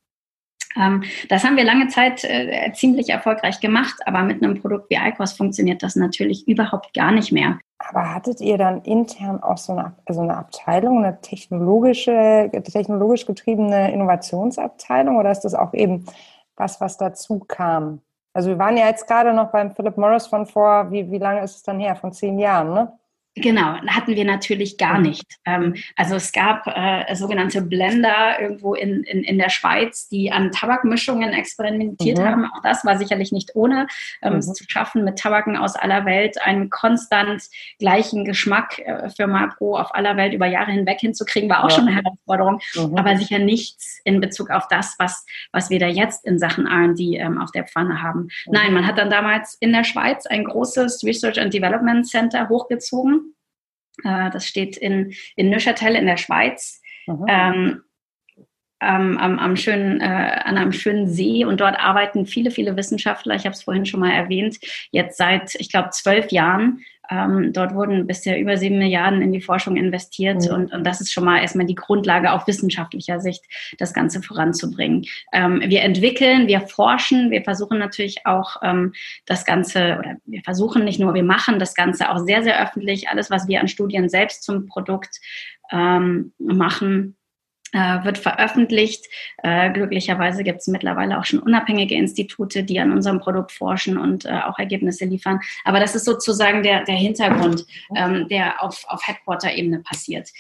Ähm, 0.77 1.03
das 1.29 1.45
haben 1.45 1.57
wir 1.57 1.65
lange 1.65 1.89
Zeit 1.89 2.25
äh, 2.25 2.73
ziemlich 2.73 3.09
erfolgreich 3.09 3.61
gemacht, 3.61 3.97
aber 4.07 4.23
mit 4.23 4.43
einem 4.43 4.61
Produkt 4.61 4.91
wie 4.91 4.97
ICOS 4.97 5.33
funktioniert 5.33 5.83
das 5.83 5.97
natürlich 5.97 6.47
überhaupt 6.47 6.95
gar 6.95 7.11
nicht 7.11 7.33
mehr. 7.33 7.59
Aber 7.79 8.13
hattet 8.13 8.41
ihr 8.41 8.59
dann 8.59 8.83
intern 8.83 9.43
auch 9.43 9.57
so 9.59 9.73
eine, 9.73 9.95
also 10.05 10.21
eine 10.21 10.37
Abteilung, 10.37 10.99
eine 10.99 11.21
technologische, 11.21 12.51
technologisch 12.73 13.25
getriebene 13.25 13.93
Innovationsabteilung 13.93 15.17
oder 15.17 15.31
ist 15.31 15.43
das 15.43 15.55
auch 15.55 15.73
eben 15.75 16.05
was, 16.57 16.81
was 16.81 16.97
dazu 16.97 17.39
kam? 17.39 18.03
Also 18.33 18.51
wir 18.51 18.59
waren 18.59 18.77
ja 18.77 18.87
jetzt 18.87 19.07
gerade 19.07 19.33
noch 19.33 19.51
beim 19.53 19.75
Philip 19.75 19.97
Morris 19.97 20.27
von 20.27 20.47
vor, 20.47 20.91
wie, 20.91 21.11
wie 21.11 21.19
lange 21.19 21.43
ist 21.43 21.57
es 21.57 21.63
dann 21.63 21.81
her? 21.81 21.97
Von 21.97 22.13
zehn 22.13 22.39
Jahren, 22.39 22.75
ne? 22.75 22.98
Genau, 23.41 23.77
hatten 23.87 24.17
wir 24.17 24.25
natürlich 24.25 24.79
gar 24.79 24.99
mhm. 24.99 25.07
nicht. 25.07 25.27
Ähm, 25.45 25.75
also 25.97 26.17
es 26.17 26.33
gab 26.33 26.67
äh, 26.67 27.15
sogenannte 27.15 27.63
Blender 27.63 28.41
irgendwo 28.41 28.75
in, 28.75 29.03
in, 29.05 29.23
in 29.23 29.39
der 29.39 29.51
Schweiz, 29.51 30.09
die 30.09 30.33
an 30.33 30.51
Tabakmischungen 30.51 31.33
experimentiert 31.33 32.19
mhm. 32.19 32.25
haben. 32.25 32.45
Auch 32.47 32.63
das 32.63 32.85
war 32.85 32.99
sicherlich 32.99 33.33
nicht 33.33 33.55
ohne, 33.55 33.87
ähm, 34.23 34.35
mhm. 34.35 34.39
es 34.39 34.53
zu 34.53 34.65
schaffen, 34.67 35.05
mit 35.05 35.19
Tabaken 35.19 35.57
aus 35.57 35.77
aller 35.77 36.05
Welt 36.05 36.41
einen 36.43 36.71
konstant 36.71 37.45
gleichen 37.79 38.25
Geschmack 38.25 38.79
äh, 38.79 39.11
für 39.11 39.27
Marlboro 39.27 39.79
auf 39.79 39.95
aller 39.95 40.17
Welt 40.17 40.35
über 40.35 40.47
Jahre 40.47 40.73
hinweg 40.73 41.01
hinzukriegen, 41.01 41.49
war 41.49 41.65
auch 41.65 41.71
ja. 41.71 41.77
schon 41.77 41.89
eine 41.89 41.97
Herausforderung, 41.97 42.61
mhm. 42.75 42.97
aber 42.97 43.17
sicher 43.17 43.39
nichts 43.39 44.01
in 44.05 44.21
Bezug 44.21 44.51
auf 44.51 44.69
das, 44.69 44.97
was, 44.99 45.25
was 45.53 45.71
wir 45.71 45.79
da 45.79 45.87
jetzt 45.87 46.25
in 46.25 46.39
Sachen 46.39 46.67
R&D 46.67 47.17
ähm, 47.17 47.41
auf 47.41 47.51
der 47.53 47.65
Pfanne 47.65 48.03
haben. 48.03 48.23
Mhm. 48.47 48.53
Nein, 48.53 48.75
man 48.75 48.87
hat 48.87 48.99
dann 48.99 49.11
damals 49.11 49.57
in 49.61 49.73
der 49.73 49.85
Schweiz 49.85 50.27
ein 50.27 50.45
großes 50.45 51.05
Research 51.05 51.41
and 51.41 51.53
Development 51.53 52.07
Center 52.07 52.49
hochgezogen 52.49 53.28
äh, 54.05 54.31
das 54.31 54.47
steht 54.47 54.77
in, 54.77 55.15
in 55.37 55.51
Neuchâtel 55.51 55.95
in 55.95 56.07
der 56.07 56.17
Schweiz. 56.17 56.81
Ähm, 57.27 57.83
ähm, 58.81 59.19
am, 59.19 59.39
am 59.39 59.57
schönen, 59.57 60.01
äh, 60.01 60.05
an 60.05 60.57
einem 60.57 60.73
schönen 60.73 61.09
See 61.09 61.45
und 61.45 61.61
dort 61.61 61.79
arbeiten 61.79 62.27
viele, 62.27 62.51
viele 62.51 62.77
Wissenschaftler. 62.77 63.35
Ich 63.35 63.45
habe 63.45 63.55
es 63.55 63.65
vorhin 63.65 63.87
schon 63.87 64.01
mal 64.01 64.13
erwähnt, 64.13 64.59
jetzt 64.93 65.17
seit, 65.17 65.55
ich 65.57 65.71
glaube, 65.71 65.91
zwölf 65.91 66.31
Jahren 66.31 66.81
ähm, 67.11 67.53
dort 67.53 67.75
wurden 67.75 68.07
bisher 68.07 68.39
über 68.39 68.57
sieben 68.57 68.79
Milliarden 68.79 69.23
in 69.23 69.33
die 69.33 69.41
Forschung 69.41 69.77
investiert 69.77 70.45
mhm. 70.45 70.55
und, 70.55 70.73
und 70.73 70.85
das 70.85 71.01
ist 71.01 71.13
schon 71.13 71.25
mal 71.25 71.41
erstmal 71.41 71.67
die 71.67 71.75
Grundlage 71.75 72.33
auf 72.33 72.47
wissenschaftlicher 72.47 73.21
Sicht, 73.21 73.45
das 73.79 73.93
Ganze 73.93 74.23
voranzubringen. 74.23 75.05
Ähm, 75.33 75.63
wir 75.65 75.83
entwickeln, 75.83 76.47
wir 76.47 76.61
forschen, 76.61 77.31
wir 77.31 77.43
versuchen 77.43 77.79
natürlich 77.79 78.27
auch 78.27 78.57
ähm, 78.63 78.93
das 79.27 79.45
Ganze, 79.45 79.99
oder 79.99 80.17
wir 80.25 80.43
versuchen 80.43 80.85
nicht 80.85 81.01
nur, 81.01 81.15
wir 81.15 81.25
machen 81.25 81.59
das 81.59 81.75
Ganze 81.75 82.11
auch 82.11 82.19
sehr, 82.19 82.43
sehr 82.43 82.63
öffentlich. 82.63 83.09
Alles, 83.09 83.31
was 83.31 83.49
wir 83.49 83.61
an 83.61 83.69
Studien 83.69 84.09
selbst 84.09 84.43
zum 84.43 84.67
Produkt 84.67 85.21
ähm, 85.71 86.33
machen, 86.39 87.18
äh, 87.73 88.05
wird 88.05 88.19
veröffentlicht. 88.19 89.07
Äh, 89.43 89.71
glücklicherweise 89.73 90.43
gibt 90.43 90.61
es 90.61 90.69
mittlerweile 90.69 91.19
auch 91.19 91.25
schon 91.25 91.39
unabhängige 91.39 91.95
Institute, 91.95 92.63
die 92.63 92.81
an 92.81 92.93
unserem 92.93 93.21
Produkt 93.21 93.53
forschen 93.53 93.99
und 93.99 94.25
äh, 94.25 94.41
auch 94.47 94.59
Ergebnisse 94.59 95.05
liefern. 95.05 95.41
Aber 95.65 95.81
das 95.81 95.95
ist 95.95 96.05
sozusagen 96.05 96.63
der, 96.63 96.85
der 96.85 96.95
Hintergrund, 96.95 97.67
ähm, 97.95 98.27
der 98.29 98.63
auf, 98.63 98.85
auf 98.89 99.07
Headquarter-Ebene 99.07 99.81
passiert. 99.81 100.31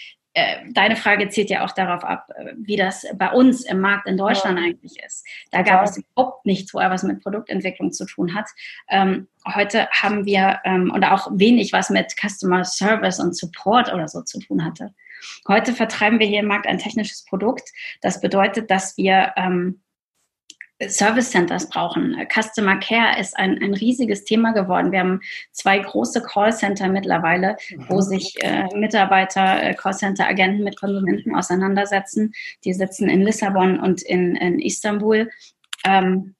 Deine 0.70 0.94
Frage 0.94 1.30
zielt 1.30 1.50
ja 1.50 1.64
auch 1.64 1.72
darauf 1.72 2.04
ab, 2.04 2.28
wie 2.58 2.76
das 2.76 3.04
bei 3.16 3.32
uns 3.32 3.64
im 3.64 3.80
Markt 3.80 4.06
in 4.06 4.16
Deutschland 4.16 4.56
ja. 4.56 4.66
eigentlich 4.66 5.02
ist. 5.04 5.26
Da 5.50 5.62
gab 5.62 5.82
es 5.82 5.96
überhaupt 5.98 6.46
nichts, 6.46 6.72
wo 6.72 6.78
er 6.78 6.90
was 6.90 7.02
mit 7.02 7.22
Produktentwicklung 7.24 7.90
zu 7.90 8.06
tun 8.06 8.36
hat. 8.36 8.46
Ähm, 8.88 9.26
heute 9.52 9.88
haben 9.90 10.26
wir 10.26 10.60
ähm, 10.64 10.92
und 10.94 11.02
auch 11.02 11.28
wenig, 11.32 11.72
was 11.72 11.90
mit 11.90 12.14
Customer 12.20 12.62
Service 12.62 13.18
und 13.18 13.36
Support 13.36 13.92
oder 13.92 14.06
so 14.06 14.22
zu 14.22 14.38
tun 14.38 14.64
hatte. 14.64 14.94
Heute 15.46 15.72
vertreiben 15.72 16.18
wir 16.18 16.26
hier 16.26 16.40
im 16.40 16.46
Markt 16.46 16.66
ein 16.66 16.78
technisches 16.78 17.24
Produkt. 17.24 17.70
Das 18.00 18.20
bedeutet, 18.20 18.70
dass 18.70 18.96
wir 18.96 19.32
ähm, 19.36 19.80
Service 20.86 21.30
Centers 21.30 21.68
brauchen. 21.68 22.16
Customer 22.32 22.76
Care 22.78 23.18
ist 23.18 23.36
ein, 23.36 23.60
ein 23.60 23.74
riesiges 23.74 24.24
Thema 24.24 24.52
geworden. 24.52 24.92
Wir 24.92 25.00
haben 25.00 25.20
zwei 25.50 25.78
große 25.78 26.22
Callcenter 26.22 26.88
mittlerweile, 26.88 27.56
wo 27.88 27.96
mhm. 27.96 28.02
sich 28.02 28.34
äh, 28.42 28.66
Mitarbeiter, 28.76 29.62
äh, 29.62 29.74
Callcenter-Agenten 29.74 30.62
mit 30.62 30.78
Konsumenten 30.78 31.34
auseinandersetzen. 31.34 32.32
Die 32.64 32.72
sitzen 32.72 33.08
in 33.08 33.22
Lissabon 33.22 33.80
und 33.80 34.02
in, 34.02 34.36
in 34.36 34.60
Istanbul. 34.60 35.30
Ähm, 35.84 36.34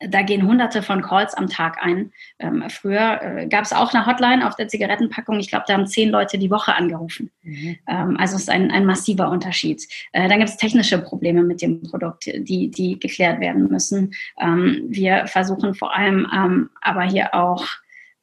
da 0.00 0.22
gehen 0.22 0.46
hunderte 0.46 0.82
von 0.82 1.02
Calls 1.02 1.34
am 1.34 1.48
Tag 1.48 1.78
ein. 1.82 2.12
Ähm, 2.38 2.64
früher 2.70 3.20
äh, 3.20 3.46
gab 3.48 3.64
es 3.64 3.72
auch 3.72 3.92
eine 3.92 4.06
Hotline 4.06 4.46
auf 4.46 4.54
der 4.54 4.68
Zigarettenpackung. 4.68 5.40
Ich 5.40 5.48
glaube, 5.48 5.64
da 5.66 5.74
haben 5.74 5.86
zehn 5.86 6.10
Leute 6.10 6.38
die 6.38 6.50
Woche 6.50 6.74
angerufen. 6.74 7.30
Mhm. 7.42 7.78
Ähm, 7.88 8.16
also 8.18 8.36
es 8.36 8.42
ist 8.42 8.50
ein, 8.50 8.70
ein 8.70 8.86
massiver 8.86 9.28
Unterschied. 9.28 9.82
Äh, 10.12 10.28
dann 10.28 10.38
gibt 10.38 10.50
es 10.50 10.56
technische 10.56 10.98
Probleme 10.98 11.42
mit 11.42 11.62
dem 11.62 11.82
Produkt, 11.82 12.26
die, 12.26 12.70
die 12.70 12.98
geklärt 12.98 13.40
werden 13.40 13.68
müssen. 13.68 14.14
Ähm, 14.40 14.86
wir 14.88 15.26
versuchen 15.26 15.74
vor 15.74 15.94
allem 15.94 16.28
ähm, 16.32 16.70
aber 16.80 17.02
hier 17.02 17.34
auch, 17.34 17.66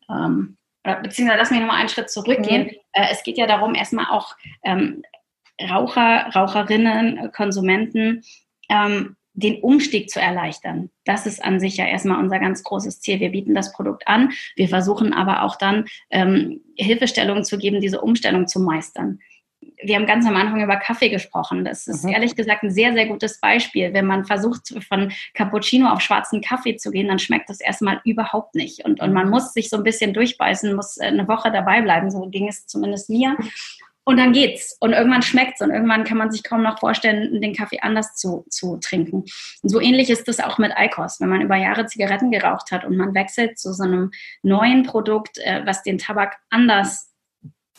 ähm, 0.09 0.57
beziehungsweise 1.03 1.39
lass 1.39 1.51
mich 1.51 1.59
nochmal 1.59 1.79
einen 1.79 1.89
Schritt 1.89 2.09
zurückgehen. 2.09 2.63
Mhm. 2.63 2.71
Äh, 2.93 3.07
es 3.11 3.23
geht 3.23 3.37
ja 3.37 3.47
darum, 3.47 3.75
erstmal 3.75 4.05
auch 4.05 4.35
ähm, 4.63 5.03
Raucher, 5.61 6.29
Raucherinnen, 6.33 7.31
Konsumenten, 7.33 8.23
ähm, 8.69 9.15
den 9.35 9.61
Umstieg 9.61 10.09
zu 10.09 10.19
erleichtern. 10.19 10.89
Das 11.03 11.25
ist 11.25 11.43
an 11.43 11.59
sich 11.59 11.77
ja 11.77 11.85
erstmal 11.85 12.19
unser 12.19 12.39
ganz 12.39 12.63
großes 12.63 13.01
Ziel. 13.01 13.19
Wir 13.19 13.29
bieten 13.29 13.53
das 13.53 13.73
Produkt 13.73 14.07
an, 14.07 14.31
wir 14.55 14.69
versuchen 14.69 15.13
aber 15.13 15.43
auch 15.43 15.57
dann 15.57 15.85
ähm, 16.09 16.61
Hilfestellungen 16.77 17.43
zu 17.43 17.57
geben, 17.57 17.81
diese 17.81 18.01
Umstellung 18.01 18.47
zu 18.47 18.59
meistern. 18.59 19.19
Wir 19.83 19.95
haben 19.95 20.05
ganz 20.05 20.25
am 20.25 20.35
Anfang 20.35 20.63
über 20.63 20.77
Kaffee 20.77 21.09
gesprochen. 21.09 21.65
Das 21.65 21.87
ist 21.87 22.05
mhm. 22.05 22.11
ehrlich 22.11 22.35
gesagt 22.35 22.63
ein 22.63 22.71
sehr, 22.71 22.93
sehr 22.93 23.07
gutes 23.07 23.39
Beispiel. 23.39 23.93
Wenn 23.93 24.05
man 24.05 24.23
versucht, 24.23 24.73
von 24.87 25.11
Cappuccino 25.33 25.89
auf 25.89 26.01
schwarzen 26.01 26.41
Kaffee 26.41 26.77
zu 26.77 26.91
gehen, 26.91 27.07
dann 27.07 27.19
schmeckt 27.19 27.49
das 27.49 27.59
erstmal 27.59 27.99
überhaupt 28.05 28.55
nicht. 28.55 28.85
Und, 28.85 29.01
und 29.01 29.11
man 29.11 29.29
muss 29.29 29.53
sich 29.53 29.69
so 29.69 29.77
ein 29.77 29.83
bisschen 29.83 30.13
durchbeißen, 30.13 30.73
muss 30.75 30.97
eine 30.97 31.27
Woche 31.27 31.51
dabei 31.51 31.81
bleiben. 31.81 32.09
So 32.09 32.21
ging 32.29 32.47
es 32.47 32.67
zumindest 32.67 33.09
mir. 33.09 33.35
Und 34.07 34.17
dann 34.17 34.33
geht's. 34.33 34.77
Und 34.79 34.93
irgendwann 34.93 35.23
schmeckt's. 35.23 35.61
Und 35.61 35.71
irgendwann 35.71 36.03
kann 36.03 36.17
man 36.17 36.31
sich 36.31 36.43
kaum 36.43 36.61
noch 36.61 36.79
vorstellen, 36.79 37.41
den 37.41 37.55
Kaffee 37.55 37.79
anders 37.81 38.15
zu, 38.15 38.45
zu 38.49 38.77
trinken. 38.77 39.25
Und 39.63 39.69
so 39.69 39.81
ähnlich 39.81 40.09
ist 40.09 40.27
es 40.29 40.39
auch 40.39 40.59
mit 40.59 40.77
Eikos. 40.77 41.19
Wenn 41.19 41.29
man 41.29 41.41
über 41.41 41.55
Jahre 41.55 41.87
Zigaretten 41.87 42.29
geraucht 42.29 42.71
hat 42.71 42.85
und 42.85 42.97
man 42.97 43.15
wechselt 43.15 43.57
zu 43.57 43.73
so 43.73 43.83
einem 43.83 44.11
neuen 44.43 44.83
Produkt, 44.83 45.39
äh, 45.39 45.63
was 45.65 45.81
den 45.81 45.97
Tabak 45.97 46.37
anders 46.49 47.14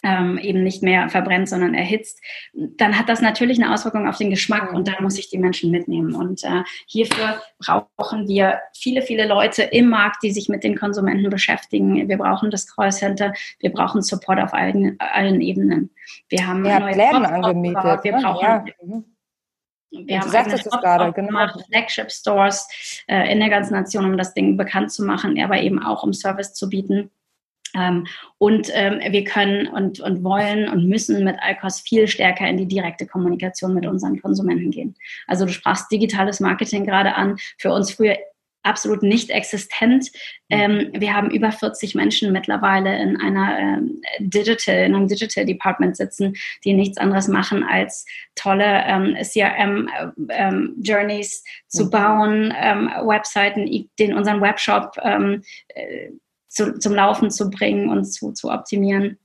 ähm, 0.07 0.39
eben 0.39 0.63
nicht 0.63 0.83
mehr 0.85 1.09
verbrennt, 1.09 1.49
sondern 1.49 1.75
erhitzt, 1.75 2.23
dann 2.53 2.97
hat 2.97 3.09
das 3.09 3.21
natürlich 3.21 3.61
eine 3.61 3.75
Auswirkung 3.75 4.09
auf 4.09 4.19
den 4.19 4.31
Geschmack 4.31 4.73
und 4.73 4.87
da 4.87 4.93
muss 5.01 5.19
ich 5.19 5.31
die 5.31 5.39
Menschen 5.39 5.73
mitnehmen. 5.73 6.15
Und 6.15 6.45
äh, 6.45 6.63
hierfür 6.87 7.41
brauchen 7.59 8.29
wir 8.29 8.61
viele, 8.73 9.03
viele 9.03 9.27
Leute 9.27 9.65
im 9.65 9.89
Markt, 9.89 10.23
die 10.23 10.31
sich 10.31 10.49
mit 10.49 10.63
den 10.63 10.79
Konsumenten 10.79 11.29
beschäftigen. 11.29 12.09
Wir 12.09 12.19
brauchen 12.19 12.53
das 12.53 12.73
Callcenter, 12.73 13.33
wir 13.59 13.73
brauchen 13.73 14.01
Support 14.01 14.39
auf 14.41 14.55
allen, 14.55 14.97
allen 15.01 15.41
Ebenen. 15.41 15.91
Wir 16.29 16.47
haben 16.47 16.65
ja, 16.65 16.79
neue 16.79 16.95
Läden 16.95 17.27
angemietet. 17.27 18.05
Wir 18.05 18.13
ne? 18.13 18.23
brauchen 18.23 18.45
ja. 18.45 18.65
Mhm. 18.83 19.05
Wir 19.91 20.21
haben 20.21 20.31
sagtest 20.31 20.67
es 20.67 20.73
gerade, 20.73 21.13
genau. 21.13 21.49
Flagship 21.71 22.11
Stores 22.11 22.69
äh, 23.07 23.33
in 23.33 23.41
der 23.41 23.49
ganzen 23.49 23.73
Nation, 23.73 24.05
um 24.05 24.19
das 24.19 24.35
Ding 24.35 24.57
bekannt 24.57 24.93
zu 24.93 25.05
machen, 25.05 25.41
aber 25.43 25.61
eben 25.61 25.83
auch 25.83 26.03
um 26.03 26.13
Service 26.13 26.53
zu 26.53 26.69
bieten 26.69 27.11
und 28.39 28.71
ähm, 28.73 29.01
wir 29.13 29.25
können 29.25 29.67
und, 29.69 30.01
und 30.01 30.25
wollen 30.25 30.69
und 30.69 30.89
müssen 30.89 31.25
mit 31.25 31.37
Alcos 31.41 31.81
viel 31.81 32.09
stärker 32.09 32.47
in 32.49 32.57
die 32.57 32.67
direkte 32.67 33.07
Kommunikation 33.07 33.75
mit 33.75 33.87
unseren 33.87 34.21
Konsumenten 34.21 34.71
gehen. 34.71 34.95
Also 35.27 35.47
du 35.47 35.53
sprachst 35.53 35.91
digitales 35.91 36.41
Marketing 36.41 36.85
gerade 36.85 37.15
an. 37.15 37.37
Für 37.59 37.73
uns 37.73 37.93
früher 37.93 38.17
absolut 38.67 39.03
nicht 39.03 39.31
existent. 39.31 40.11
Ähm, 40.51 40.91
wir 40.93 41.15
haben 41.15 41.31
über 41.31 41.53
40 41.53 41.95
Menschen 41.95 42.33
mittlerweile 42.33 43.01
in 43.01 43.17
einer 43.17 43.59
ähm, 43.59 44.03
Digital, 44.19 44.85
in 44.85 44.95
einem 44.95 45.09
Digital 45.09 45.47
Department 45.47 45.97
sitzen, 45.97 46.35
die 46.65 46.73
nichts 46.73 46.99
anderes 46.99 47.29
machen, 47.29 47.63
als 47.63 48.05
tolle 48.35 48.83
ähm, 48.87 49.17
CRM 49.23 49.89
ähm, 50.31 50.75
Journeys 50.83 51.45
zu 51.69 51.87
mhm. 51.87 51.91
bauen, 51.91 52.55
ähm, 52.61 52.91
Webseiten, 53.05 53.89
den 53.99 54.15
unseren 54.15 54.41
Webshop 54.41 54.97
ähm, 55.03 55.43
äh, 55.69 56.11
zu, 56.49 56.79
zum 56.79 56.95
Laufen 56.95 57.31
zu 57.31 57.51
bringen 57.51 57.89
und 57.91 58.05
zu, 58.05 58.33
zu 58.33 58.51
optimieren. 58.51 59.19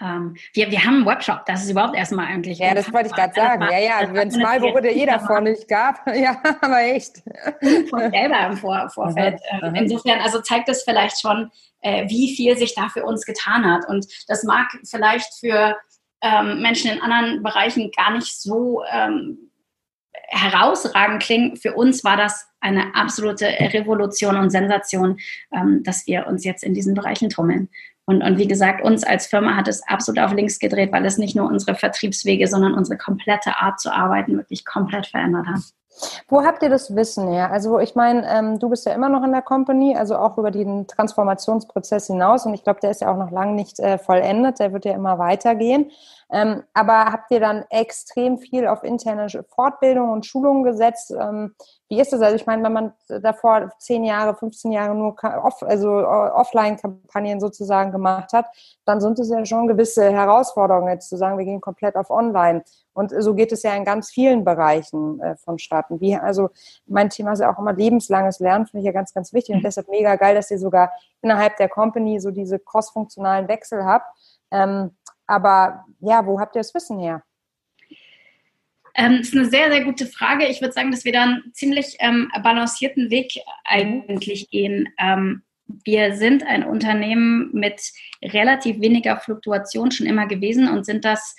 Ähm, 0.00 0.36
wir, 0.54 0.70
wir 0.70 0.84
haben 0.84 0.96
einen 0.96 1.06
Webshop, 1.06 1.44
das 1.46 1.64
ist 1.64 1.70
überhaupt 1.70 1.96
erstmal 1.96 2.26
eigentlich. 2.26 2.58
Ja, 2.58 2.74
das 2.74 2.92
wollte 2.92 3.08
ich 3.08 3.14
gerade 3.14 3.34
sagen. 3.34 3.62
Ja, 3.62 3.78
ja, 3.78 4.14
wenn 4.14 4.28
es 4.28 4.36
mal 4.36 4.60
wurde 4.62 4.90
eh 4.90 5.06
davon 5.06 5.44
nicht 5.44 5.68
gab. 5.68 6.00
Ja, 6.14 6.40
aber 6.60 6.82
echt. 6.82 7.22
Von 7.90 8.10
selber 8.10 8.46
im 8.46 8.56
Vor 8.56 8.88
Vorfeld. 8.94 9.40
Aha, 9.50 9.66
ähm. 9.66 9.74
Insofern, 9.74 10.20
also 10.20 10.40
zeigt 10.40 10.68
das 10.68 10.82
vielleicht 10.82 11.20
schon, 11.20 11.50
äh, 11.80 12.08
wie 12.08 12.34
viel 12.34 12.56
sich 12.56 12.74
da 12.74 12.88
für 12.88 13.04
uns 13.04 13.24
getan 13.24 13.64
hat. 13.64 13.88
Und 13.88 14.06
das 14.28 14.44
mag 14.44 14.68
vielleicht 14.84 15.32
für 15.40 15.76
ähm, 16.20 16.62
Menschen 16.62 16.90
in 16.90 17.00
anderen 17.00 17.42
Bereichen 17.42 17.90
gar 17.96 18.12
nicht 18.12 18.40
so 18.40 18.82
ähm, 18.90 19.51
herausragend 20.28 21.22
klingen. 21.22 21.56
Für 21.56 21.74
uns 21.74 22.04
war 22.04 22.16
das 22.16 22.48
eine 22.60 22.94
absolute 22.94 23.46
Revolution 23.46 24.36
und 24.36 24.50
Sensation, 24.50 25.18
ähm, 25.52 25.82
dass 25.82 26.06
wir 26.06 26.26
uns 26.26 26.44
jetzt 26.44 26.64
in 26.64 26.74
diesen 26.74 26.94
Bereichen 26.94 27.28
tummeln. 27.28 27.68
Und, 28.04 28.22
und 28.22 28.38
wie 28.38 28.48
gesagt, 28.48 28.82
uns 28.82 29.04
als 29.04 29.26
Firma 29.26 29.56
hat 29.56 29.68
es 29.68 29.86
absolut 29.86 30.20
auf 30.20 30.32
links 30.32 30.58
gedreht, 30.58 30.92
weil 30.92 31.06
es 31.06 31.18
nicht 31.18 31.36
nur 31.36 31.48
unsere 31.48 31.76
Vertriebswege, 31.76 32.48
sondern 32.48 32.74
unsere 32.74 32.98
komplette 32.98 33.56
Art 33.58 33.78
zu 33.78 33.92
arbeiten 33.92 34.36
wirklich 34.36 34.64
komplett 34.64 35.06
verändert 35.06 35.46
hat. 35.46 35.60
Wo 36.28 36.42
habt 36.42 36.62
ihr 36.62 36.70
das 36.70 36.96
Wissen 36.96 37.28
her? 37.28 37.50
Also 37.50 37.78
ich 37.78 37.94
meine, 37.94 38.26
ähm, 38.28 38.58
du 38.58 38.68
bist 38.70 38.86
ja 38.86 38.92
immer 38.92 39.08
noch 39.08 39.22
in 39.22 39.32
der 39.32 39.42
Company, 39.42 39.94
also 39.94 40.16
auch 40.16 40.38
über 40.38 40.50
den 40.50 40.86
Transformationsprozess 40.86 42.06
hinaus 42.06 42.46
und 42.46 42.54
ich 42.54 42.64
glaube, 42.64 42.80
der 42.80 42.90
ist 42.90 43.02
ja 43.02 43.12
auch 43.12 43.18
noch 43.18 43.30
lange 43.30 43.52
nicht 43.52 43.78
äh, 43.78 43.98
vollendet, 43.98 44.58
der 44.58 44.72
wird 44.72 44.84
ja 44.84 44.94
immer 44.94 45.18
weitergehen. 45.18 45.90
Ähm, 46.32 46.62
aber 46.72 47.12
habt 47.12 47.30
ihr 47.30 47.40
dann 47.40 47.64
extrem 47.68 48.38
viel 48.38 48.66
auf 48.66 48.82
interne 48.84 49.28
Fortbildung 49.54 50.10
und 50.10 50.24
Schulungen 50.24 50.64
gesetzt? 50.64 51.10
Ähm, 51.10 51.54
wie 51.90 52.00
ist 52.00 52.10
das? 52.10 52.22
Also 52.22 52.36
ich 52.36 52.46
meine, 52.46 52.62
wenn 52.62 52.72
man 52.72 52.92
davor 53.20 53.70
zehn 53.78 54.02
Jahre, 54.02 54.34
15 54.34 54.72
Jahre 54.72 54.94
nur 54.94 55.14
off, 55.44 55.62
also 55.62 55.90
Offline-Kampagnen 55.90 57.38
sozusagen 57.38 57.92
gemacht 57.92 58.32
hat, 58.32 58.46
dann 58.86 59.02
sind 59.02 59.18
es 59.18 59.28
ja 59.28 59.44
schon 59.44 59.68
gewisse 59.68 60.10
Herausforderungen, 60.10 60.88
jetzt 60.88 61.10
zu 61.10 61.18
sagen, 61.18 61.36
wir 61.36 61.44
gehen 61.44 61.60
komplett 61.60 61.96
auf 61.96 62.08
Online. 62.08 62.64
Und 62.94 63.12
so 63.18 63.34
geht 63.34 63.52
es 63.52 63.62
ja 63.62 63.74
in 63.74 63.84
ganz 63.84 64.10
vielen 64.10 64.42
Bereichen 64.42 65.20
äh, 65.20 65.36
vonstatten. 65.36 66.00
Wie, 66.00 66.16
also 66.16 66.48
mein 66.86 67.10
Thema 67.10 67.32
ist 67.32 67.40
ja 67.40 67.52
auch 67.52 67.58
immer 67.58 67.74
lebenslanges 67.74 68.38
Lernen, 68.38 68.66
finde 68.66 68.80
ich 68.80 68.86
ja 68.86 68.92
ganz, 68.92 69.12
ganz 69.12 69.34
wichtig. 69.34 69.56
Und 69.56 69.62
deshalb 69.62 69.88
mega 69.88 70.16
geil, 70.16 70.34
dass 70.34 70.50
ihr 70.50 70.58
sogar 70.58 70.92
innerhalb 71.20 71.58
der 71.58 71.68
Company 71.68 72.20
so 72.20 72.30
diese 72.30 72.58
cross-funktionalen 72.58 73.48
Wechsel 73.48 73.84
habt. 73.84 74.06
Ähm, 74.50 74.92
aber 75.32 75.86
ja, 76.00 76.26
wo 76.26 76.38
habt 76.38 76.54
ihr 76.54 76.60
das 76.60 76.74
Wissen 76.74 76.98
her? 76.98 77.22
Ähm, 78.94 79.18
das 79.18 79.28
ist 79.28 79.34
eine 79.34 79.46
sehr, 79.46 79.72
sehr 79.72 79.84
gute 79.84 80.04
Frage. 80.06 80.46
Ich 80.46 80.60
würde 80.60 80.74
sagen, 80.74 80.90
dass 80.90 81.06
wir 81.06 81.12
da 81.12 81.22
einen 81.22 81.54
ziemlich 81.54 81.96
ähm, 82.00 82.30
balancierten 82.42 83.10
Weg 83.10 83.32
eigentlich 83.64 84.50
gehen. 84.50 84.90
Ähm, 84.98 85.42
wir 85.84 86.16
sind 86.16 86.44
ein 86.44 86.64
Unternehmen 86.64 87.48
mit 87.54 87.80
relativ 88.22 88.80
weniger 88.82 89.16
Fluktuation 89.16 89.90
schon 89.90 90.06
immer 90.06 90.26
gewesen 90.26 90.68
und 90.68 90.84
sind 90.84 91.06
das 91.06 91.34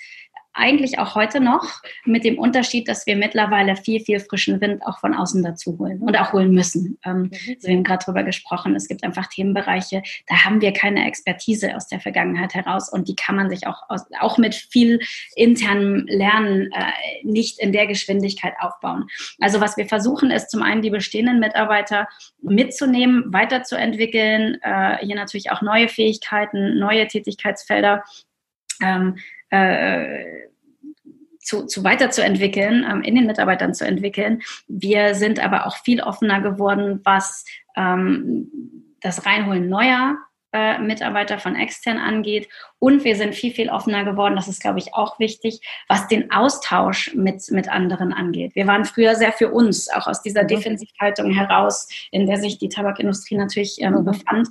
eigentlich 0.54 0.98
auch 0.98 1.14
heute 1.14 1.40
noch, 1.40 1.82
mit 2.04 2.24
dem 2.24 2.38
Unterschied, 2.38 2.88
dass 2.88 3.06
wir 3.06 3.16
mittlerweile 3.16 3.76
viel, 3.76 4.00
viel 4.00 4.20
frischen 4.20 4.60
Wind 4.60 4.86
auch 4.86 5.00
von 5.00 5.14
außen 5.14 5.42
dazu 5.42 5.76
holen 5.78 6.00
und 6.00 6.16
auch 6.18 6.32
holen 6.32 6.52
müssen. 6.52 6.98
Ähm, 7.04 7.22
mhm. 7.22 7.30
wir 7.60 7.74
haben 7.74 7.84
gerade 7.84 8.04
drüber 8.04 8.22
gesprochen, 8.22 8.76
es 8.76 8.88
gibt 8.88 9.02
einfach 9.02 9.26
Themenbereiche, 9.26 10.02
da 10.28 10.44
haben 10.44 10.60
wir 10.60 10.72
keine 10.72 11.06
Expertise 11.06 11.74
aus 11.76 11.88
der 11.88 12.00
Vergangenheit 12.00 12.54
heraus 12.54 12.88
und 12.90 13.08
die 13.08 13.16
kann 13.16 13.36
man 13.36 13.50
sich 13.50 13.66
auch, 13.66 13.82
aus, 13.88 14.02
auch 14.20 14.38
mit 14.38 14.54
viel 14.54 15.00
internem 15.34 16.06
Lernen 16.06 16.70
äh, 16.72 17.24
nicht 17.24 17.58
in 17.58 17.72
der 17.72 17.86
Geschwindigkeit 17.86 18.54
aufbauen. 18.60 19.08
Also 19.40 19.60
was 19.60 19.76
wir 19.76 19.86
versuchen, 19.86 20.30
ist 20.30 20.50
zum 20.50 20.62
einen 20.62 20.82
die 20.82 20.90
bestehenden 20.90 21.40
Mitarbeiter 21.40 22.08
mitzunehmen, 22.40 23.32
weiterzuentwickeln, 23.32 24.58
äh, 24.62 24.98
hier 25.04 25.16
natürlich 25.16 25.50
auch 25.50 25.62
neue 25.62 25.88
Fähigkeiten, 25.88 26.78
neue 26.78 27.08
Tätigkeitsfelder 27.08 28.04
ähm, 28.82 29.16
äh, 29.54 30.48
zu, 31.38 31.66
zu 31.66 31.84
weiterzuentwickeln, 31.84 32.84
ähm, 32.90 33.02
in 33.02 33.14
den 33.14 33.26
Mitarbeitern 33.26 33.74
zu 33.74 33.86
entwickeln. 33.86 34.42
Wir 34.66 35.14
sind 35.14 35.44
aber 35.44 35.66
auch 35.66 35.76
viel 35.76 36.00
offener 36.00 36.40
geworden, 36.40 37.00
was 37.04 37.44
ähm, 37.76 38.50
das 39.00 39.26
Reinholen 39.26 39.68
neuer 39.68 40.16
äh, 40.54 40.78
Mitarbeiter 40.78 41.38
von 41.38 41.56
extern 41.56 41.98
angeht. 41.98 42.48
Und 42.78 43.04
wir 43.04 43.16
sind 43.16 43.34
viel, 43.34 43.52
viel 43.52 43.68
offener 43.68 44.04
geworden, 44.04 44.36
das 44.36 44.48
ist, 44.48 44.62
glaube 44.62 44.78
ich, 44.78 44.94
auch 44.94 45.18
wichtig, 45.18 45.60
was 45.88 46.06
den 46.08 46.30
Austausch 46.30 47.12
mit, 47.14 47.42
mit 47.50 47.68
anderen 47.68 48.12
angeht. 48.12 48.54
Wir 48.54 48.66
waren 48.66 48.84
früher 48.84 49.14
sehr 49.16 49.32
für 49.32 49.50
uns, 49.50 49.90
auch 49.90 50.06
aus 50.06 50.22
dieser 50.22 50.44
mhm. 50.44 50.48
Defensivhaltung 50.48 51.32
heraus, 51.32 51.88
in 52.10 52.26
der 52.26 52.38
sich 52.38 52.58
die 52.58 52.68
Tabakindustrie 52.68 53.36
natürlich 53.36 53.80
ähm, 53.80 53.94
mhm. 53.94 54.04
befand. 54.04 54.48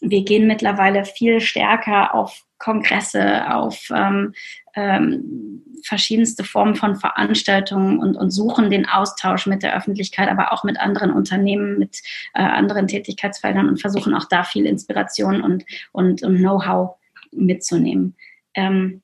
Wir 0.00 0.24
gehen 0.24 0.48
mittlerweile 0.48 1.04
viel 1.04 1.40
stärker 1.40 2.14
auf 2.14 2.42
Kongresse, 2.62 3.52
auf 3.52 3.88
ähm, 3.92 4.34
ähm, 4.74 5.62
verschiedenste 5.84 6.44
Formen 6.44 6.76
von 6.76 6.96
Veranstaltungen 6.96 7.98
und, 7.98 8.16
und 8.16 8.30
suchen 8.30 8.70
den 8.70 8.88
Austausch 8.88 9.46
mit 9.46 9.62
der 9.62 9.76
Öffentlichkeit, 9.76 10.28
aber 10.28 10.52
auch 10.52 10.62
mit 10.62 10.78
anderen 10.78 11.10
Unternehmen, 11.10 11.78
mit 11.78 11.98
äh, 12.34 12.42
anderen 12.42 12.86
Tätigkeitsfeldern 12.86 13.68
und 13.68 13.80
versuchen 13.80 14.14
auch 14.14 14.26
da 14.30 14.44
viel 14.44 14.64
Inspiration 14.64 15.42
und, 15.42 15.64
und, 15.90 16.22
und 16.22 16.36
Know-how 16.36 16.96
mitzunehmen. 17.32 18.16
Ähm, 18.54 19.02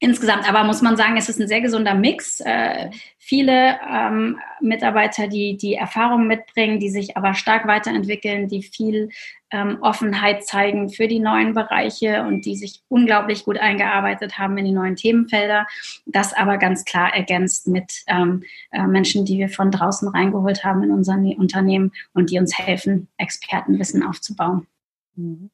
insgesamt 0.00 0.48
aber 0.48 0.64
muss 0.64 0.82
man 0.82 0.96
sagen, 0.96 1.16
es 1.16 1.28
ist 1.28 1.38
ein 1.38 1.46
sehr 1.46 1.60
gesunder 1.60 1.94
Mix. 1.94 2.40
Äh, 2.40 2.90
viele 3.18 3.78
ähm, 3.88 4.38
Mitarbeiter, 4.60 5.28
die 5.28 5.56
die 5.56 5.74
Erfahrung 5.74 6.26
mitbringen, 6.26 6.80
die 6.80 6.90
sich 6.90 7.16
aber 7.16 7.34
stark 7.34 7.66
weiterentwickeln, 7.66 8.48
die 8.48 8.62
viel 8.62 9.10
ähm, 9.52 9.78
Offenheit 9.82 10.44
zeigen 10.44 10.88
für 10.88 11.06
die 11.06 11.20
neuen 11.20 11.52
Bereiche 11.52 12.22
und 12.22 12.46
die 12.46 12.56
sich 12.56 12.82
unglaublich 12.88 13.44
gut 13.44 13.58
eingearbeitet 13.58 14.38
haben 14.38 14.56
in 14.56 14.64
die 14.64 14.72
neuen 14.72 14.96
Themenfelder. 14.96 15.66
Das 16.06 16.32
aber 16.32 16.56
ganz 16.56 16.84
klar 16.84 17.14
ergänzt 17.14 17.68
mit 17.68 18.02
ähm, 18.06 18.42
äh, 18.70 18.86
Menschen, 18.86 19.26
die 19.26 19.38
wir 19.38 19.50
von 19.50 19.70
draußen 19.70 20.08
reingeholt 20.08 20.64
haben 20.64 20.82
in 20.82 20.92
unser 20.92 21.14
Unternehmen 21.36 21.92
und 22.14 22.30
die 22.30 22.38
uns 22.38 22.58
helfen, 22.58 23.08
Expertenwissen 23.18 24.02
aufzubauen. 24.02 24.66
Mhm. 25.14 25.50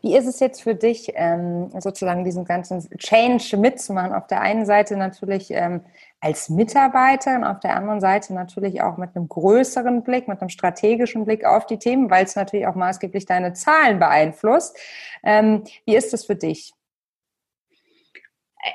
Wie 0.00 0.16
ist 0.16 0.26
es 0.26 0.40
jetzt 0.40 0.62
für 0.62 0.74
dich, 0.74 1.12
ähm, 1.14 1.70
sozusagen 1.78 2.24
diesen 2.24 2.44
ganzen 2.44 2.88
Change 2.96 3.56
mitzumachen? 3.58 4.14
Auf 4.14 4.26
der 4.26 4.40
einen 4.40 4.64
Seite 4.64 4.96
natürlich 4.96 5.50
ähm, 5.50 5.82
als 6.20 6.48
Mitarbeiterin, 6.48 7.44
auf 7.44 7.60
der 7.60 7.76
anderen 7.76 8.00
Seite 8.00 8.32
natürlich 8.32 8.80
auch 8.80 8.96
mit 8.96 9.14
einem 9.14 9.28
größeren 9.28 10.02
Blick, 10.02 10.26
mit 10.26 10.40
einem 10.40 10.48
strategischen 10.48 11.24
Blick 11.26 11.44
auf 11.44 11.66
die 11.66 11.78
Themen, 11.78 12.10
weil 12.10 12.24
es 12.24 12.34
natürlich 12.34 12.66
auch 12.66 12.74
maßgeblich 12.74 13.26
deine 13.26 13.52
Zahlen 13.52 13.98
beeinflusst. 13.98 14.78
Ähm, 15.22 15.64
wie 15.84 15.96
ist 15.96 16.12
das 16.12 16.24
für 16.24 16.36
dich? 16.36 16.72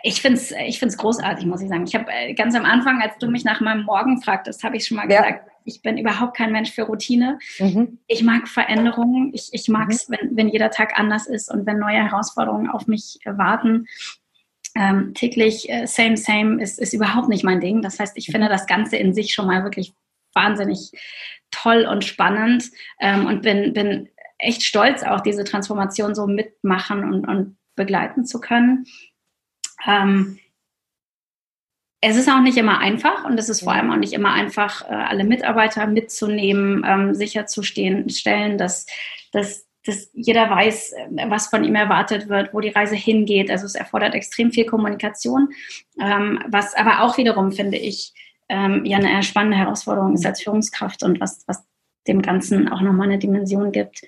Ich 0.04 0.22
finde 0.22 0.38
es 0.38 0.52
ich 0.52 0.80
find's 0.80 0.98
großartig, 0.98 1.46
muss 1.46 1.62
ich 1.62 1.70
sagen. 1.70 1.86
Ich 1.86 1.96
habe 1.96 2.12
äh, 2.12 2.34
ganz 2.34 2.56
am 2.56 2.66
Anfang, 2.66 3.02
als 3.02 3.18
du 3.18 3.28
mich 3.28 3.44
nach 3.44 3.62
meinem 3.62 3.84
Morgen 3.84 4.22
fragtest, 4.22 4.64
habe 4.64 4.78
ich 4.78 4.86
schon 4.86 4.98
mal 4.98 5.12
ja. 5.12 5.22
gesagt, 5.22 5.50
ich 5.66 5.82
bin 5.82 5.98
überhaupt 5.98 6.38
kein 6.38 6.52
Mensch 6.52 6.72
für 6.72 6.84
Routine. 6.84 7.40
Mhm. 7.60 8.00
Ich 8.08 8.24
mag 8.24 8.48
Veränderungen. 8.48 9.32
Ich, 9.34 9.50
ich 9.52 9.68
mag 9.70 9.90
es, 9.90 10.08
mhm. 10.08 10.14
wenn, 10.14 10.38
wenn 10.38 10.48
jeder 10.50 10.72
Tag 10.72 10.98
anders 11.00 11.28
ist 11.28 11.52
und 11.52 11.66
wenn 11.66 11.80
neue 11.80 12.04
Herausforderungen 12.04 12.70
auf 12.70 12.88
mich 12.88 13.20
warten. 13.26 13.88
Ähm, 14.76 15.14
täglich 15.14 15.70
äh, 15.70 15.86
same, 15.86 16.18
same 16.18 16.62
ist, 16.62 16.80
ist 16.80 16.94
überhaupt 16.94 17.30
nicht 17.30 17.44
mein 17.44 17.62
Ding. 17.62 17.82
Das 17.82 18.00
heißt, 18.00 18.18
ich 18.18 18.28
finde 18.28 18.50
das 18.50 18.66
Ganze 18.66 18.98
in 18.98 19.14
sich 19.14 19.34
schon 19.34 19.46
mal 19.46 19.64
wirklich 19.64 19.94
wahnsinnig 20.34 20.92
toll 21.52 21.86
und 21.86 22.04
spannend 22.04 22.72
ähm, 23.00 23.28
und 23.28 23.44
bin, 23.44 23.74
bin 23.74 24.10
echt 24.40 24.64
stolz, 24.64 25.04
auch 25.04 25.22
diese 25.22 25.44
Transformation 25.44 26.16
so 26.16 26.28
mitmachen 26.28 27.04
und, 27.04 27.28
und 27.28 27.58
begleiten 27.76 28.26
zu 28.26 28.40
können. 28.40 28.86
Ähm, 29.86 30.40
es 32.06 32.18
ist 32.18 32.30
auch 32.30 32.42
nicht 32.42 32.58
immer 32.58 32.80
einfach 32.80 33.24
und 33.24 33.40
es 33.40 33.48
ist 33.48 33.62
vor 33.62 33.74
allem 33.74 33.90
auch 33.92 33.98
nicht 33.98 34.14
immer 34.14 34.34
einfach, 34.34 34.84
äh, 34.90 34.94
alle 34.94 35.24
Mitarbeiter 35.24 35.88
mitzunehmen, 35.88 36.84
ähm, 36.86 37.14
sicherzustellen, 37.16 38.10
stellen, 38.10 38.58
dass, 38.58 38.86
dass, 39.32 39.66
dass 39.86 40.10
jeder 40.14 40.50
weiß, 40.50 40.92
äh, 40.92 41.30
was 41.30 41.48
von 41.48 41.64
ihm 41.64 41.76
erwartet 41.76 42.28
wird, 42.28 42.54
wo 42.54 42.60
die 42.60 42.70
Reise 42.70 42.96
hingeht. 42.96 43.50
Also 43.50 43.66
es 43.66 43.76
erfordert 43.76 44.16
extrem 44.16 44.52
viel 44.52 44.66
Kommunikation, 44.66 45.50
ähm, 46.02 46.44
was 46.48 46.76
aber 46.76 47.04
auch 47.04 47.18
wiederum, 47.18 47.54
finde 47.54 47.78
ich, 47.78 48.14
ähm, 48.50 48.84
ja 48.84 48.98
eine 48.98 49.24
spannende 49.24 49.58
Herausforderung 49.58 50.14
ist 50.14 50.26
als 50.26 50.44
Führungskraft 50.44 51.04
und 51.04 51.22
was, 51.22 51.44
was 51.48 51.66
dem 52.08 52.22
Ganzen 52.22 52.68
auch 52.68 52.82
nochmal 52.82 53.08
eine 53.08 53.18
Dimension 53.18 53.72
gibt 53.72 54.02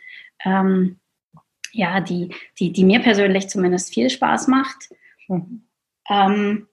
ja, 1.76 2.00
die, 2.00 2.34
die, 2.58 2.72
die 2.72 2.84
mir 2.84 3.00
persönlich 3.00 3.50
zumindest 3.50 3.94
viel 3.94 4.10
Spaß 4.10 4.48
macht. 4.48 4.90
Mhm. 5.28 6.68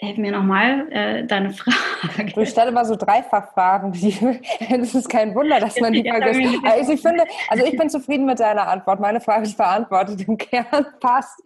Hilf 0.00 0.16
mir 0.16 0.30
nochmal 0.30 0.86
äh, 0.92 1.24
deine 1.26 1.50
Frage. 1.52 2.32
Du 2.32 2.46
stellst 2.46 2.70
immer 2.70 2.84
so 2.84 2.94
Dreifachfragen. 2.94 3.92
Es 3.92 4.94
ist 4.94 5.08
kein 5.08 5.34
Wunder, 5.34 5.58
dass 5.58 5.80
man 5.80 5.92
die 5.92 6.08
vergisst. 6.08 6.64
Also 6.64 6.92
ich 6.92 7.02
finde, 7.02 7.24
also 7.48 7.64
ich 7.64 7.76
bin 7.76 7.90
zufrieden 7.90 8.24
mit 8.24 8.38
deiner 8.38 8.68
Antwort. 8.68 9.00
Meine 9.00 9.20
Frage 9.20 9.42
ist 9.42 9.58
beantwortet. 9.58 10.28
Im 10.28 10.38
Kern 10.38 10.86
passt. 11.00 11.42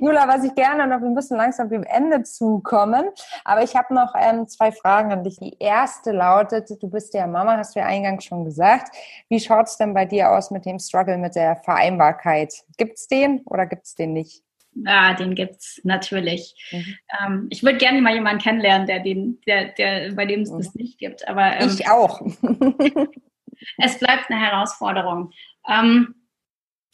Jula, 0.00 0.26
was 0.26 0.42
ich 0.42 0.52
gerne 0.56 0.88
noch, 0.88 1.00
wir 1.00 1.10
müssen 1.10 1.36
langsam 1.36 1.68
dem 1.68 1.84
Ende 1.84 2.24
zukommen. 2.24 3.04
Aber 3.44 3.62
ich 3.62 3.76
habe 3.76 3.94
noch 3.94 4.14
ähm, 4.20 4.48
zwei 4.48 4.72
Fragen 4.72 5.12
an 5.12 5.22
dich. 5.22 5.38
Die 5.38 5.56
erste 5.60 6.10
lautet, 6.10 6.70
du 6.82 6.90
bist 6.90 7.14
ja 7.14 7.28
Mama, 7.28 7.56
hast 7.56 7.76
du 7.76 7.80
ja 7.80 7.86
eingangs 7.86 8.24
schon 8.24 8.44
gesagt. 8.44 8.96
Wie 9.28 9.38
schaut 9.38 9.68
es 9.68 9.76
denn 9.76 9.94
bei 9.94 10.06
dir 10.06 10.32
aus 10.32 10.50
mit 10.50 10.66
dem 10.66 10.80
Struggle 10.80 11.18
mit 11.18 11.36
der 11.36 11.54
Vereinbarkeit? 11.54 12.52
Gibt 12.78 12.98
es 12.98 13.06
den 13.06 13.42
oder 13.44 13.66
gibt 13.66 13.84
es 13.84 13.94
den 13.94 14.12
nicht? 14.12 14.42
Ja, 14.74 15.14
den 15.14 15.34
gibt's 15.34 15.80
natürlich. 15.84 16.54
Mhm. 16.70 16.96
Ähm, 17.20 17.46
ich 17.50 17.62
würde 17.62 17.78
gerne 17.78 18.00
mal 18.00 18.14
jemanden 18.14 18.42
kennenlernen, 18.42 18.86
der 18.86 19.00
den, 19.00 19.40
der, 19.46 19.72
der, 19.72 20.14
bei 20.14 20.26
dem 20.26 20.42
es 20.42 20.50
mhm. 20.50 20.58
das 20.58 20.74
nicht 20.74 20.98
gibt. 20.98 21.26
Aber 21.28 21.56
ähm, 21.56 21.68
ich 21.68 21.88
auch. 21.88 22.20
es 23.78 23.98
bleibt 23.98 24.30
eine 24.30 24.40
Herausforderung. 24.40 25.32
Ähm, 25.68 26.14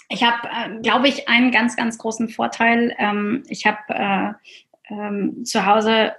ich 0.09 0.23
habe, 0.23 0.49
äh, 0.49 0.81
glaube 0.83 1.09
ich, 1.09 1.29
einen 1.29 1.51
ganz, 1.51 1.77
ganz 1.77 1.99
großen 1.99 2.29
Vorteil. 2.29 2.95
Ähm, 2.99 3.43
ich 3.49 3.67
habe 3.67 3.79
äh, 3.89 4.33
ähm, 4.93 5.45
zu 5.45 5.67
Hause 5.67 6.15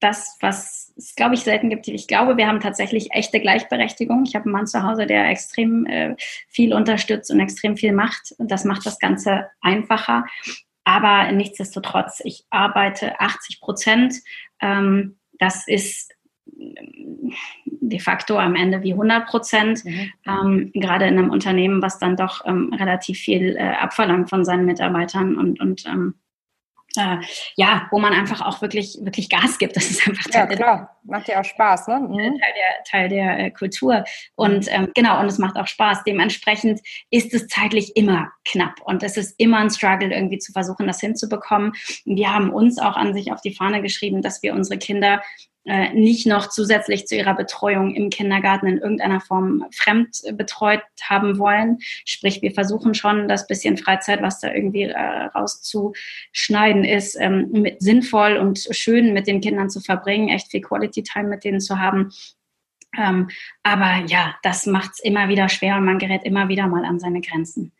das, 0.00 0.36
was 0.40 0.92
es, 0.96 1.16
glaube 1.16 1.34
ich, 1.34 1.40
selten 1.40 1.70
gibt. 1.70 1.88
Ich 1.88 2.06
glaube, 2.06 2.36
wir 2.36 2.46
haben 2.46 2.60
tatsächlich 2.60 3.10
echte 3.12 3.40
Gleichberechtigung. 3.40 4.24
Ich 4.24 4.34
habe 4.36 4.44
einen 4.44 4.52
Mann 4.52 4.66
zu 4.66 4.84
Hause, 4.84 5.06
der 5.06 5.28
extrem 5.28 5.86
äh, 5.86 6.14
viel 6.48 6.72
unterstützt 6.72 7.30
und 7.32 7.40
extrem 7.40 7.76
viel 7.76 7.92
macht. 7.92 8.32
Und 8.38 8.50
das 8.50 8.64
macht 8.64 8.86
das 8.86 8.98
Ganze 9.00 9.48
einfacher. 9.60 10.24
Aber 10.88 11.30
nichtsdestotrotz, 11.32 12.22
ich 12.24 12.46
arbeite 12.48 13.20
80 13.20 13.60
Prozent. 13.60 14.14
Ähm, 14.62 15.18
das 15.38 15.68
ist 15.68 16.14
ähm, 16.58 17.34
de 17.66 17.98
facto 18.00 18.38
am 18.38 18.54
Ende 18.54 18.82
wie 18.82 18.92
100 18.92 19.26
Prozent, 19.26 19.84
mhm. 19.84 20.10
ähm, 20.26 20.70
gerade 20.72 21.06
in 21.06 21.18
einem 21.18 21.28
Unternehmen, 21.28 21.82
was 21.82 21.98
dann 21.98 22.16
doch 22.16 22.46
ähm, 22.46 22.72
relativ 22.72 23.18
viel 23.18 23.54
äh, 23.58 23.74
abverlangt 23.78 24.30
von 24.30 24.46
seinen 24.46 24.64
Mitarbeitern 24.64 25.36
und, 25.36 25.60
und 25.60 25.84
ähm, 25.84 26.14
äh, 26.96 27.16
ja, 27.56 27.86
wo 27.90 27.98
man 27.98 28.12
einfach 28.12 28.40
auch 28.40 28.62
wirklich, 28.62 28.98
wirklich 29.02 29.28
Gas 29.28 29.58
gibt. 29.58 29.76
Das 29.76 29.90
ist 29.90 30.06
einfach 30.06 30.24
Teil 30.24 30.48
ja, 30.50 30.56
klar. 30.56 31.00
Macht 31.04 31.28
ja 31.28 31.40
auch 31.40 31.44
Spaß, 31.44 31.88
ne? 31.88 32.00
Mhm. 32.00 32.16
Teil 32.16 32.54
der, 32.54 32.84
Teil 32.84 33.08
der 33.08 33.38
äh, 33.38 33.50
Kultur. 33.50 34.04
Und 34.36 34.66
mhm. 34.66 34.72
ähm, 34.72 34.88
genau, 34.94 35.20
und 35.20 35.26
es 35.26 35.38
macht 35.38 35.56
auch 35.56 35.66
Spaß. 35.66 36.04
Dementsprechend 36.04 36.80
ist 37.10 37.34
es 37.34 37.46
zeitlich 37.48 37.96
immer 37.96 38.30
knapp 38.46 38.80
und 38.84 39.02
es 39.02 39.16
ist 39.16 39.34
immer 39.38 39.58
ein 39.58 39.70
Struggle, 39.70 40.12
irgendwie 40.12 40.38
zu 40.38 40.52
versuchen, 40.52 40.86
das 40.86 41.00
hinzubekommen. 41.00 41.72
Wir 42.04 42.32
haben 42.32 42.50
uns 42.50 42.78
auch 42.78 42.96
an 42.96 43.14
sich 43.14 43.32
auf 43.32 43.40
die 43.40 43.54
Fahne 43.54 43.82
geschrieben, 43.82 44.22
dass 44.22 44.42
wir 44.42 44.54
unsere 44.54 44.78
Kinder 44.78 45.22
äh, 45.68 45.92
nicht 45.92 46.26
noch 46.26 46.48
zusätzlich 46.48 47.06
zu 47.06 47.14
ihrer 47.14 47.34
Betreuung 47.34 47.94
im 47.94 48.08
Kindergarten 48.08 48.66
in 48.66 48.78
irgendeiner 48.78 49.20
Form 49.20 49.66
fremd 49.70 50.22
betreut 50.32 50.80
haben 51.02 51.38
wollen. 51.38 51.76
Sprich, 52.06 52.40
wir 52.40 52.52
versuchen 52.52 52.94
schon, 52.94 53.28
das 53.28 53.46
bisschen 53.46 53.76
Freizeit, 53.76 54.22
was 54.22 54.40
da 54.40 54.50
irgendwie 54.50 54.84
äh, 54.84 54.98
rauszuschneiden 54.98 56.84
ist, 56.84 57.16
ähm, 57.20 57.50
mit, 57.52 57.82
sinnvoll 57.82 58.38
und 58.38 58.66
schön 58.70 59.12
mit 59.12 59.26
den 59.26 59.42
Kindern 59.42 59.68
zu 59.68 59.80
verbringen, 59.80 60.30
echt 60.30 60.50
viel 60.50 60.62
Quality 60.62 61.02
Time 61.02 61.28
mit 61.28 61.44
denen 61.44 61.60
zu 61.60 61.78
haben. 61.78 62.12
Ähm, 62.96 63.28
aber 63.62 64.06
ja, 64.06 64.36
das 64.42 64.64
macht 64.64 64.92
es 64.92 65.00
immer 65.00 65.28
wieder 65.28 65.50
schwer 65.50 65.76
und 65.76 65.84
man 65.84 65.98
gerät 65.98 66.24
immer 66.24 66.48
wieder 66.48 66.66
mal 66.66 66.86
an 66.86 66.98
seine 66.98 67.20
Grenzen. 67.20 67.72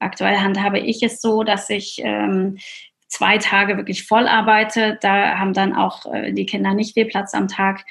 Aktuell 0.00 0.38
handhabe 0.38 0.80
ich 0.80 1.00
es 1.04 1.20
so, 1.20 1.44
dass 1.44 1.70
ich 1.70 2.00
ähm, 2.02 2.58
zwei 3.08 3.38
Tage 3.38 3.76
wirklich 3.76 4.06
voll 4.06 4.26
arbeite. 4.28 4.98
Da 5.00 5.38
haben 5.38 5.52
dann 5.52 5.74
auch 5.74 6.12
äh, 6.12 6.32
die 6.32 6.46
Kinder 6.46 6.74
nicht 6.74 6.94
viel 6.94 7.06
Platz 7.06 7.34
am 7.34 7.48
Tag. 7.48 7.84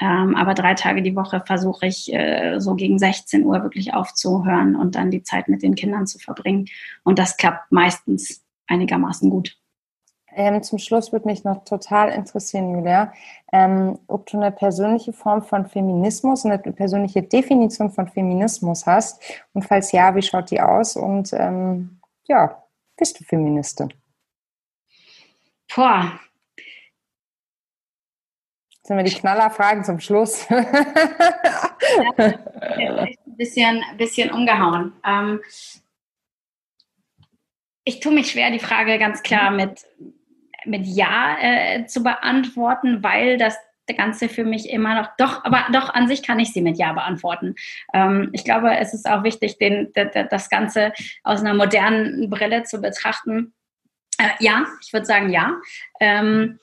Ähm, 0.00 0.34
aber 0.34 0.54
drei 0.54 0.74
Tage 0.74 1.02
die 1.02 1.14
Woche 1.14 1.42
versuche 1.44 1.86
ich 1.86 2.12
äh, 2.12 2.58
so 2.58 2.74
gegen 2.74 2.98
16 2.98 3.44
Uhr 3.44 3.62
wirklich 3.62 3.94
aufzuhören 3.94 4.74
und 4.74 4.94
dann 4.94 5.10
die 5.10 5.22
Zeit 5.22 5.48
mit 5.48 5.62
den 5.62 5.74
Kindern 5.74 6.06
zu 6.06 6.18
verbringen. 6.18 6.66
Und 7.04 7.18
das 7.18 7.36
klappt 7.36 7.70
meistens 7.70 8.42
einigermaßen 8.66 9.28
gut. 9.30 9.56
Ähm, 10.34 10.62
zum 10.62 10.78
Schluss 10.78 11.12
würde 11.12 11.26
mich 11.26 11.44
noch 11.44 11.64
total 11.64 12.08
interessieren, 12.08 12.74
Julia, 12.74 13.12
ähm, 13.52 13.98
ob 14.06 14.26
du 14.26 14.38
eine 14.38 14.50
persönliche 14.50 15.12
Form 15.12 15.42
von 15.42 15.66
Feminismus, 15.66 16.46
eine 16.46 16.58
persönliche 16.58 17.22
Definition 17.22 17.90
von 17.90 18.08
Feminismus 18.08 18.86
hast. 18.86 19.22
Und 19.52 19.62
falls 19.66 19.92
ja, 19.92 20.14
wie 20.14 20.22
schaut 20.22 20.50
die 20.50 20.60
aus? 20.60 20.96
Und 20.96 21.30
ähm, 21.34 22.00
ja, 22.26 22.62
bist 22.96 23.20
du 23.20 23.24
Feministin? 23.24 23.92
Boah. 25.74 26.20
Jetzt 28.70 28.86
sind 28.86 28.96
wir 28.96 29.04
die 29.04 29.14
Knallerfragen 29.14 29.84
zum 29.84 30.00
Schluss. 30.00 30.46
ein 30.50 32.38
bisschen, 33.26 33.82
bisschen 33.96 34.30
umgehauen. 34.30 34.92
Ähm, 35.04 35.40
ich 37.84 38.00
tue 38.00 38.12
mich 38.12 38.30
schwer, 38.30 38.50
die 38.50 38.58
Frage 38.58 38.98
ganz 38.98 39.22
klar 39.22 39.50
mhm. 39.50 39.56
mit, 39.56 39.86
mit 40.64 40.86
Ja 40.86 41.36
äh, 41.40 41.86
zu 41.86 42.02
beantworten, 42.02 43.02
weil 43.02 43.38
das 43.38 43.56
Ganze 43.96 44.30
für 44.30 44.44
mich 44.44 44.70
immer 44.70 44.94
noch, 44.94 45.10
doch, 45.18 45.44
aber 45.44 45.66
doch 45.70 45.92
an 45.92 46.08
sich 46.08 46.22
kann 46.22 46.40
ich 46.40 46.52
sie 46.54 46.62
mit 46.62 46.78
Ja 46.78 46.94
beantworten. 46.94 47.54
Ähm, 47.92 48.30
ich 48.32 48.42
glaube, 48.42 48.74
es 48.78 48.94
ist 48.94 49.06
auch 49.06 49.22
wichtig, 49.22 49.58
den, 49.58 49.92
das 49.94 50.48
Ganze 50.48 50.94
aus 51.24 51.40
einer 51.40 51.52
modernen 51.52 52.30
Brille 52.30 52.62
zu 52.62 52.80
betrachten. 52.80 53.52
Äh, 54.22 54.30
ja, 54.40 54.66
ich 54.80 54.92
würde 54.92 55.06
sagen 55.06 55.30
ja. 55.30 55.60
Ähm, 56.00 56.60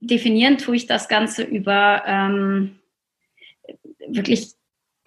definieren 0.00 0.58
tue 0.58 0.76
ich 0.76 0.86
das 0.86 1.08
Ganze 1.08 1.42
über 1.42 2.02
ähm, 2.06 2.78
wirklich 4.06 4.52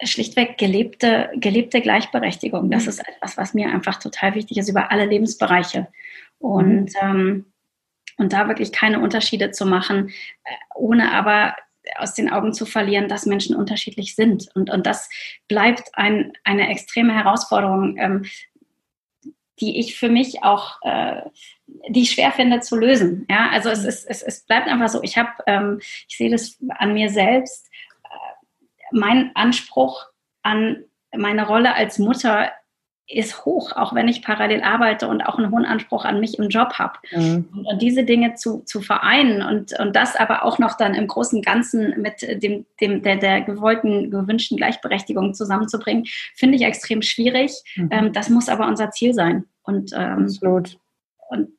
schlichtweg 0.02 0.58
gelebte, 0.58 1.30
gelebte 1.36 1.80
Gleichberechtigung. 1.80 2.70
Das 2.70 2.84
mhm. 2.84 2.88
ist 2.88 3.08
etwas, 3.08 3.36
was 3.36 3.54
mir 3.54 3.70
einfach 3.70 3.98
total 3.98 4.34
wichtig 4.34 4.58
ist, 4.58 4.68
über 4.68 4.90
alle 4.90 5.06
Lebensbereiche. 5.06 5.88
Und, 6.38 6.90
mhm. 6.90 7.00
ähm, 7.00 7.46
und 8.18 8.32
da 8.32 8.48
wirklich 8.48 8.72
keine 8.72 9.00
Unterschiede 9.00 9.52
zu 9.52 9.64
machen, 9.64 10.08
äh, 10.44 10.54
ohne 10.74 11.12
aber 11.12 11.54
aus 11.96 12.14
den 12.14 12.30
Augen 12.30 12.52
zu 12.52 12.64
verlieren, 12.64 13.08
dass 13.08 13.26
Menschen 13.26 13.56
unterschiedlich 13.56 14.14
sind. 14.14 14.48
Und, 14.54 14.70
und 14.70 14.86
das 14.86 15.08
bleibt 15.48 15.90
ein, 15.94 16.32
eine 16.44 16.68
extreme 16.68 17.14
Herausforderung. 17.14 17.96
Ähm, 17.98 18.24
die 19.60 19.78
ich 19.78 19.96
für 19.98 20.08
mich 20.08 20.42
auch, 20.42 20.80
äh, 20.82 21.22
die 21.88 22.02
ich 22.02 22.12
schwer 22.12 22.32
finde 22.32 22.60
zu 22.60 22.76
lösen. 22.76 23.26
Ja, 23.30 23.50
also 23.50 23.70
es, 23.70 23.84
ist, 23.84 24.04
es, 24.08 24.22
es 24.22 24.44
bleibt 24.44 24.68
einfach 24.68 24.88
so. 24.88 25.02
Ich 25.02 25.18
habe, 25.18 25.30
ähm, 25.46 25.78
ich 25.80 26.16
sehe 26.16 26.30
das 26.30 26.58
an 26.78 26.94
mir 26.94 27.10
selbst. 27.10 27.68
Äh, 28.04 28.88
mein 28.92 29.30
Anspruch 29.34 30.06
an 30.42 30.84
meine 31.14 31.46
Rolle 31.46 31.74
als 31.74 31.98
Mutter 31.98 32.50
ist 33.08 33.44
hoch, 33.44 33.72
auch 33.72 33.94
wenn 33.94 34.08
ich 34.08 34.22
parallel 34.22 34.62
arbeite 34.62 35.08
und 35.08 35.22
auch 35.22 35.38
einen 35.38 35.50
hohen 35.50 35.64
Anspruch 35.64 36.04
an 36.04 36.20
mich 36.20 36.38
im 36.38 36.48
Job 36.48 36.74
habe. 36.74 36.98
Mhm. 37.10 37.48
Und, 37.52 37.66
und, 37.66 37.82
diese 37.82 38.04
Dinge 38.04 38.34
zu, 38.34 38.62
zu 38.64 38.80
vereinen 38.80 39.42
und, 39.42 39.78
und 39.78 39.94
das 39.96 40.16
aber 40.16 40.44
auch 40.44 40.58
noch 40.58 40.76
dann 40.76 40.94
im 40.94 41.06
großen 41.06 41.42
Ganzen 41.42 42.00
mit 42.00 42.22
dem, 42.42 42.64
dem, 42.80 43.02
der, 43.02 43.16
der 43.16 43.40
gewollten, 43.42 44.10
gewünschten 44.10 44.56
Gleichberechtigung 44.56 45.34
zusammenzubringen, 45.34 46.06
finde 46.34 46.56
ich 46.56 46.62
extrem 46.62 47.02
schwierig. 47.02 47.52
Mhm. 47.76 47.88
Ähm, 47.90 48.12
das 48.12 48.30
muss 48.30 48.48
aber 48.48 48.66
unser 48.66 48.90
Ziel 48.90 49.14
sein. 49.14 49.44
Und, 49.62 49.92
ähm, 49.94 50.24
Absolut. 50.24 50.78
Und 51.28 51.50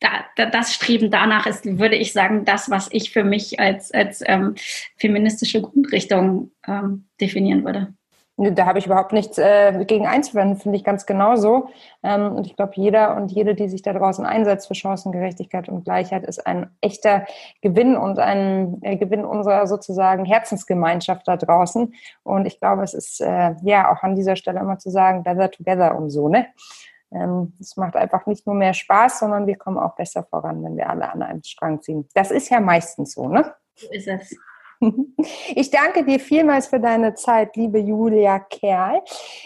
da, 0.00 0.24
da, 0.36 0.46
das 0.46 0.74
Streben 0.74 1.10
danach 1.10 1.46
ist, 1.46 1.64
würde 1.78 1.96
ich 1.96 2.12
sagen, 2.12 2.44
das, 2.44 2.70
was 2.70 2.88
ich 2.90 3.10
für 3.10 3.22
mich 3.22 3.60
als, 3.60 3.92
als 3.92 4.22
ähm, 4.24 4.54
feministische 4.96 5.60
Grundrichtung 5.60 6.52
ähm, 6.66 7.06
definieren 7.20 7.64
würde. 7.64 7.94
Da 8.42 8.64
habe 8.64 8.78
ich 8.78 8.86
überhaupt 8.86 9.12
nichts 9.12 9.36
äh, 9.36 9.84
gegen 9.84 10.06
einzuwenden, 10.06 10.56
finde 10.56 10.78
ich 10.78 10.84
ganz 10.84 11.04
genauso. 11.04 11.68
Ähm, 12.02 12.36
und 12.36 12.46
ich 12.46 12.56
glaube, 12.56 12.72
jeder 12.76 13.14
und 13.16 13.30
jede, 13.30 13.54
die 13.54 13.68
sich 13.68 13.82
da 13.82 13.92
draußen 13.92 14.24
einsetzt 14.24 14.66
für 14.66 14.74
Chancengerechtigkeit 14.74 15.68
und 15.68 15.84
Gleichheit, 15.84 16.24
ist 16.24 16.46
ein 16.46 16.70
echter 16.80 17.26
Gewinn 17.60 17.98
und 17.98 18.18
ein 18.18 18.78
äh, 18.80 18.96
Gewinn 18.96 19.26
unserer 19.26 19.66
sozusagen 19.66 20.24
Herzensgemeinschaft 20.24 21.28
da 21.28 21.36
draußen. 21.36 21.92
Und 22.22 22.46
ich 22.46 22.58
glaube, 22.58 22.82
es 22.82 22.94
ist 22.94 23.20
äh, 23.20 23.56
ja 23.62 23.92
auch 23.92 24.02
an 24.02 24.16
dieser 24.16 24.36
Stelle 24.36 24.60
immer 24.60 24.78
zu 24.78 24.88
sagen, 24.88 25.22
better 25.22 25.50
together 25.50 25.94
und 25.94 26.08
so, 26.08 26.28
ne? 26.28 26.46
Ähm, 27.12 27.52
es 27.60 27.76
macht 27.76 27.96
einfach 27.96 28.24
nicht 28.24 28.46
nur 28.46 28.54
mehr 28.54 28.72
Spaß, 28.72 29.18
sondern 29.18 29.46
wir 29.46 29.56
kommen 29.56 29.78
auch 29.78 29.96
besser 29.96 30.22
voran, 30.22 30.64
wenn 30.64 30.78
wir 30.78 30.88
alle 30.88 31.12
an 31.12 31.22
einem 31.22 31.42
Strang 31.42 31.82
ziehen. 31.82 32.08
Das 32.14 32.30
ist 32.30 32.48
ja 32.48 32.60
meistens 32.60 33.12
so, 33.12 33.28
ne? 33.28 33.52
So 33.74 33.90
ist 33.90 34.08
es. 34.08 34.36
Ich 35.54 35.70
danke 35.70 36.04
dir 36.04 36.18
vielmals 36.18 36.68
für 36.68 36.80
deine 36.80 37.14
Zeit, 37.14 37.54
liebe 37.56 37.78
Julia 37.78 38.38
Kerl. 38.38 39.02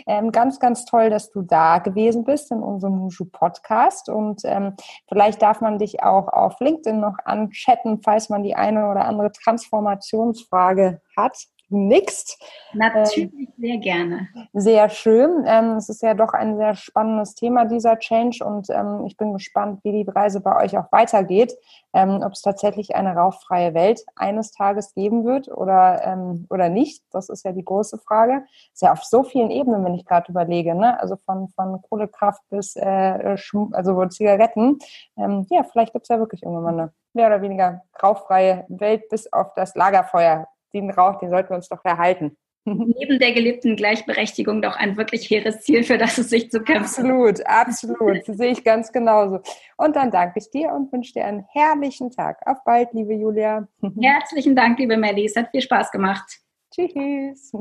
Ähm, 0.07 0.31
ganz, 0.31 0.61
ganz 0.61 0.85
toll, 0.85 1.11
dass 1.11 1.31
du 1.31 1.43
da 1.43 1.79
gewesen 1.79 2.25
bist 2.25 2.53
in 2.53 2.63
unserem 2.63 2.99
Mushu 2.99 3.25
Podcast. 3.25 4.09
Und 4.09 4.43
ähm, 4.45 4.75
vielleicht 5.09 5.43
darf 5.43 5.61
man 5.61 5.79
dich 5.79 6.03
auch 6.03 6.29
auf 6.29 6.61
LinkedIn 6.61 7.01
noch 7.01 7.17
anchatten, 7.25 8.01
falls 8.03 8.29
man 8.29 8.45
die 8.45 8.55
eine 8.55 8.89
oder 8.91 9.07
andere 9.07 9.33
Transformationsfrage 9.33 11.01
hat. 11.17 11.37
Nickst. 11.69 12.43
Natürlich 12.73 13.33
ähm, 13.33 13.53
sehr 13.59 13.79
gerne. 13.79 14.29
Sehr 14.53 14.89
schön. 14.89 15.45
Ähm, 15.47 15.77
es 15.77 15.89
ist 15.89 16.03
ja 16.03 16.15
doch 16.15 16.33
ein 16.33 16.57
sehr 16.57 16.75
spannendes 16.75 17.35
Thema, 17.35 17.65
dieser 17.65 17.99
Change. 17.99 18.45
Und 18.45 18.69
ähm, 18.71 19.05
ich 19.07 19.17
bin 19.17 19.33
gespannt, 19.33 19.81
wie 19.83 19.93
die 19.93 20.11
Reise 20.11 20.41
bei 20.41 20.63
euch 20.63 20.77
auch 20.77 20.91
weitergeht. 20.93 21.55
Ähm, 21.93 22.23
ob 22.25 22.33
es 22.33 22.43
tatsächlich 22.43 22.97
eine 22.97 23.15
rauchfreie 23.15 23.73
Welt 23.75 24.05
eines 24.17 24.51
Tages 24.51 24.95
geben 24.95 25.25
wird 25.25 25.49
oder, 25.49 26.03
ähm, 26.05 26.47
oder 26.51 26.69
nicht. 26.69 27.05
Das 27.13 27.29
ist 27.29 27.45
ja 27.45 27.53
die 27.53 27.65
große 27.65 27.99
Frage. 27.99 28.45
Ist 28.73 28.83
ja 28.83 28.93
auf 28.93 29.05
so 29.05 29.23
vielen 29.23 29.51
Ebenen, 29.51 29.85
wenn 29.85 29.95
ich 29.95 30.05
gerade 30.05 30.31
überlege. 30.31 30.75
Ne? 30.75 30.99
Also 31.01 31.17
von, 31.25 31.49
von 31.51 31.81
Kohlekraft 31.83 32.43
bis 32.51 32.75
äh, 32.77 33.37
also 33.73 34.07
Zigaretten. 34.07 34.79
Ähm, 35.17 35.47
ja, 35.51 35.63
vielleicht 35.63 35.93
gibt 35.93 36.05
es 36.05 36.09
ja 36.09 36.19
wirklich 36.19 36.43
irgendwann 36.43 36.65
mal 36.65 36.83
eine 36.83 36.93
mehr 37.15 37.29
oder 37.29 37.43
weniger 37.43 37.83
rauchfreie 38.03 38.65
Welt 38.69 39.09
bis 39.09 39.33
auf 39.33 39.55
das 39.55 39.75
Lagerfeuer 39.75 40.49
den 40.81 40.91
Rauch, 40.91 41.19
den 41.19 41.31
sollten 41.31 41.51
wir 41.51 41.57
uns 41.57 41.69
doch 41.69 41.85
erhalten. 41.85 42.37
Neben 42.65 43.19
der 43.19 43.33
gelebten 43.33 43.77
Gleichberechtigung 43.77 44.63
doch 44.63 44.77
ein 44.77 44.97
wirklich 44.97 45.29
hehres 45.29 45.61
Ziel, 45.61 45.85
für 45.85 45.99
das 45.99 46.17
es 46.17 46.31
sich 46.31 46.51
zu 46.51 46.63
kämpfen. 46.63 47.11
Absolut, 47.11 47.47
absolut. 47.47 48.27
Das 48.27 48.39
sehe 48.39 48.53
ich 48.53 48.65
ganz 48.65 48.91
genauso. 48.91 49.41
Und 49.77 49.97
dann 49.97 50.11
danke 50.11 50.39
ich 50.39 50.51
dir 50.51 50.73
und 50.73 50.91
wünsche 50.91 51.13
dir 51.13 51.27
einen 51.27 51.45
herrlichen 51.53 52.11
Tag. 52.11 52.41
Auf 52.47 52.65
bald, 52.65 52.93
liebe 52.93 53.15
Julia. 53.15 53.69
Herzlichen 54.01 54.57
Dank, 54.57 54.79
liebe 54.79 54.97
Melli. 54.97 55.27
Es 55.27 55.37
hat 55.37 55.51
viel 55.51 55.61
Spaß 55.61 55.91
gemacht. 55.91 56.41
Tschüss. 56.75 57.53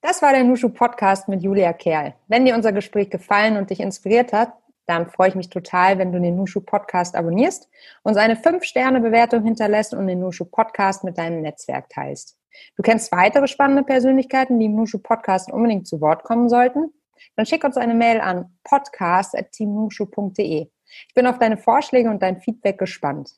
Das 0.00 0.22
war 0.22 0.32
der 0.32 0.44
Nushu 0.44 0.68
Podcast 0.68 1.28
mit 1.28 1.42
Julia 1.42 1.72
Kerl. 1.72 2.14
Wenn 2.28 2.44
dir 2.44 2.54
unser 2.54 2.72
Gespräch 2.72 3.10
gefallen 3.10 3.56
und 3.56 3.70
dich 3.70 3.80
inspiriert 3.80 4.32
hat, 4.32 4.52
dann 4.86 5.08
freue 5.08 5.28
ich 5.28 5.34
mich 5.34 5.48
total, 5.48 5.98
wenn 5.98 6.12
du 6.12 6.20
den 6.20 6.36
Nushu 6.36 6.60
Podcast 6.60 7.14
abonnierst, 7.14 7.68
uns 8.02 8.16
eine 8.16 8.34
5-Sterne-Bewertung 8.34 9.44
hinterlässt 9.44 9.94
und 9.94 10.06
den 10.06 10.20
Nushu 10.20 10.44
Podcast 10.44 11.04
mit 11.04 11.18
deinem 11.18 11.42
Netzwerk 11.42 11.88
teilst. 11.88 12.38
Du 12.76 12.82
kennst 12.82 13.12
weitere 13.12 13.48
spannende 13.48 13.84
Persönlichkeiten, 13.84 14.58
die 14.58 14.66
im 14.66 14.74
Nushu 14.74 14.98
Podcast 14.98 15.50
unbedingt 15.50 15.86
zu 15.86 16.00
Wort 16.00 16.24
kommen 16.24 16.48
sollten? 16.48 16.92
Dann 17.36 17.46
schick 17.46 17.64
uns 17.64 17.76
eine 17.76 17.94
Mail 17.94 18.20
an 18.20 18.58
podcast.teamnushu.de. 18.64 20.68
Ich 21.08 21.14
bin 21.14 21.26
auf 21.26 21.38
deine 21.38 21.56
Vorschläge 21.56 22.10
und 22.10 22.22
dein 22.22 22.40
Feedback 22.40 22.78
gespannt. 22.78 23.30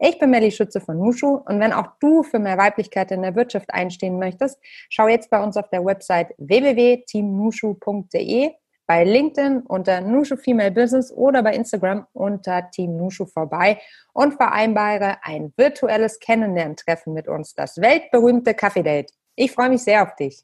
Ich 0.00 0.16
bin 0.18 0.30
Melly 0.30 0.52
Schütze 0.52 0.80
von 0.80 0.98
Nushu 0.98 1.36
und 1.36 1.60
wenn 1.60 1.72
auch 1.72 1.88
du 2.00 2.22
für 2.22 2.38
mehr 2.38 2.58
Weiblichkeit 2.58 3.10
in 3.10 3.22
der 3.22 3.34
Wirtschaft 3.34 3.72
einstehen 3.72 4.18
möchtest, 4.18 4.58
schau 4.90 5.08
jetzt 5.08 5.30
bei 5.30 5.42
uns 5.42 5.56
auf 5.56 5.70
der 5.70 5.82
Website 5.84 6.34
www.teamnushu.de 6.38 8.52
bei 8.88 9.04
LinkedIn 9.04 9.60
unter 9.66 10.00
Nushu 10.00 10.36
Female 10.36 10.70
Business 10.72 11.12
oder 11.12 11.42
bei 11.42 11.54
Instagram 11.54 12.06
unter 12.14 12.70
Team 12.70 12.96
Nushu 12.96 13.26
vorbei 13.26 13.78
und 14.14 14.34
vereinbare 14.34 15.18
ein 15.22 15.52
virtuelles 15.56 16.18
Kennenlerntreffen 16.18 17.12
mit 17.12 17.28
uns, 17.28 17.54
das 17.54 17.76
weltberühmte 17.76 18.54
Kaffee 18.54 18.82
Date. 18.82 19.12
Ich 19.36 19.52
freue 19.52 19.68
mich 19.68 19.84
sehr 19.84 20.02
auf 20.02 20.16
dich. 20.16 20.42